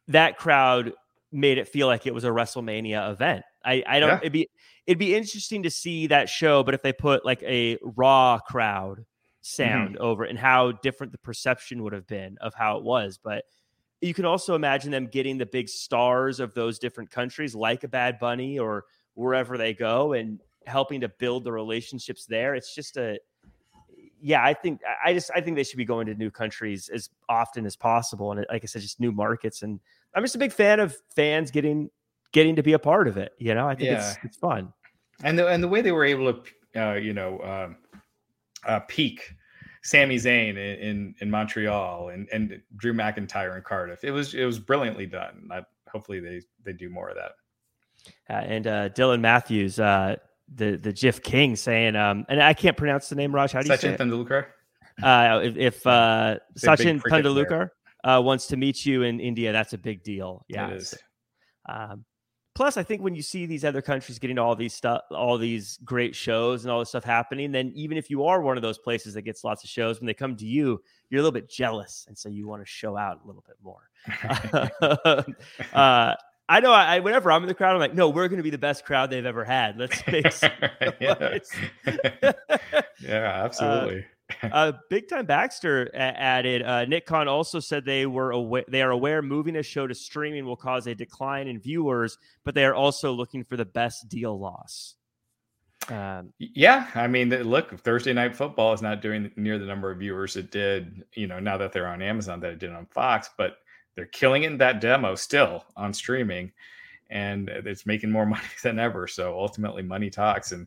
that 0.09 0.39
crowd 0.39 0.93
made 1.31 1.59
it 1.59 1.69
feel 1.69 1.87
like 1.87 2.07
it 2.07 2.15
was 2.15 2.25
a 2.25 2.29
WrestleMania 2.29 3.13
event. 3.13 3.45
I, 3.65 3.83
I 3.87 4.01
don't. 4.01 4.11
Yeah. 4.11 4.19
It'd 4.19 4.33
be 4.33 4.51
it'd 4.87 4.99
be 4.99 5.15
interesting 5.15 5.63
to 5.63 5.71
see 5.71 6.07
that 6.09 6.29
show, 6.29 6.63
but 6.63 6.75
if 6.75 6.83
they 6.83 6.93
put 6.93 7.25
like 7.25 7.43
a 7.43 7.79
raw 7.83 8.39
crowd 8.39 9.05
sound 9.41 9.95
mm-hmm. 9.95 10.05
over 10.05 10.25
it 10.25 10.31
and 10.31 10.39
how 10.39 10.73
different 10.73 11.13
the 11.13 11.19
perception 11.19 11.83
would 11.83 11.93
have 11.93 12.07
been 12.07 12.37
of 12.41 12.55
how 12.55 12.79
it 12.79 12.85
was. 12.85 13.19
But 13.23 13.45
you 14.01 14.15
can 14.15 14.25
also 14.25 14.55
imagine 14.55 14.91
them 14.91 15.07
getting 15.07 15.39
the 15.39 15.47
big 15.47 15.69
stars 15.69 16.41
of 16.41 16.55
those 16.55 16.79
different 16.79 17.11
countries, 17.11 17.55
like 17.55 17.85
a 17.85 17.89
Bad 17.89 18.19
Bunny 18.19 18.59
or 18.59 18.85
wherever 19.15 19.57
they 19.57 19.73
go, 19.73 20.13
and 20.13 20.41
helping 20.67 21.01
to 21.01 21.09
build 21.09 21.45
the 21.45 21.53
relationships 21.53 22.27
there. 22.27 22.55
It's 22.55 22.75
just 22.75 22.97
a 22.97 23.19
yeah, 24.21 24.43
I 24.43 24.55
think 24.55 24.81
I 25.05 25.13
just 25.13 25.31
I 25.35 25.43
think 25.43 25.57
they 25.57 25.65
should 25.65 25.77
be 25.77 25.85
going 25.85 26.07
to 26.07 26.15
new 26.15 26.31
countries 26.31 26.89
as 26.89 27.11
often 27.29 27.67
as 27.67 27.77
possible, 27.77 28.33
and 28.33 28.47
like 28.51 28.65
I 28.65 28.67
said, 28.67 28.81
just 28.81 28.99
new 28.99 29.13
markets. 29.13 29.63
And 29.63 29.81
I'm 30.15 30.23
just 30.23 30.35
a 30.35 30.39
big 30.39 30.53
fan 30.53 30.81
of 30.81 30.97
fans 31.15 31.51
getting 31.51 31.91
getting 32.35 32.57
to 32.57 32.63
be 32.63 32.75
a 32.75 32.79
part 32.79 33.09
of 33.09 33.17
it. 33.17 33.33
You 33.39 33.55
know, 33.55 33.67
I 33.67 33.75
think 33.75 33.87
yeah. 33.87 34.11
it's 34.11 34.19
it's 34.23 34.37
fun. 34.37 34.75
And 35.23 35.39
the 35.39 35.49
and 35.49 35.63
the 35.63 35.69
way 35.69 35.81
they 35.81 35.93
were 35.93 36.05
able 36.05 36.35
to, 36.35 36.43
uh, 36.83 36.95
you 36.97 37.15
know, 37.15 37.41
um, 37.41 37.77
uh, 38.67 38.81
peak 38.81 39.33
Sami 39.83 40.17
Zayn 40.17 40.51
in, 40.51 40.59
in, 40.59 41.15
in 41.21 41.31
Montreal 41.31 42.11
and 42.11 42.29
and 42.31 42.61
Drew 42.77 42.93
McIntyre 42.93 43.57
in 43.57 43.63
Cardiff, 43.63 44.05
it 44.05 44.11
was 44.11 44.35
it 44.35 44.45
was 44.45 44.59
brilliantly 44.59 45.07
done. 45.07 45.49
I, 45.51 45.65
hopefully 45.91 46.21
they 46.21 46.43
they 46.65 46.75
do 46.75 46.91
more 46.91 47.09
of 47.09 47.17
that. 47.17 47.33
Uh, 48.29 48.45
and 48.45 48.67
uh, 48.67 48.89
Dylan 48.91 49.21
Matthews, 49.21 49.79
uh, 49.79 50.17
the 50.55 50.77
the 50.77 50.93
GIF 50.93 51.23
King 51.23 51.57
saying, 51.57 51.97
um, 51.97 52.27
and 52.29 52.43
I 52.43 52.53
can't 52.53 52.77
pronounce 52.77 53.09
the 53.09 53.15
name, 53.15 53.35
Raj. 53.35 53.53
How 53.53 53.63
do 53.63 53.69
you 53.69 53.75
Sachin 53.75 53.81
say 53.81 53.97
Tendulkar? 53.97 54.47
Uh, 55.03 55.41
if, 55.43 55.57
if 55.57 55.87
uh, 55.87 56.37
Sachin 56.59 57.01
Tendulkar 57.01 57.71
uh, 58.05 58.21
wants 58.23 58.49
to 58.49 58.57
meet 58.57 58.85
you 58.85 59.03
in 59.03 59.21
India, 59.21 59.53
that's 59.53 59.73
a 59.73 59.79
big 59.79 60.03
deal. 60.03 60.45
Yeah. 60.49 60.69
It 60.69 60.77
is. 60.77 60.95
Um, 61.69 62.05
plus, 62.55 62.77
I 62.77 62.83
think 62.83 63.03
when 63.03 63.15
you 63.15 63.23
see 63.23 63.47
these 63.47 63.65
other 63.65 63.83
countries 63.83 64.19
getting 64.19 64.39
all 64.39 64.55
these 64.55 64.75
stuff, 64.75 65.03
all 65.11 65.39
these 65.39 65.79
great 65.85 66.15
shows 66.15 66.65
and 66.65 66.73
all 66.73 66.79
this 66.79 66.91
stuff 66.91 67.05
happening, 67.05 67.53
then 67.53 67.73
even 67.75 67.99
if 67.99 68.11
you 68.11 68.25
are 68.25 68.41
one 68.41 68.57
of 68.57 68.63
those 68.63 68.79
places 68.79 69.15
that 69.15 69.23
gets 69.23 69.45
lots 69.45 69.65
of 69.65 69.71
shows, 69.71 70.01
when 70.01 70.07
they 70.07 70.15
come 70.15 70.37
to 70.37 70.47
you, 70.47 70.81
you're 71.11 71.21
a 71.21 71.23
little 71.23 71.33
bit 71.33 71.51
jealous, 71.51 72.05
and 72.09 72.17
so 72.17 72.29
you 72.29 72.47
want 72.47 72.63
to 72.63 72.67
show 72.67 72.97
out 72.97 73.21
a 73.25 73.27
little 73.27 73.45
bit 73.47 73.57
more. 73.63 73.91
uh, 75.73 76.15
I 76.49 76.61
know 76.61 76.73
I, 76.73 77.01
whenever 77.01 77.33
I'm 77.33 77.43
in 77.43 77.49
the 77.49 77.55
crowd, 77.55 77.75
I'm 77.75 77.81
like, 77.81 77.95
no, 77.95 78.11
we're 78.11 78.29
going 78.29 78.39
to 78.39 78.43
be 78.43 78.51
the 78.51 78.59
best 78.59 78.85
crowd 78.85 79.11
they've 79.11 79.25
ever 79.25 79.45
had. 79.45 79.79
Let's 79.79 80.07
make 80.11 80.27
yeah. 81.01 81.39
yeah, 83.01 83.45
absolutely. 83.45 84.01
Uh, 84.01 84.03
uh, 84.43 84.73
Big 84.91 85.09
Time 85.09 85.27
Baxter 85.27 85.91
added. 85.95 86.63
Uh, 86.63 86.85
Nick 86.85 87.07
Khan 87.07 87.29
also 87.29 87.61
said 87.61 87.85
they 87.85 88.07
were 88.07 88.31
aware 88.31 88.65
they 88.69 88.83
are 88.83 88.91
aware 88.91 89.23
moving 89.23 89.57
a 89.57 89.63
show 89.63 89.87
to 89.87 89.95
streaming 89.95 90.45
will 90.45 90.57
cause 90.57 90.87
a 90.87 90.95
decline 90.95 91.49
in 91.49 91.61
viewers, 91.61 92.19
but 92.45 92.55
they 92.55 92.65
are 92.65 92.75
also 92.75 93.13
looking 93.13 93.45
for 93.45 93.57
the 93.57 93.65
best 93.65 94.09
deal 94.09 94.39
loss. 94.39 94.97
Um, 95.89 96.33
yeah, 96.39 96.89
I 96.95 97.07
mean, 97.07 97.29
look, 97.29 97.79
Thursday 97.81 98.15
Night 98.15 98.35
Football 98.35 98.73
is 98.73 98.81
not 98.81 99.03
doing 99.03 99.31
near 99.37 99.59
the 99.59 99.67
number 99.67 99.91
of 99.91 99.99
viewers 99.99 100.37
it 100.37 100.51
did. 100.51 101.05
You 101.15 101.27
know, 101.27 101.39
now 101.39 101.59
that 101.59 101.73
they're 101.73 101.89
on 101.89 102.01
Amazon, 102.01 102.41
that 102.41 102.53
it 102.53 102.59
did 102.59 102.73
on 102.73 102.87
Fox, 102.87 103.29
but 103.37 103.59
they're 103.95 104.07
killing 104.07 104.45
it 104.45 104.53
in 104.53 104.59
that 104.59 104.81
demo 104.81 105.15
still 105.15 105.65
on 105.77 105.93
streaming 105.93 106.53
and 107.11 107.49
it's 107.49 107.87
making 107.87 108.11
more 108.11 108.27
money 108.37 108.43
than 108.63 108.79
ever 108.79 109.07
so 109.07 109.39
ultimately 109.39 109.83
money 109.83 110.11
talks 110.11 110.53
and 110.53 110.67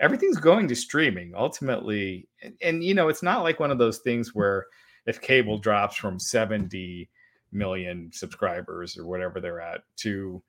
everything's 0.00 0.38
going 0.38 0.68
to 0.68 0.74
streaming 0.74 1.32
ultimately 1.36 2.28
and, 2.42 2.54
and, 2.62 2.84
you 2.84 2.94
know 2.94 3.08
it's 3.08 3.22
not 3.22 3.42
like 3.42 3.60
one 3.60 3.70
of 3.70 3.78
those 3.78 3.98
things 3.98 4.34
where 4.34 4.66
if 5.06 5.20
cable 5.20 5.58
drops 5.58 5.96
from 5.96 6.18
70 6.18 7.08
million 7.52 8.10
subscribers 8.12 8.98
or 8.98 9.06
whatever 9.06 9.40
they're 9.40 9.60
at 9.60 9.82
to 9.96 10.42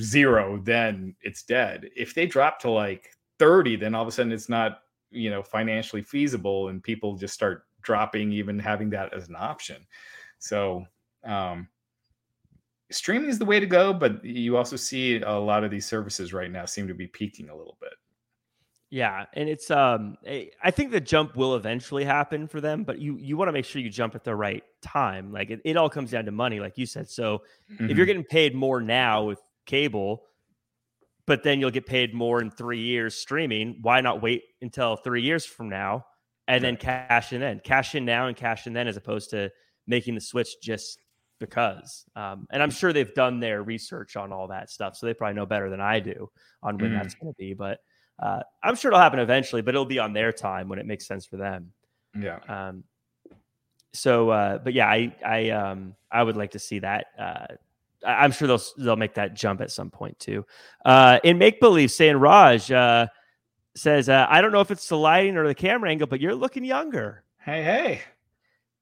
zero 0.00 0.60
then 0.64 1.14
it's 1.22 1.42
dead 1.42 1.88
if 1.96 2.14
they 2.14 2.26
drop 2.26 2.58
to 2.58 2.70
like 2.70 3.10
30 3.38 3.76
then 3.76 3.94
all 3.94 4.02
of 4.02 4.08
a 4.08 4.12
sudden 4.12 4.32
it's 4.32 4.48
not 4.48 4.80
you 5.10 5.30
know 5.30 5.42
financially 5.42 6.02
feasible 6.02 6.68
and 6.68 6.82
people 6.82 7.16
just 7.16 7.34
start 7.34 7.64
dropping 7.82 8.32
even 8.32 8.58
having 8.58 8.90
that 8.90 9.14
as 9.14 9.28
an 9.28 9.36
option 9.38 9.76
so 10.38 10.84
um, 11.24 11.68
streaming 12.90 13.28
is 13.28 13.38
the 13.38 13.44
way 13.44 13.60
to 13.60 13.66
go, 13.66 13.92
but 13.92 14.24
you 14.24 14.56
also 14.56 14.76
see 14.76 15.20
a 15.20 15.32
lot 15.32 15.64
of 15.64 15.70
these 15.70 15.86
services 15.86 16.32
right 16.32 16.50
now 16.50 16.64
seem 16.64 16.88
to 16.88 16.94
be 16.94 17.06
peaking 17.06 17.48
a 17.48 17.56
little 17.56 17.76
bit. 17.80 17.92
Yeah, 18.90 19.26
and 19.34 19.48
it's 19.48 19.70
um 19.70 20.16
I 20.24 20.70
think 20.70 20.92
the 20.92 21.00
jump 21.00 21.36
will 21.36 21.56
eventually 21.56 22.04
happen 22.04 22.46
for 22.46 22.60
them, 22.60 22.84
but 22.84 23.00
you 23.00 23.16
you 23.18 23.36
want 23.36 23.48
to 23.48 23.52
make 23.52 23.64
sure 23.64 23.82
you 23.82 23.90
jump 23.90 24.14
at 24.14 24.22
the 24.22 24.34
right 24.34 24.62
time. 24.80 25.32
Like 25.32 25.50
it, 25.50 25.60
it 25.64 25.76
all 25.76 25.90
comes 25.90 26.12
down 26.12 26.24
to 26.26 26.30
money, 26.30 26.60
like 26.60 26.78
you 26.78 26.86
said. 26.86 27.08
So 27.08 27.42
mm-hmm. 27.70 27.74
if 27.74 27.80
you're 27.80 27.88
mm-hmm. 27.90 28.06
getting 28.06 28.24
paid 28.24 28.54
more 28.54 28.80
now 28.80 29.24
with 29.24 29.40
cable, 29.66 30.22
but 31.26 31.42
then 31.42 31.58
you'll 31.58 31.72
get 31.72 31.86
paid 31.86 32.14
more 32.14 32.40
in 32.40 32.50
three 32.50 32.80
years 32.80 33.16
streaming, 33.16 33.78
why 33.82 34.00
not 34.00 34.22
wait 34.22 34.44
until 34.62 34.94
three 34.94 35.22
years 35.22 35.44
from 35.44 35.68
now 35.68 36.06
and 36.46 36.62
then 36.62 36.76
cash 36.76 37.32
in 37.32 37.40
then? 37.40 37.60
Cash 37.64 37.96
in 37.96 38.04
now 38.04 38.28
and 38.28 38.36
cash 38.36 38.68
in 38.68 38.72
then 38.72 38.86
as 38.86 38.96
opposed 38.96 39.30
to 39.30 39.50
making 39.88 40.14
the 40.14 40.20
switch 40.20 40.60
just 40.62 41.00
because. 41.40 42.04
Um, 42.14 42.46
and 42.50 42.62
I'm 42.62 42.70
sure 42.70 42.92
they've 42.92 43.14
done 43.14 43.40
their 43.40 43.64
research 43.64 44.16
on 44.16 44.32
all 44.32 44.48
that 44.48 44.70
stuff, 44.70 44.96
so 44.96 45.06
they 45.06 45.14
probably 45.14 45.34
know 45.34 45.46
better 45.46 45.70
than 45.70 45.80
I 45.80 45.98
do 45.98 46.30
on 46.62 46.78
when 46.78 46.92
mm. 46.92 46.98
that's 47.02 47.14
going 47.14 47.32
to 47.32 47.36
be. 47.36 47.52
But 47.52 47.80
uh, 48.18 48.40
I'm 48.62 48.76
sure 48.76 48.90
it'll 48.90 49.00
happen 49.00 49.18
eventually, 49.18 49.62
but 49.62 49.74
it'll 49.74 49.84
be 49.84 49.98
on 49.98 50.12
their 50.12 50.32
time 50.32 50.68
when 50.68 50.78
it 50.78 50.86
makes 50.86 51.06
sense 51.06 51.26
for 51.26 51.36
them. 51.36 51.72
Yeah. 52.18 52.38
Um, 52.48 52.84
so, 53.92 54.30
uh, 54.30 54.58
but 54.58 54.74
yeah, 54.74 54.88
I 54.88 55.14
I 55.24 55.50
um 55.50 55.94
I 56.10 56.22
would 56.22 56.36
like 56.36 56.52
to 56.52 56.58
see 56.58 56.80
that. 56.80 57.06
Uh, 57.18 57.46
I'm 58.06 58.30
sure 58.32 58.48
they'll 58.48 58.62
they'll 58.78 58.96
make 58.96 59.14
that 59.14 59.34
jump 59.34 59.60
at 59.60 59.70
some 59.70 59.90
point 59.90 60.18
too. 60.18 60.46
Uh, 60.84 61.18
in 61.24 61.38
make 61.38 61.60
believe, 61.60 61.90
saying 61.90 62.16
Raj 62.16 62.70
uh, 62.70 63.06
says, 63.74 64.08
uh, 64.08 64.26
I 64.28 64.40
don't 64.40 64.52
know 64.52 64.60
if 64.60 64.70
it's 64.70 64.88
the 64.88 64.96
lighting 64.96 65.36
or 65.36 65.46
the 65.46 65.54
camera 65.54 65.90
angle, 65.90 66.06
but 66.06 66.20
you're 66.20 66.34
looking 66.34 66.64
younger. 66.64 67.24
Hey, 67.38 67.62
hey. 67.62 68.00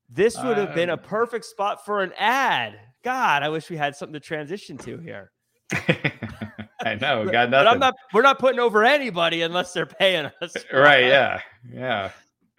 This 0.09 0.41
would 0.41 0.59
have 0.59 0.75
been 0.75 0.91
a 0.91 0.97
perfect 0.97 1.45
spot 1.45 1.85
for 1.85 2.03
an 2.03 2.13
ad. 2.19 2.79
God, 3.03 3.43
I 3.43 3.49
wish 3.49 3.69
we 3.69 3.77
had 3.77 3.97
something 3.97 4.13
to 4.13 4.21
transition 4.21 4.79
to 4.79 4.99
here. 4.99 5.33
I 6.85 6.95
know, 6.97 7.25
got 7.25 7.51
nothing. 7.51 7.51
But 7.51 7.67
I'm 7.69 7.79
not. 7.79 7.95
We're 8.13 8.23
not 8.23 8.39
putting 8.39 8.61
over 8.61 8.85
anybody 8.85 9.43
unless 9.43 9.73
they're 9.73 9.87
paying 9.87 10.31
us. 10.43 10.55
Right? 10.73 11.05
Yeah. 11.05 11.41
Yeah. 11.73 12.11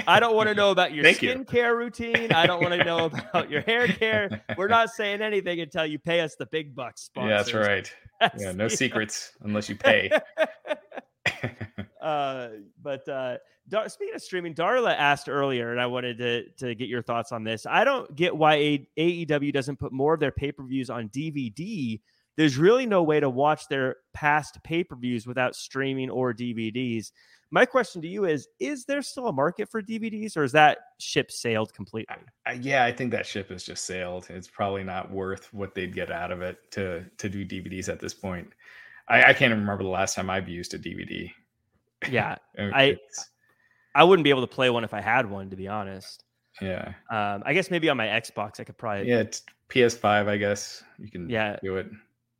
I 0.07 0.19
don't 0.19 0.35
want 0.35 0.49
to 0.49 0.55
know 0.55 0.71
about 0.71 0.93
your 0.93 1.05
skincare 1.05 1.69
you. 1.69 1.75
routine. 1.75 2.31
I 2.33 2.45
don't 2.45 2.61
want 2.61 2.73
to 2.73 2.83
know 2.83 3.05
about 3.05 3.49
your 3.49 3.61
hair 3.61 3.87
care. 3.87 4.43
We're 4.57 4.67
not 4.67 4.89
saying 4.89 5.21
anything 5.21 5.61
until 5.61 5.85
you 5.85 5.99
pay 5.99 6.19
us 6.19 6.35
the 6.35 6.45
big 6.47 6.75
bucks. 6.75 7.03
Sponsors. 7.03 7.29
Yeah, 7.29 7.37
that's 7.37 7.53
right. 7.53 7.95
That's 8.21 8.41
yeah, 8.41 8.53
no 8.53 8.69
secrets 8.69 9.33
unless 9.41 9.67
you 9.67 9.75
pay. 9.75 10.09
uh, 12.01 12.47
but 12.81 13.07
uh, 13.09 13.37
Dar- 13.67 13.89
speaking 13.89 14.15
of 14.15 14.21
streaming, 14.21 14.53
Darla 14.53 14.95
asked 14.95 15.27
earlier, 15.27 15.71
and 15.71 15.81
I 15.81 15.87
wanted 15.87 16.17
to 16.19 16.49
to 16.65 16.75
get 16.75 16.87
your 16.87 17.01
thoughts 17.01 17.31
on 17.31 17.43
this. 17.43 17.65
I 17.65 17.83
don't 17.83 18.15
get 18.15 18.35
why 18.35 18.55
A- 18.55 18.87
AEW 18.97 19.51
doesn't 19.51 19.77
put 19.77 19.91
more 19.91 20.13
of 20.13 20.19
their 20.19 20.31
pay 20.31 20.51
per 20.51 20.63
views 20.63 20.89
on 20.89 21.09
DVD. 21.09 21.99
There's 22.37 22.57
really 22.57 22.85
no 22.85 23.03
way 23.03 23.19
to 23.19 23.29
watch 23.29 23.67
their 23.67 23.97
past 24.13 24.61
pay 24.63 24.83
per 24.83 24.95
views 24.95 25.25
without 25.25 25.55
streaming 25.55 26.09
or 26.09 26.33
DVDs. 26.33 27.11
My 27.51 27.65
question 27.65 28.01
to 28.01 28.07
you 28.07 28.25
is: 28.25 28.47
Is 28.59 28.85
there 28.85 29.01
still 29.01 29.27
a 29.27 29.33
market 29.33 29.69
for 29.69 29.81
DVDs, 29.81 30.35
or 30.35 30.43
is 30.43 30.51
that 30.51 30.79
ship 30.99 31.31
sailed 31.31 31.73
completely? 31.73 32.15
Uh, 32.45 32.55
yeah, 32.59 32.83
I 32.83 32.91
think 32.91 33.11
that 33.11 33.25
ship 33.25 33.49
has 33.49 33.63
just 33.63 33.85
sailed. 33.85 34.27
It's 34.29 34.47
probably 34.47 34.83
not 34.83 35.11
worth 35.11 35.53
what 35.53 35.75
they'd 35.75 35.93
get 35.93 36.11
out 36.11 36.31
of 36.31 36.41
it 36.41 36.57
to 36.71 37.05
to 37.17 37.29
do 37.29 37.45
DVDs 37.45 37.87
at 37.87 37.99
this 37.99 38.13
point. 38.13 38.49
I, 39.07 39.25
I 39.25 39.33
can't 39.33 39.53
remember 39.53 39.83
the 39.83 39.89
last 39.89 40.15
time 40.15 40.29
I've 40.29 40.49
used 40.49 40.73
a 40.73 40.79
DVD. 40.79 41.31
Yeah, 42.09 42.35
I 42.57 42.97
I 43.93 44.03
wouldn't 44.03 44.23
be 44.23 44.29
able 44.29 44.41
to 44.41 44.47
play 44.47 44.69
one 44.69 44.83
if 44.83 44.93
I 44.93 45.01
had 45.01 45.29
one, 45.29 45.49
to 45.49 45.55
be 45.55 45.67
honest. 45.67 46.23
Yeah. 46.61 46.93
Um, 47.09 47.43
I 47.45 47.53
guess 47.53 47.69
maybe 47.69 47.89
on 47.89 47.97
my 47.97 48.07
Xbox 48.07 48.59
I 48.59 48.63
could 48.63 48.77
probably. 48.77 49.07
Yeah, 49.07 49.19
it's 49.19 49.43
PS5. 49.69 50.27
I 50.27 50.37
guess 50.37 50.83
you 50.99 51.09
can. 51.09 51.29
Yeah. 51.29 51.57
Do 51.63 51.77
it. 51.77 51.87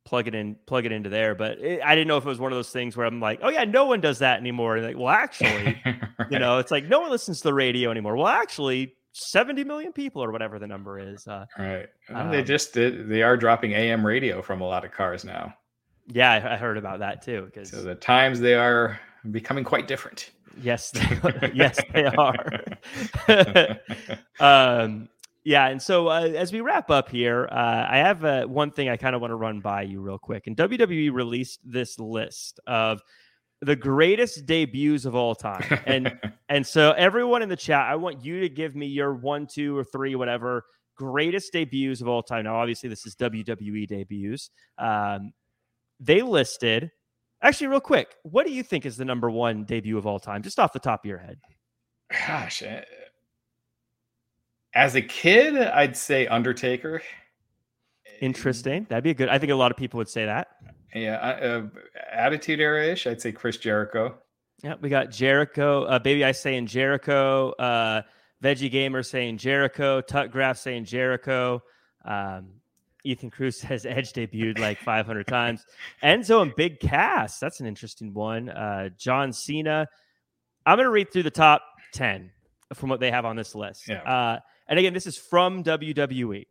Plug 0.06 0.28
it 0.28 0.34
in. 0.34 0.56
Plug 0.66 0.86
it 0.86 0.92
into 0.92 1.10
there. 1.10 1.34
But 1.34 1.58
it, 1.58 1.82
I 1.84 1.94
didn't 1.94 2.08
know 2.08 2.16
if 2.16 2.24
it 2.24 2.28
was 2.28 2.38
one 2.38 2.52
of 2.52 2.56
those 2.56 2.70
things 2.70 2.96
where 2.96 3.06
I'm 3.06 3.20
like, 3.20 3.40
oh 3.42 3.50
yeah, 3.50 3.64
no 3.64 3.84
one 3.84 4.00
does 4.00 4.20
that 4.20 4.40
anymore. 4.40 4.76
And 4.76 4.86
like, 4.86 4.96
well, 4.96 5.08
actually, 5.08 5.78
right. 5.84 6.30
you 6.30 6.38
know, 6.38 6.58
it's 6.58 6.70
like 6.70 6.86
no 6.86 7.00
one 7.00 7.10
listens 7.10 7.38
to 7.38 7.48
the 7.48 7.54
radio 7.54 7.90
anymore. 7.90 8.16
Well, 8.16 8.28
actually, 8.28 8.96
70 9.12 9.64
million 9.64 9.92
people 9.92 10.22
or 10.22 10.30
whatever 10.30 10.58
the 10.58 10.66
number 10.66 10.98
is. 10.98 11.26
Uh, 11.26 11.44
right. 11.58 11.88
Um, 12.10 12.30
they 12.30 12.42
just 12.42 12.72
did. 12.72 13.08
They 13.08 13.22
are 13.22 13.36
dropping 13.36 13.72
AM 13.72 14.06
radio 14.06 14.40
from 14.40 14.60
a 14.60 14.64
lot 14.66 14.84
of 14.84 14.92
cars 14.92 15.24
now. 15.24 15.52
Yeah, 16.08 16.32
I, 16.32 16.54
I 16.54 16.56
heard 16.56 16.78
about 16.78 17.00
that 17.00 17.22
too. 17.22 17.46
Because 17.46 17.70
so 17.70 17.82
the 17.82 17.94
times 17.94 18.40
they 18.40 18.54
are 18.54 18.98
becoming 19.30 19.64
quite 19.64 19.88
different. 19.88 20.30
Yes, 20.62 20.90
they, 20.90 21.50
yes, 21.54 21.78
they 21.92 22.04
are. 22.04 22.34
um, 24.40 25.08
yeah, 25.46 25.68
and 25.68 25.80
so 25.80 26.08
uh, 26.08 26.22
as 26.22 26.52
we 26.52 26.60
wrap 26.60 26.90
up 26.90 27.08
here, 27.08 27.48
uh, 27.52 27.86
I 27.88 27.98
have 27.98 28.24
uh, 28.24 28.46
one 28.46 28.72
thing 28.72 28.88
I 28.88 28.96
kind 28.96 29.14
of 29.14 29.20
want 29.20 29.30
to 29.30 29.36
run 29.36 29.60
by 29.60 29.82
you 29.82 30.00
real 30.00 30.18
quick. 30.18 30.48
And 30.48 30.56
WWE 30.56 31.12
released 31.12 31.60
this 31.64 32.00
list 32.00 32.58
of 32.66 33.00
the 33.62 33.76
greatest 33.76 34.44
debuts 34.44 35.04
of 35.04 35.14
all 35.14 35.36
time, 35.36 35.80
and 35.86 36.18
and 36.48 36.66
so 36.66 36.90
everyone 36.92 37.42
in 37.42 37.48
the 37.48 37.56
chat, 37.56 37.88
I 37.88 37.94
want 37.94 38.24
you 38.24 38.40
to 38.40 38.48
give 38.48 38.74
me 38.74 38.86
your 38.86 39.14
one, 39.14 39.46
two, 39.46 39.78
or 39.78 39.84
three, 39.84 40.16
whatever 40.16 40.64
greatest 40.96 41.52
debuts 41.52 42.00
of 42.00 42.08
all 42.08 42.24
time. 42.24 42.42
Now, 42.44 42.56
obviously, 42.56 42.88
this 42.88 43.06
is 43.06 43.14
WWE 43.14 43.86
debuts. 43.86 44.50
Um, 44.78 45.32
they 46.00 46.22
listed 46.22 46.90
Actually, 47.42 47.66
real 47.68 47.80
quick, 47.80 48.16
what 48.22 48.46
do 48.46 48.52
you 48.52 48.62
think 48.62 48.86
is 48.86 48.96
the 48.96 49.04
number 49.04 49.30
one 49.30 49.64
debut 49.64 49.98
of 49.98 50.06
all 50.06 50.18
time, 50.18 50.42
just 50.42 50.58
off 50.58 50.72
the 50.72 50.78
top 50.78 51.04
of 51.04 51.08
your 51.08 51.18
head? 51.18 51.38
Gosh, 52.10 52.62
uh, 52.62 52.80
As 54.76 54.94
a 54.94 55.00
kid, 55.00 55.56
I'd 55.56 55.96
say 55.96 56.26
Undertaker. 56.26 57.00
Interesting. 58.20 58.86
That'd 58.90 59.04
be 59.04 59.10
a 59.10 59.14
good. 59.14 59.30
I 59.30 59.38
think 59.38 59.50
a 59.50 59.56
lot 59.56 59.70
of 59.70 59.78
people 59.78 59.96
would 59.96 60.08
say 60.08 60.26
that. 60.26 60.48
Yeah, 60.94 61.16
uh, 61.16 61.62
Attitude 62.12 62.60
Era 62.60 62.86
ish. 62.86 63.06
I'd 63.06 63.22
say 63.22 63.32
Chris 63.32 63.56
Jericho. 63.56 64.18
Yeah, 64.62 64.74
we 64.78 64.90
got 64.90 65.10
Jericho. 65.10 65.84
Uh, 65.84 65.98
Baby 65.98 66.26
I 66.26 66.32
saying 66.32 66.66
Jericho. 66.66 67.52
Uh, 67.52 68.02
Veggie 68.44 68.70
Gamer 68.70 69.02
saying 69.02 69.38
Jericho. 69.38 70.02
Tutgraph 70.02 70.58
saying 70.58 70.84
Jericho. 70.84 71.62
Um, 72.04 72.48
Ethan 73.02 73.30
Cruz 73.30 73.56
says 73.60 73.86
Edge 73.86 74.12
debuted 74.12 74.58
like 74.58 74.78
500 74.78 75.26
times. 75.26 75.64
Enzo 76.02 76.42
and 76.42 76.54
Big 76.54 76.80
Cass. 76.80 77.38
That's 77.38 77.60
an 77.60 77.66
interesting 77.66 78.12
one. 78.12 78.50
Uh, 78.50 78.90
John 78.98 79.32
Cena. 79.32 79.88
I'm 80.66 80.76
going 80.76 80.84
to 80.84 80.90
read 80.90 81.12
through 81.12 81.22
the 81.22 81.30
top 81.30 81.62
10 81.94 82.30
from 82.74 82.90
what 82.90 83.00
they 83.00 83.10
have 83.10 83.24
on 83.24 83.36
this 83.36 83.54
list. 83.54 83.88
Yeah. 83.88 84.02
Uh, 84.02 84.40
and 84.68 84.78
again, 84.78 84.92
this 84.94 85.06
is 85.06 85.16
from 85.16 85.62
WWE. 85.64 86.46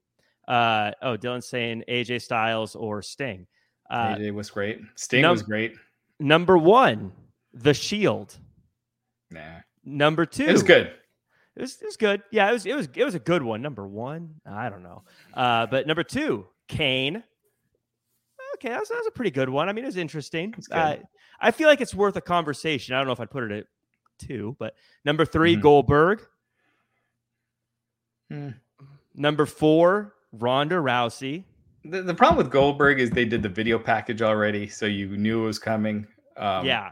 Uh, 0.47 0.91
oh, 1.01 1.17
Dylan's 1.17 1.47
saying 1.47 1.83
AJ 1.89 2.21
Styles 2.21 2.75
or 2.75 3.01
Sting. 3.01 3.47
Uh, 3.89 4.15
AJ 4.15 4.33
was 4.33 4.49
great. 4.51 4.79
Sting 4.95 5.21
num- 5.21 5.31
was 5.31 5.43
great. 5.43 5.73
number 6.19 6.57
one, 6.57 7.11
The 7.53 7.73
Shield. 7.73 8.37
Nah, 9.31 9.41
Number 9.83 10.25
two, 10.25 10.45
it 10.45 10.51
was 10.51 10.63
good. 10.63 10.87
It 11.55 11.61
was, 11.61 11.81
it 11.81 11.85
was 11.85 11.97
good. 11.97 12.21
Yeah, 12.31 12.49
it 12.49 12.53
was 12.53 12.65
it 12.65 12.75
was 12.75 12.89
it 12.95 13.03
was 13.05 13.15
a 13.15 13.19
good 13.19 13.41
one. 13.43 13.61
Number 13.61 13.87
one, 13.87 14.35
I 14.45 14.69
don't 14.69 14.83
know, 14.83 15.03
uh, 15.33 15.65
but 15.67 15.87
number 15.87 16.03
two, 16.03 16.47
Kane. 16.67 17.23
Okay, 18.55 18.69
that 18.69 18.79
was, 18.79 18.89
that 18.89 18.95
was 18.97 19.07
a 19.07 19.11
pretty 19.11 19.31
good 19.31 19.49
one. 19.49 19.67
I 19.69 19.73
mean, 19.73 19.83
it 19.83 19.87
was 19.87 19.97
interesting. 19.97 20.53
Uh, 20.71 20.95
I 21.39 21.51
feel 21.51 21.67
like 21.67 21.81
it's 21.81 21.93
worth 21.93 22.15
a 22.15 22.21
conversation. 22.21 22.95
I 22.95 22.99
don't 22.99 23.07
know 23.07 23.13
if 23.13 23.19
I'd 23.19 23.29
put 23.29 23.43
it 23.43 23.51
at 23.51 23.65
two, 24.17 24.55
but 24.59 24.75
number 25.03 25.25
3 25.25 25.57
Mhm. 25.57 25.61
Goldberg. 25.61 26.21
Hmm. 28.31 28.49
Number 29.13 29.45
four, 29.45 30.13
Ronda 30.33 30.75
Rousey. 30.75 31.43
The, 31.85 32.01
the 32.01 32.13
problem 32.15 32.37
with 32.37 32.51
Goldberg 32.51 32.99
is 32.99 33.11
they 33.11 33.25
did 33.25 33.43
the 33.43 33.49
video 33.49 33.77
package 33.77 34.21
already, 34.21 34.67
so 34.67 34.85
you 34.87 35.15
knew 35.17 35.43
it 35.43 35.45
was 35.45 35.59
coming. 35.59 36.07
Um, 36.37 36.65
yeah, 36.65 36.91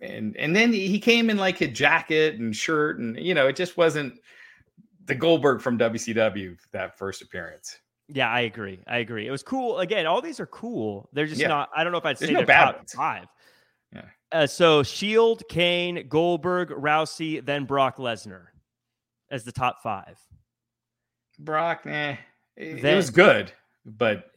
and 0.00 0.36
and 0.36 0.54
then 0.54 0.72
he 0.72 1.00
came 1.00 1.30
in 1.30 1.38
like 1.38 1.60
a 1.62 1.66
jacket 1.68 2.38
and 2.38 2.54
shirt, 2.54 2.98
and 2.98 3.18
you 3.18 3.34
know, 3.34 3.48
it 3.48 3.56
just 3.56 3.76
wasn't 3.76 4.14
the 5.06 5.14
Goldberg 5.14 5.60
from 5.60 5.78
WCW 5.78 6.56
that 6.72 6.96
first 6.98 7.22
appearance. 7.22 7.78
yeah, 8.08 8.28
I 8.30 8.40
agree. 8.42 8.80
I 8.86 8.98
agree. 8.98 9.26
It 9.26 9.30
was 9.30 9.42
cool. 9.42 9.78
Again, 9.80 10.06
all 10.06 10.20
these 10.22 10.38
are 10.40 10.46
cool. 10.46 11.08
They're 11.12 11.26
just 11.26 11.40
Yeah. 11.40 11.48
not. 11.48 11.70
I 11.74 11.82
don't 11.82 11.92
know 11.92 11.98
if 11.98 12.04
I'd 12.06 12.18
There's 12.18 12.28
say 12.28 12.32
no 12.34 12.40
they're 12.40 12.46
bad 12.46 12.64
top 12.66 12.76
ones. 12.76 12.92
five. 12.92 13.26
Yeah. 13.94 14.02
Uh, 14.32 14.46
so 14.46 14.82
Shield, 14.82 15.42
Kane, 15.48 16.06
Goldberg, 16.08 16.68
Rousey, 16.70 17.44
then 17.44 17.64
Brock 17.64 17.96
Lesnar 17.98 18.46
as 19.30 19.44
the 19.44 19.52
top 19.52 19.82
five. 19.82 20.18
Brock, 21.38 21.82
eh, 21.86 22.16
it, 22.56 22.84
it 22.84 22.94
was 22.94 23.10
good, 23.10 23.52
but 23.84 24.30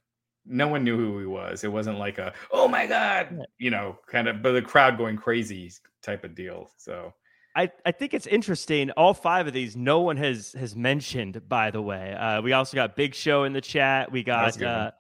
no 0.46 0.68
one 0.68 0.84
knew 0.84 0.98
who 0.98 1.20
he 1.20 1.26
was. 1.26 1.64
It 1.64 1.72
wasn't 1.72 2.00
like 2.00 2.18
a 2.18 2.34
oh 2.52 2.68
my 2.68 2.88
god, 2.88 3.46
you 3.60 3.70
know, 3.70 3.98
kind 4.08 4.28
of, 4.28 4.42
but 4.42 4.54
the 4.54 4.62
crowd 4.62 4.98
going 4.98 5.18
crazy 5.18 5.72
type 6.02 6.24
of 6.24 6.34
deal. 6.36 6.72
So 6.78 7.14
I, 7.56 7.72
I 7.86 7.92
think 7.92 8.14
it's 8.14 8.28
interesting. 8.28 8.92
All 8.92 9.14
five 9.14 9.48
of 9.48 9.54
these, 9.54 9.76
no 9.76 10.02
one 10.02 10.18
has 10.18 10.54
has 10.54 10.76
mentioned. 10.76 11.48
By 11.50 11.72
the 11.72 11.82
way, 11.82 12.14
uh, 12.14 12.42
we 12.42 12.54
also 12.54 12.76
got 12.76 12.96
Big 12.96 13.16
Show 13.16 13.44
in 13.44 13.54
the 13.54 13.62
chat. 13.62 14.12
We 14.12 14.24
got 14.24 14.56
a 14.56 14.60
good 14.60 14.66
one. 14.66 14.76
uh, 14.76 14.92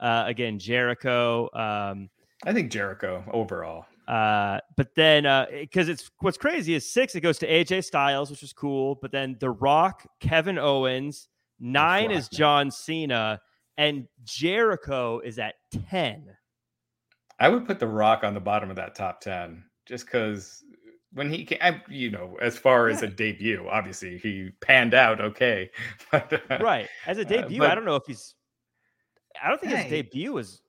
uh, 0.00 0.24
again 0.26 0.58
Jericho. 0.58 1.50
Um, 1.52 2.10
I 2.44 2.52
think 2.52 2.70
Jericho 2.70 3.24
overall. 3.32 3.86
Uh, 4.08 4.58
but 4.76 4.94
then 4.94 5.24
because 5.60 5.88
it's 5.88 6.10
what's 6.20 6.38
crazy 6.38 6.74
is 6.74 6.90
six. 6.90 7.14
It 7.14 7.20
goes 7.20 7.38
to 7.38 7.48
AJ 7.48 7.84
Styles, 7.84 8.30
which 8.30 8.42
is 8.42 8.52
cool. 8.52 8.96
But 8.96 9.12
then 9.12 9.36
The 9.40 9.50
Rock, 9.50 10.06
Kevin 10.20 10.58
Owens. 10.58 11.28
Nine 11.60 12.08
Rock, 12.08 12.18
is 12.18 12.32
man. 12.32 12.38
John 12.38 12.70
Cena, 12.70 13.40
and 13.78 14.08
Jericho 14.24 15.20
is 15.20 15.38
at 15.38 15.54
ten. 15.90 16.26
I 17.38 17.48
would 17.48 17.66
put 17.66 17.78
The 17.78 17.86
Rock 17.86 18.24
on 18.24 18.34
the 18.34 18.40
bottom 18.40 18.70
of 18.70 18.76
that 18.76 18.94
top 18.94 19.20
10 19.20 19.64
just 19.86 20.06
because 20.06 20.62
when 21.12 21.30
he 21.30 21.44
came, 21.44 21.58
I, 21.60 21.80
you 21.88 22.10
know, 22.10 22.36
as 22.40 22.56
far 22.56 22.88
as 22.88 23.02
a 23.02 23.08
debut, 23.08 23.66
obviously 23.70 24.18
he 24.18 24.50
panned 24.60 24.94
out 24.94 25.20
okay. 25.20 25.70
But, 26.12 26.32
uh, 26.50 26.58
right 26.60 26.88
as 27.06 27.18
a 27.18 27.22
Uh, 27.22 27.24
debut 27.24 27.64
i 27.64 27.74
don't 27.74 27.84
know 27.84 27.96
if 27.96 28.04
he's 28.06 28.34
i 29.42 29.48
don't 29.48 29.60
think 29.60 29.72
his 29.74 29.90
debut 29.90 30.32
was 30.32 30.60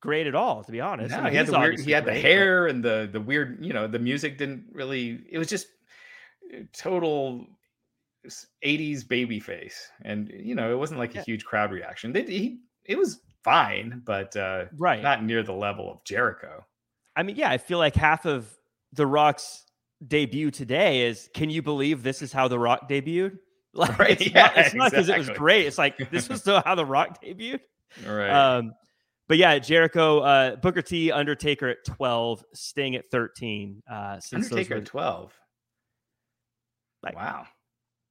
great 0.00 0.26
at 0.26 0.34
all 0.34 0.62
to 0.64 0.70
be 0.72 0.80
honest 0.80 1.12
I 1.12 1.18
No, 1.18 1.22
mean, 1.24 1.32
he 1.32 1.36
had 1.38 1.46
the 1.48 1.58
weird, 1.58 1.80
he 1.80 1.90
had 1.92 2.04
the 2.04 2.10
great, 2.12 2.22
but- 2.22 2.30
hair 2.30 2.66
and 2.66 2.84
the 2.84 3.08
the 3.12 3.20
weird, 3.20 3.64
you 3.64 3.72
know, 3.72 3.86
the 3.86 3.98
music 3.98 4.38
didn't 4.38 4.66
really. 4.72 5.24
It 5.30 5.38
was 5.38 5.48
just 5.48 5.66
uh, 6.54 6.60
total 6.72 7.46
'80s 8.64 9.06
baby 9.08 9.40
face, 9.40 9.88
and 10.02 10.30
you 10.34 10.54
know, 10.54 10.72
it 10.72 10.76
wasn't 10.76 10.98
like 10.98 11.14
Yeah. 11.14 11.20
a 11.22 11.24
huge 11.24 11.44
crowd 11.44 11.72
reaction. 11.72 12.12
They, 12.12 12.22
he, 12.24 12.58
it 12.84 12.98
was 12.98 13.20
fine, 13.44 14.02
but 14.04 14.36
uh, 14.36 14.66
right 14.76 15.02
not 15.02 15.24
near 15.24 15.42
the 15.42 15.52
level 15.52 15.90
of 15.90 16.02
Jericho. 16.04 16.64
i 17.16 17.22
mean 17.22 17.36
yeah 17.36 17.48
i 17.50 17.56
feel 17.58 17.78
like 17.78 17.94
half 17.94 18.26
of 18.26 18.46
the 18.92 19.06
rock's 19.06 19.64
debut 20.06 20.50
today 20.50 21.06
is 21.06 21.28
can 21.34 21.48
you 21.48 21.62
believe 21.62 22.02
this 22.02 22.20
is 22.20 22.32
how 22.32 22.46
the 22.48 22.58
rock 22.58 22.88
debuted 22.88 23.38
like 23.74 23.98
Right, 23.98 24.20
it's 24.20 24.26
yeah, 24.32 24.42
not, 24.42 24.56
it's 24.58 24.74
not 24.74 24.90
because 24.90 25.08
it 25.08 25.16
was 25.18 25.30
great 25.30 25.66
it's 25.66 25.78
like 25.78 26.10
this 26.10 26.28
was 26.32 26.42
the, 26.42 26.60
how 26.66 26.74
the 26.74 26.84
rock 26.84 27.22
debuted 27.22 27.60
right. 28.06 28.30
um 28.30 28.72
but 29.28 29.36
yeah 29.38 29.58
jericho 29.58 30.20
uh 30.20 30.56
booker 30.56 30.82
t 30.82 31.12
undertaker 31.12 31.68
at 31.68 31.84
12 31.84 32.44
sting 32.54 32.96
at 32.96 33.06
13 33.10 33.82
uh 33.90 34.18
since 34.20 34.46
Undertaker 34.46 34.74
were- 34.76 34.80
at 34.80 34.86
12. 34.86 35.32
Like- 37.02 37.16
wow. 37.16 37.46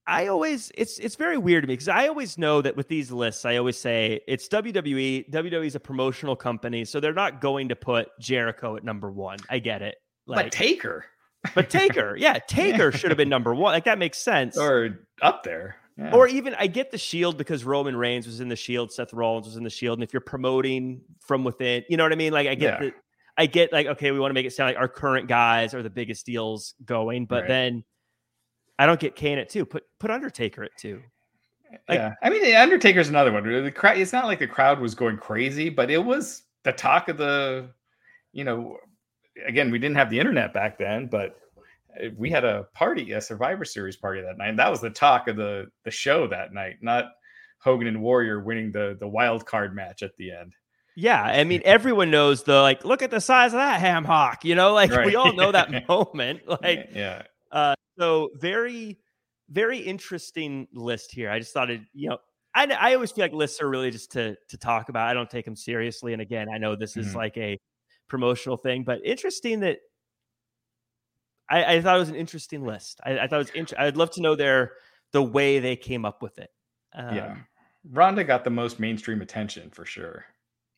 I 0.09 0.27
always 0.27 0.71
it's 0.75 0.99
it's 0.99 1.15
very 1.15 1.37
weird 1.37 1.63
to 1.63 1.67
me 1.67 1.73
because 1.73 1.89
I 1.89 2.07
always 2.07 2.37
know 2.37 2.61
that 2.61 2.77
with 2.77 2.87
these 2.87 3.11
lists, 3.11 3.43
I 3.43 3.57
always 3.57 3.75
say 3.77 4.21
it's 4.25 4.47
WWE. 4.47 5.29
WWE 5.29 5.65
is 5.65 5.75
a 5.75 5.81
promotional 5.81 6.37
company, 6.37 6.85
so 6.85 7.01
they're 7.01 7.11
not 7.11 7.41
going 7.41 7.67
to 7.67 7.75
put 7.75 8.07
Jericho 8.17 8.77
at 8.77 8.85
number 8.85 9.11
one. 9.11 9.37
I 9.49 9.59
get 9.59 9.81
it. 9.81 9.97
Like, 10.25 10.45
but 10.45 10.51
Taker 10.53 11.03
but 11.55 11.69
Taker, 11.69 12.15
yeah, 12.17 12.39
Taker 12.47 12.91
should 12.91 13.11
have 13.11 13.17
been 13.17 13.29
number 13.29 13.53
one. 13.53 13.73
Like 13.73 13.85
that 13.85 13.97
makes 13.99 14.17
sense. 14.17 14.57
Or 14.57 14.99
up 15.21 15.43
there. 15.43 15.75
Yeah. 15.97 16.25
even 16.27 16.55
I 16.55 16.67
get 16.67 16.91
the 16.91 16.97
Shield 16.97 17.37
because 17.37 17.63
Roman 17.63 17.95
Reigns 17.95 18.27
was 18.27 18.39
in 18.39 18.49
the 18.49 18.55
Shield, 18.55 18.91
Seth 18.91 19.13
Rollins 19.13 19.47
was 19.47 19.55
in 19.57 19.63
the 19.63 19.69
Shield, 19.69 19.97
and 19.97 20.03
if 20.03 20.13
you're 20.13 20.21
promoting 20.21 21.01
from 21.19 21.43
within, 21.43 21.83
you 21.89 21.97
know 21.97 22.03
what 22.03 22.11
I 22.11 22.15
mean. 22.15 22.33
Like 22.33 22.47
I 22.47 22.55
get 22.55 22.79
Yeah. 22.81 22.85
that. 22.89 22.93
I 23.39 23.45
get 23.45 23.71
like 23.73 23.87
okay, 23.87 24.11
we 24.11 24.19
want 24.19 24.29
to 24.29 24.33
make 24.33 24.45
it 24.45 24.53
sound 24.53 24.69
like 24.69 24.77
our 24.77 24.87
current 24.87 25.27
guys 25.27 25.73
are 25.73 25.83
the 25.83 25.89
biggest 25.89 26.25
deals 26.25 26.73
going, 26.85 27.25
but 27.25 27.41
Right. 27.41 27.47
then 27.47 27.83
I 28.79 28.85
don't 28.85 28.99
get 28.99 29.15
Kane 29.15 29.37
at 29.39 29.49
two. 29.49 29.65
Put 29.65 29.83
put 29.99 30.11
Undertaker 30.11 30.63
at 30.63 30.71
two. 30.77 31.01
like- 31.89 31.97
yeah, 31.99 32.13
I 32.23 32.29
mean, 32.29 32.41
the 32.43 32.55
Undertaker's 32.55 33.09
another 33.09 33.31
one. 33.31 33.43
The 33.43 33.71
crowd. 33.71 33.97
It's 33.97 34.13
not 34.13 34.25
like 34.25 34.39
the 34.39 34.47
crowd 34.47 34.79
was 34.79 34.95
going 34.95 35.17
crazy, 35.17 35.69
but 35.69 35.89
it 35.91 35.97
was 36.03 36.43
the 36.63 36.71
talk 36.71 37.09
of 37.09 37.17
the. 37.17 37.69
You 38.33 38.43
know, 38.43 38.77
again, 39.47 39.71
we 39.71 39.79
didn't 39.79 39.95
have 39.97 40.09
the 40.11 40.19
internet 40.19 40.53
back 40.53 40.77
then, 40.77 41.07
but 41.07 41.39
we 42.15 42.29
had 42.29 42.43
a 42.43 42.63
party, 42.73 43.11
a 43.13 43.21
Survivor 43.21 43.65
Series 43.65 43.95
party 43.97 44.21
that 44.21 44.37
night. 44.37 44.49
And 44.49 44.59
that 44.59 44.69
was 44.69 44.81
the 44.81 44.89
talk 44.89 45.27
of 45.27 45.35
the 45.35 45.67
the 45.83 45.91
show 45.91 46.27
that 46.27 46.53
night, 46.53 46.75
not 46.81 47.05
Hogan 47.59 47.87
and 47.87 48.01
Warrior 48.01 48.41
winning 48.41 48.71
the 48.71 48.97
the 48.99 49.07
wild 49.07 49.45
card 49.45 49.75
match 49.75 50.03
at 50.03 50.15
the 50.17 50.31
end. 50.31 50.53
Yeah, 50.95 51.21
I 51.21 51.43
mean, 51.43 51.61
everyone 51.65 52.11
knows 52.11 52.43
the 52.43 52.61
like. 52.61 52.85
Look 52.85 53.01
at 53.01 53.11
the 53.11 53.21
size 53.21 53.53
of 53.53 53.59
that 53.59 53.79
ham 53.79 54.03
hock. 54.05 54.43
You 54.45 54.55
know, 54.55 54.73
like 54.81 54.91
we 55.05 55.15
all 55.15 55.33
know 55.33 55.51
that 55.51 55.87
moment. 55.87 56.41
Like, 56.47 56.89
yeah, 56.93 57.23
uh, 57.51 57.75
so 57.99 58.29
very, 58.35 58.97
very 59.49 59.79
interesting 59.79 60.67
list 60.73 61.11
here. 61.11 61.29
I 61.29 61.39
just 61.39 61.53
thought 61.53 61.69
it. 61.69 61.81
You 61.93 62.09
know, 62.09 62.17
I 62.55 62.65
I 62.65 62.93
always 62.95 63.11
feel 63.11 63.23
like 63.25 63.33
lists 63.33 63.61
are 63.61 63.69
really 63.69 63.91
just 63.91 64.11
to 64.13 64.35
to 64.49 64.57
talk 64.57 64.89
about. 64.89 65.07
I 65.07 65.13
don't 65.13 65.29
take 65.29 65.45
them 65.45 65.55
seriously. 65.55 66.13
And 66.13 66.21
again, 66.21 66.47
I 66.53 66.57
know 66.57 66.75
this 66.75 66.97
is 66.97 67.13
Mhm. 67.13 67.15
like 67.15 67.37
a 67.37 67.59
promotional 68.07 68.57
thing, 68.57 68.83
but 68.83 68.99
interesting 69.03 69.59
that. 69.61 69.79
I, 71.49 71.75
I 71.75 71.81
thought 71.81 71.95
it 71.95 71.99
was 71.99 72.09
an 72.09 72.15
interesting 72.15 72.65
list. 72.65 72.99
I, 73.05 73.19
I 73.19 73.27
thought 73.27 73.35
it 73.37 73.37
was. 73.37 73.49
Int- 73.51 73.73
I'd 73.79 73.97
love 73.97 74.11
to 74.11 74.21
know 74.21 74.35
their 74.35 74.73
the 75.13 75.23
way 75.23 75.59
they 75.59 75.75
came 75.75 76.03
up 76.05 76.21
with 76.21 76.37
it. 76.39 76.49
Um, 76.93 77.15
yeah. 77.15 77.35
Ronda 77.91 78.23
got 78.23 78.43
the 78.43 78.49
most 78.49 78.79
mainstream 78.79 79.21
attention 79.21 79.69
for 79.69 79.85
sure. 79.85 80.25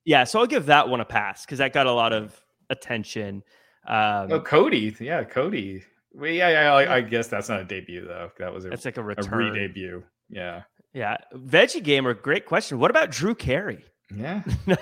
yeah. 0.05 0.24
So 0.26 0.39
I'll 0.39 0.45
give 0.47 0.67
that 0.67 0.88
one 0.89 1.01
a 1.01 1.05
pass 1.05 1.45
because 1.45 1.57
that 1.57 1.74
got 1.74 1.88
a 1.88 1.91
lot 1.91 2.13
of 2.13 2.39
attention. 2.70 3.43
Um, 3.88 4.32
Oh, 4.32 4.39
Cody, 4.41 4.95
yeah, 4.99 5.24
Cody. 5.24 5.84
Well, 6.13 6.30
yeah, 6.30 6.49
yeah, 6.49 6.74
I, 6.74 6.95
I 6.97 7.01
guess 7.01 7.28
that's 7.28 7.49
not 7.49 7.61
a 7.61 7.63
debut 7.63 8.05
though. 8.05 8.32
That 8.38 8.53
was 8.53 8.65
a, 8.65 8.70
That's 8.70 8.86
like 8.86 8.97
a 8.97 9.01
a 9.01 9.03
return. 9.03 9.53
re-debut. 9.53 10.03
Yeah, 10.30 10.63
Yeah. 10.93 11.17
Veggie 11.34 11.82
Gamer, 11.84 12.13
great 12.13 12.45
question. 12.45 12.78
What 12.80 12.91
about 12.91 13.09
Drew 13.11 13.34
Carey? 13.34 13.86
yeah, 14.15 14.41
that, 14.67 14.80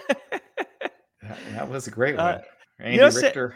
that 1.52 1.70
was 1.70 1.88
a 1.88 1.92
great 1.92 2.16
one. 2.18 2.26
Uh, 2.26 2.42
Andy 2.80 2.98
know, 2.98 3.10
Sa- 3.10 3.22
Richter. 3.28 3.56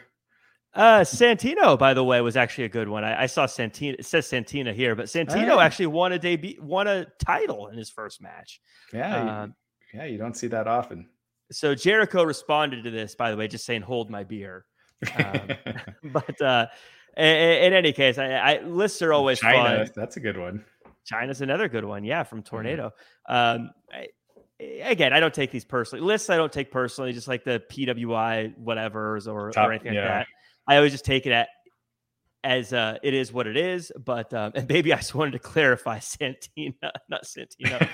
Uh 0.73 1.01
Santino, 1.01 1.77
by 1.77 1.93
the 1.93 2.03
way, 2.03 2.21
was 2.21 2.37
actually 2.37 2.63
a 2.63 2.69
good 2.69 2.87
one. 2.87 3.03
I, 3.03 3.23
I 3.23 3.25
saw 3.25 3.45
Santina. 3.45 3.97
It 3.99 4.05
says 4.05 4.27
Santina 4.27 4.73
here, 4.73 4.95
but 4.95 5.05
Santino 5.07 5.57
yeah. 5.57 5.57
actually 5.57 5.87
won 5.87 6.13
a 6.13 6.19
debut, 6.19 6.61
won 6.61 6.87
a 6.87 7.05
title 7.23 7.67
in 7.67 7.77
his 7.77 7.89
first 7.89 8.21
match. 8.21 8.61
Yeah, 8.93 9.23
you- 9.23 9.29
Um, 9.29 9.55
yeah, 9.93 10.05
you 10.05 10.17
don't 10.17 10.35
see 10.37 10.47
that 10.47 10.67
often. 10.67 11.09
so 11.51 11.75
Jericho 11.75 12.23
responded 12.23 12.83
to 12.85 12.91
this, 12.91 13.15
by 13.15 13.31
the 13.31 13.37
way, 13.37 13.47
just 13.49 13.65
saying, 13.65 13.81
"Hold 13.81 14.09
my 14.09 14.23
beer." 14.23 14.65
Um, 15.17 15.49
but 16.03 16.41
uh, 16.41 16.67
in, 17.17 17.25
in 17.25 17.73
any 17.73 17.91
case, 17.91 18.17
I, 18.17 18.31
I 18.31 18.61
lists 18.61 19.01
are 19.01 19.11
always 19.11 19.39
Chyna, 19.41 19.85
fun. 19.85 19.89
that's 19.95 20.15
a 20.15 20.21
good 20.21 20.37
one. 20.37 20.63
Chyna's 21.11 21.41
another 21.41 21.67
good 21.67 21.83
one. 21.83 22.03
Yeah, 22.05 22.23
from 22.23 22.43
Tornado. 22.43 22.93
Mm-hmm. 23.29 23.61
Um, 23.63 23.71
I, 23.91 24.07
again, 24.83 25.11
I 25.13 25.19
don't 25.19 25.33
take 25.33 25.51
these 25.51 25.65
personally. 25.65 26.05
Lists 26.05 26.29
I 26.29 26.37
don't 26.37 26.53
take 26.53 26.71
personally, 26.71 27.11
just 27.11 27.27
like 27.27 27.43
the 27.43 27.61
PWI 27.69 28.57
whatever's 28.57 29.27
or, 29.27 29.51
Top, 29.51 29.67
or 29.67 29.71
anything 29.73 29.93
yeah. 29.93 30.01
like 30.01 30.09
that. 30.09 30.27
I 30.67 30.77
always 30.77 30.91
just 30.91 31.05
take 31.05 31.25
it 31.25 31.31
at 31.31 31.49
as 32.43 32.73
uh, 32.73 32.97
it 33.03 33.13
is 33.13 33.31
what 33.31 33.47
it 33.47 33.57
is. 33.57 33.91
But 34.03 34.33
um, 34.33 34.51
and 34.55 34.67
maybe 34.67 34.93
I 34.93 34.97
just 34.97 35.15
wanted 35.15 35.31
to 35.31 35.39
clarify 35.39 35.99
Santina, 36.03 36.91
not 37.09 37.25
Santina. 37.25 37.79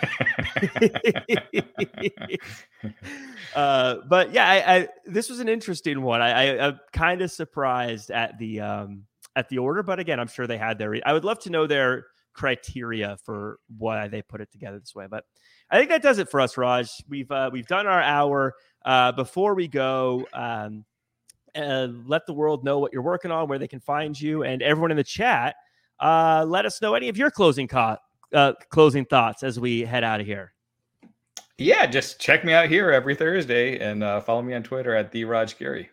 uh, 3.55 3.95
but 4.07 4.32
yeah, 4.34 4.49
I, 4.49 4.76
I, 4.76 4.88
this 5.05 5.30
was 5.30 5.39
an 5.39 5.49
interesting 5.49 6.01
one. 6.01 6.22
I, 6.22 6.32
I 6.32 6.68
am 6.68 6.80
kind 6.93 7.22
of 7.22 7.32
surprised 7.32 8.11
at 8.11 8.38
the 8.38 8.61
um, 8.61 9.03
at 9.36 9.49
the 9.49 9.57
order, 9.59 9.84
but 9.84 9.99
again, 9.99 10.20
I'm 10.20 10.28
sure 10.28 10.47
they 10.47 10.57
had 10.57 10.78
their. 10.78 10.95
I 11.05 11.13
would 11.13 11.26
love 11.26 11.39
to 11.39 11.49
know 11.49 11.68
their 11.68 12.05
criteria 12.34 13.18
for 13.24 13.59
why 13.78 14.07
they 14.07 14.22
put 14.22 14.41
it 14.41 14.51
together 14.51 14.80
this 14.80 14.95
way. 14.95 15.07
But 15.09 15.26
I 15.70 15.78
think 15.78 15.89
that 15.89 16.01
does 16.01 16.20
it 16.20 16.30
for 16.30 16.39
us, 16.39 16.55
Raj. 16.57 16.89
We've 17.09 17.32
uh, 17.32 17.49
we've 17.51 17.68
done 17.68 17.88
our 17.88 18.01
hour. 18.01 18.55
Uh, 18.86 19.11
before 19.11 19.53
we 19.53 19.68
go, 19.68 20.26
um, 20.32 20.86
uh, 21.55 21.87
let 22.05 22.25
the 22.25 22.33
world 22.33 22.63
know 22.63 22.79
what 22.79 22.93
you're 22.93 23.01
working 23.01 23.31
on, 23.31 23.47
where 23.47 23.59
they 23.59 23.67
can 23.67 23.79
find 23.79 24.19
you, 24.19 24.43
and 24.43 24.61
everyone 24.61 24.91
in 24.91 24.97
the 24.97 25.03
chat. 25.03 25.55
Uh, 25.99 26.45
let 26.47 26.65
us 26.65 26.81
know 26.81 26.93
any 26.93 27.09
of 27.09 27.17
your 27.17 27.31
closing 27.31 27.67
co- 27.67 27.97
uh, 28.33 28.53
closing 28.69 29.05
thoughts 29.05 29.43
as 29.43 29.59
we 29.59 29.81
head 29.81 30.03
out 30.03 30.19
of 30.19 30.25
here. 30.25 30.53
Yeah, 31.57 31.87
just 31.87 32.19
check 32.19 32.45
me 32.45 32.53
out 32.53 32.69
here 32.69 32.91
every 32.91 33.15
Thursday 33.15 33.79
and 33.79 34.03
uh, 34.03 34.21
follow 34.21 34.43
me 34.43 34.53
on 34.53 34.61
Twitter 34.61 34.93
at 34.93 35.11
the 35.11 35.25
Raj 35.25 35.57
Giri. 35.57 35.89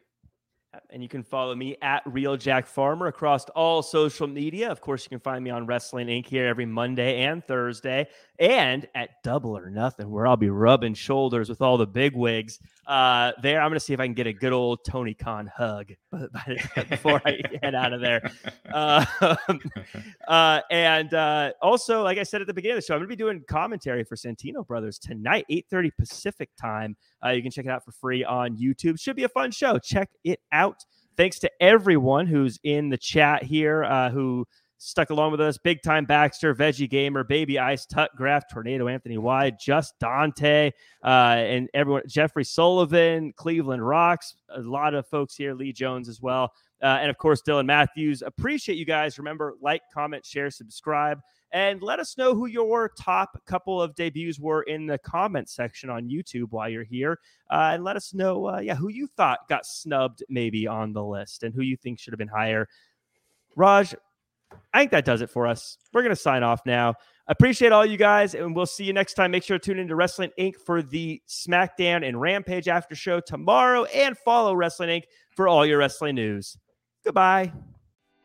And 0.90 1.02
you 1.02 1.08
can 1.08 1.22
follow 1.22 1.54
me 1.54 1.76
at 1.82 2.02
Real 2.04 2.36
Jack 2.36 2.66
Farmer 2.66 3.06
across 3.06 3.44
all 3.50 3.80
social 3.80 4.26
media. 4.26 4.70
Of 4.70 4.80
course, 4.80 5.04
you 5.04 5.08
can 5.08 5.20
find 5.20 5.42
me 5.42 5.50
on 5.50 5.66
Wrestling 5.66 6.08
Inc. 6.08 6.26
here 6.26 6.46
every 6.46 6.66
Monday 6.66 7.22
and 7.22 7.44
Thursday, 7.44 8.08
and 8.38 8.86
at 8.94 9.22
Double 9.22 9.56
or 9.56 9.70
Nothing, 9.70 10.10
where 10.10 10.26
I'll 10.26 10.36
be 10.36 10.50
rubbing 10.50 10.94
shoulders 10.94 11.48
with 11.48 11.60
all 11.60 11.76
the 11.76 11.86
big 11.86 12.14
wigs. 12.16 12.58
Uh, 12.86 13.32
there, 13.42 13.60
I'm 13.60 13.70
going 13.70 13.78
to 13.78 13.84
see 13.84 13.94
if 13.94 14.00
I 14.00 14.06
can 14.06 14.14
get 14.14 14.26
a 14.26 14.32
good 14.32 14.52
old 14.52 14.84
Tony 14.84 15.14
Khan 15.14 15.50
hug 15.54 15.92
before 16.90 17.22
I 17.24 17.40
head 17.62 17.74
out 17.74 17.92
of 17.92 18.00
there. 18.00 18.30
Uh, 18.72 19.04
uh, 20.28 20.60
and 20.70 21.14
uh, 21.14 21.52
also, 21.62 22.02
like 22.02 22.18
I 22.18 22.24
said 22.24 22.40
at 22.40 22.46
the 22.46 22.54
beginning 22.54 22.78
of 22.78 22.82
the 22.82 22.86
show, 22.86 22.94
I'm 22.94 23.00
going 23.00 23.08
to 23.08 23.16
be 23.16 23.16
doing 23.16 23.42
commentary 23.48 24.04
for 24.04 24.16
Santino 24.16 24.66
Brothers 24.66 24.98
tonight, 24.98 25.46
8:30 25.50 25.90
Pacific 25.98 26.50
time. 26.60 26.96
Uh, 27.24 27.30
you 27.30 27.42
can 27.42 27.50
check 27.50 27.66
it 27.66 27.70
out 27.70 27.84
for 27.84 27.92
free 27.92 28.24
on 28.24 28.56
YouTube. 28.56 29.00
Should 29.00 29.16
be 29.16 29.24
a 29.24 29.28
fun 29.28 29.50
show. 29.50 29.78
Check 29.78 30.10
it 30.24 30.40
out. 30.52 30.84
Thanks 31.16 31.38
to 31.40 31.50
everyone 31.60 32.26
who's 32.26 32.58
in 32.64 32.88
the 32.88 32.98
chat 32.98 33.44
here 33.44 33.84
uh, 33.84 34.10
who 34.10 34.46
stuck 34.84 35.10
along 35.10 35.32
with 35.32 35.40
us. 35.40 35.58
Big 35.58 35.82
time 35.82 36.04
Baxter, 36.04 36.54
Veggie 36.54 36.88
Gamer, 36.88 37.24
Baby 37.24 37.58
Ice, 37.58 37.86
Tut 37.86 38.10
Graph, 38.16 38.48
Tornado 38.50 38.88
Anthony 38.88 39.18
Wide, 39.18 39.56
Just 39.60 39.98
Dante, 39.98 40.70
uh, 41.04 41.08
and 41.08 41.68
everyone, 41.74 42.02
Jeffrey 42.06 42.44
Sullivan, 42.44 43.32
Cleveland 43.36 43.86
Rocks, 43.86 44.34
a 44.50 44.60
lot 44.60 44.94
of 44.94 45.06
folks 45.06 45.34
here, 45.34 45.54
Lee 45.54 45.72
Jones 45.72 46.08
as 46.08 46.20
well. 46.20 46.52
Uh, 46.82 46.98
and 47.00 47.10
of 47.10 47.16
course, 47.16 47.40
Dylan 47.42 47.66
Matthews. 47.66 48.22
Appreciate 48.22 48.76
you 48.76 48.84
guys. 48.84 49.18
Remember, 49.18 49.54
like, 49.62 49.82
comment, 49.92 50.24
share, 50.26 50.50
subscribe 50.50 51.20
and 51.54 51.80
let 51.82 52.00
us 52.00 52.18
know 52.18 52.34
who 52.34 52.46
your 52.46 52.88
top 52.88 53.40
couple 53.46 53.80
of 53.80 53.94
debuts 53.94 54.40
were 54.40 54.62
in 54.62 54.86
the 54.86 54.98
comment 54.98 55.48
section 55.48 55.88
on 55.88 56.10
YouTube 56.10 56.48
while 56.50 56.68
you're 56.68 56.82
here. 56.82 57.20
Uh, 57.48 57.70
and 57.74 57.84
let 57.84 57.94
us 57.94 58.12
know, 58.12 58.48
uh, 58.48 58.58
yeah, 58.58 58.74
who 58.74 58.88
you 58.88 59.06
thought 59.06 59.48
got 59.48 59.64
snubbed 59.64 60.24
maybe 60.28 60.66
on 60.66 60.92
the 60.92 61.02
list 61.02 61.44
and 61.44 61.54
who 61.54 61.62
you 61.62 61.76
think 61.76 62.00
should 62.00 62.12
have 62.12 62.18
been 62.18 62.26
higher. 62.26 62.68
Raj, 63.54 63.94
I 64.72 64.80
think 64.80 64.90
that 64.92 65.04
does 65.04 65.22
it 65.22 65.30
for 65.30 65.46
us. 65.46 65.78
We're 65.92 66.02
going 66.02 66.14
to 66.14 66.20
sign 66.20 66.42
off 66.42 66.60
now. 66.66 66.94
Appreciate 67.26 67.72
all 67.72 67.86
you 67.86 67.96
guys, 67.96 68.34
and 68.34 68.54
we'll 68.54 68.66
see 68.66 68.84
you 68.84 68.92
next 68.92 69.14
time. 69.14 69.30
Make 69.30 69.44
sure 69.44 69.58
to 69.58 69.64
tune 69.64 69.78
into 69.78 69.96
Wrestling 69.96 70.30
Inc. 70.38 70.56
for 70.56 70.82
the 70.82 71.22
SmackDown 71.26 72.06
and 72.06 72.20
Rampage 72.20 72.68
after 72.68 72.94
show 72.94 73.20
tomorrow, 73.20 73.84
and 73.84 74.16
follow 74.18 74.54
Wrestling 74.54 74.90
Inc. 74.90 75.04
for 75.34 75.48
all 75.48 75.64
your 75.64 75.78
wrestling 75.78 76.16
news. 76.16 76.58
Goodbye. 77.02 77.52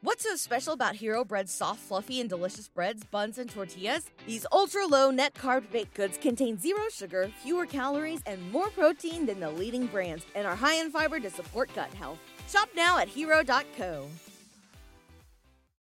What's 0.01 0.23
so 0.23 0.37
special 0.37 0.71
about 0.71 0.95
Hero 0.95 1.25
Bread's 1.25 1.53
soft, 1.53 1.81
fluffy, 1.81 2.21
and 2.21 2.29
delicious 2.29 2.69
breads, 2.69 3.03
buns, 3.03 3.37
and 3.37 3.49
tortillas? 3.49 4.09
These 4.25 4.45
ultra 4.51 4.85
low 4.85 5.11
net 5.11 5.33
carb 5.33 5.69
baked 5.71 5.93
goods 5.93 6.17
contain 6.17 6.57
zero 6.57 6.83
sugar, 6.89 7.29
fewer 7.43 7.65
calories, 7.65 8.21
and 8.25 8.51
more 8.51 8.69
protein 8.69 9.25
than 9.25 9.41
the 9.41 9.51
leading 9.51 9.87
brands, 9.87 10.25
and 10.35 10.47
are 10.47 10.55
high 10.55 10.75
in 10.75 10.89
fiber 10.89 11.19
to 11.19 11.29
support 11.29 11.69
gut 11.75 11.93
health. 11.93 12.17
Shop 12.47 12.69
now 12.75 12.97
at 12.97 13.09
hero.co. 13.09 14.07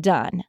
done. 0.00 0.44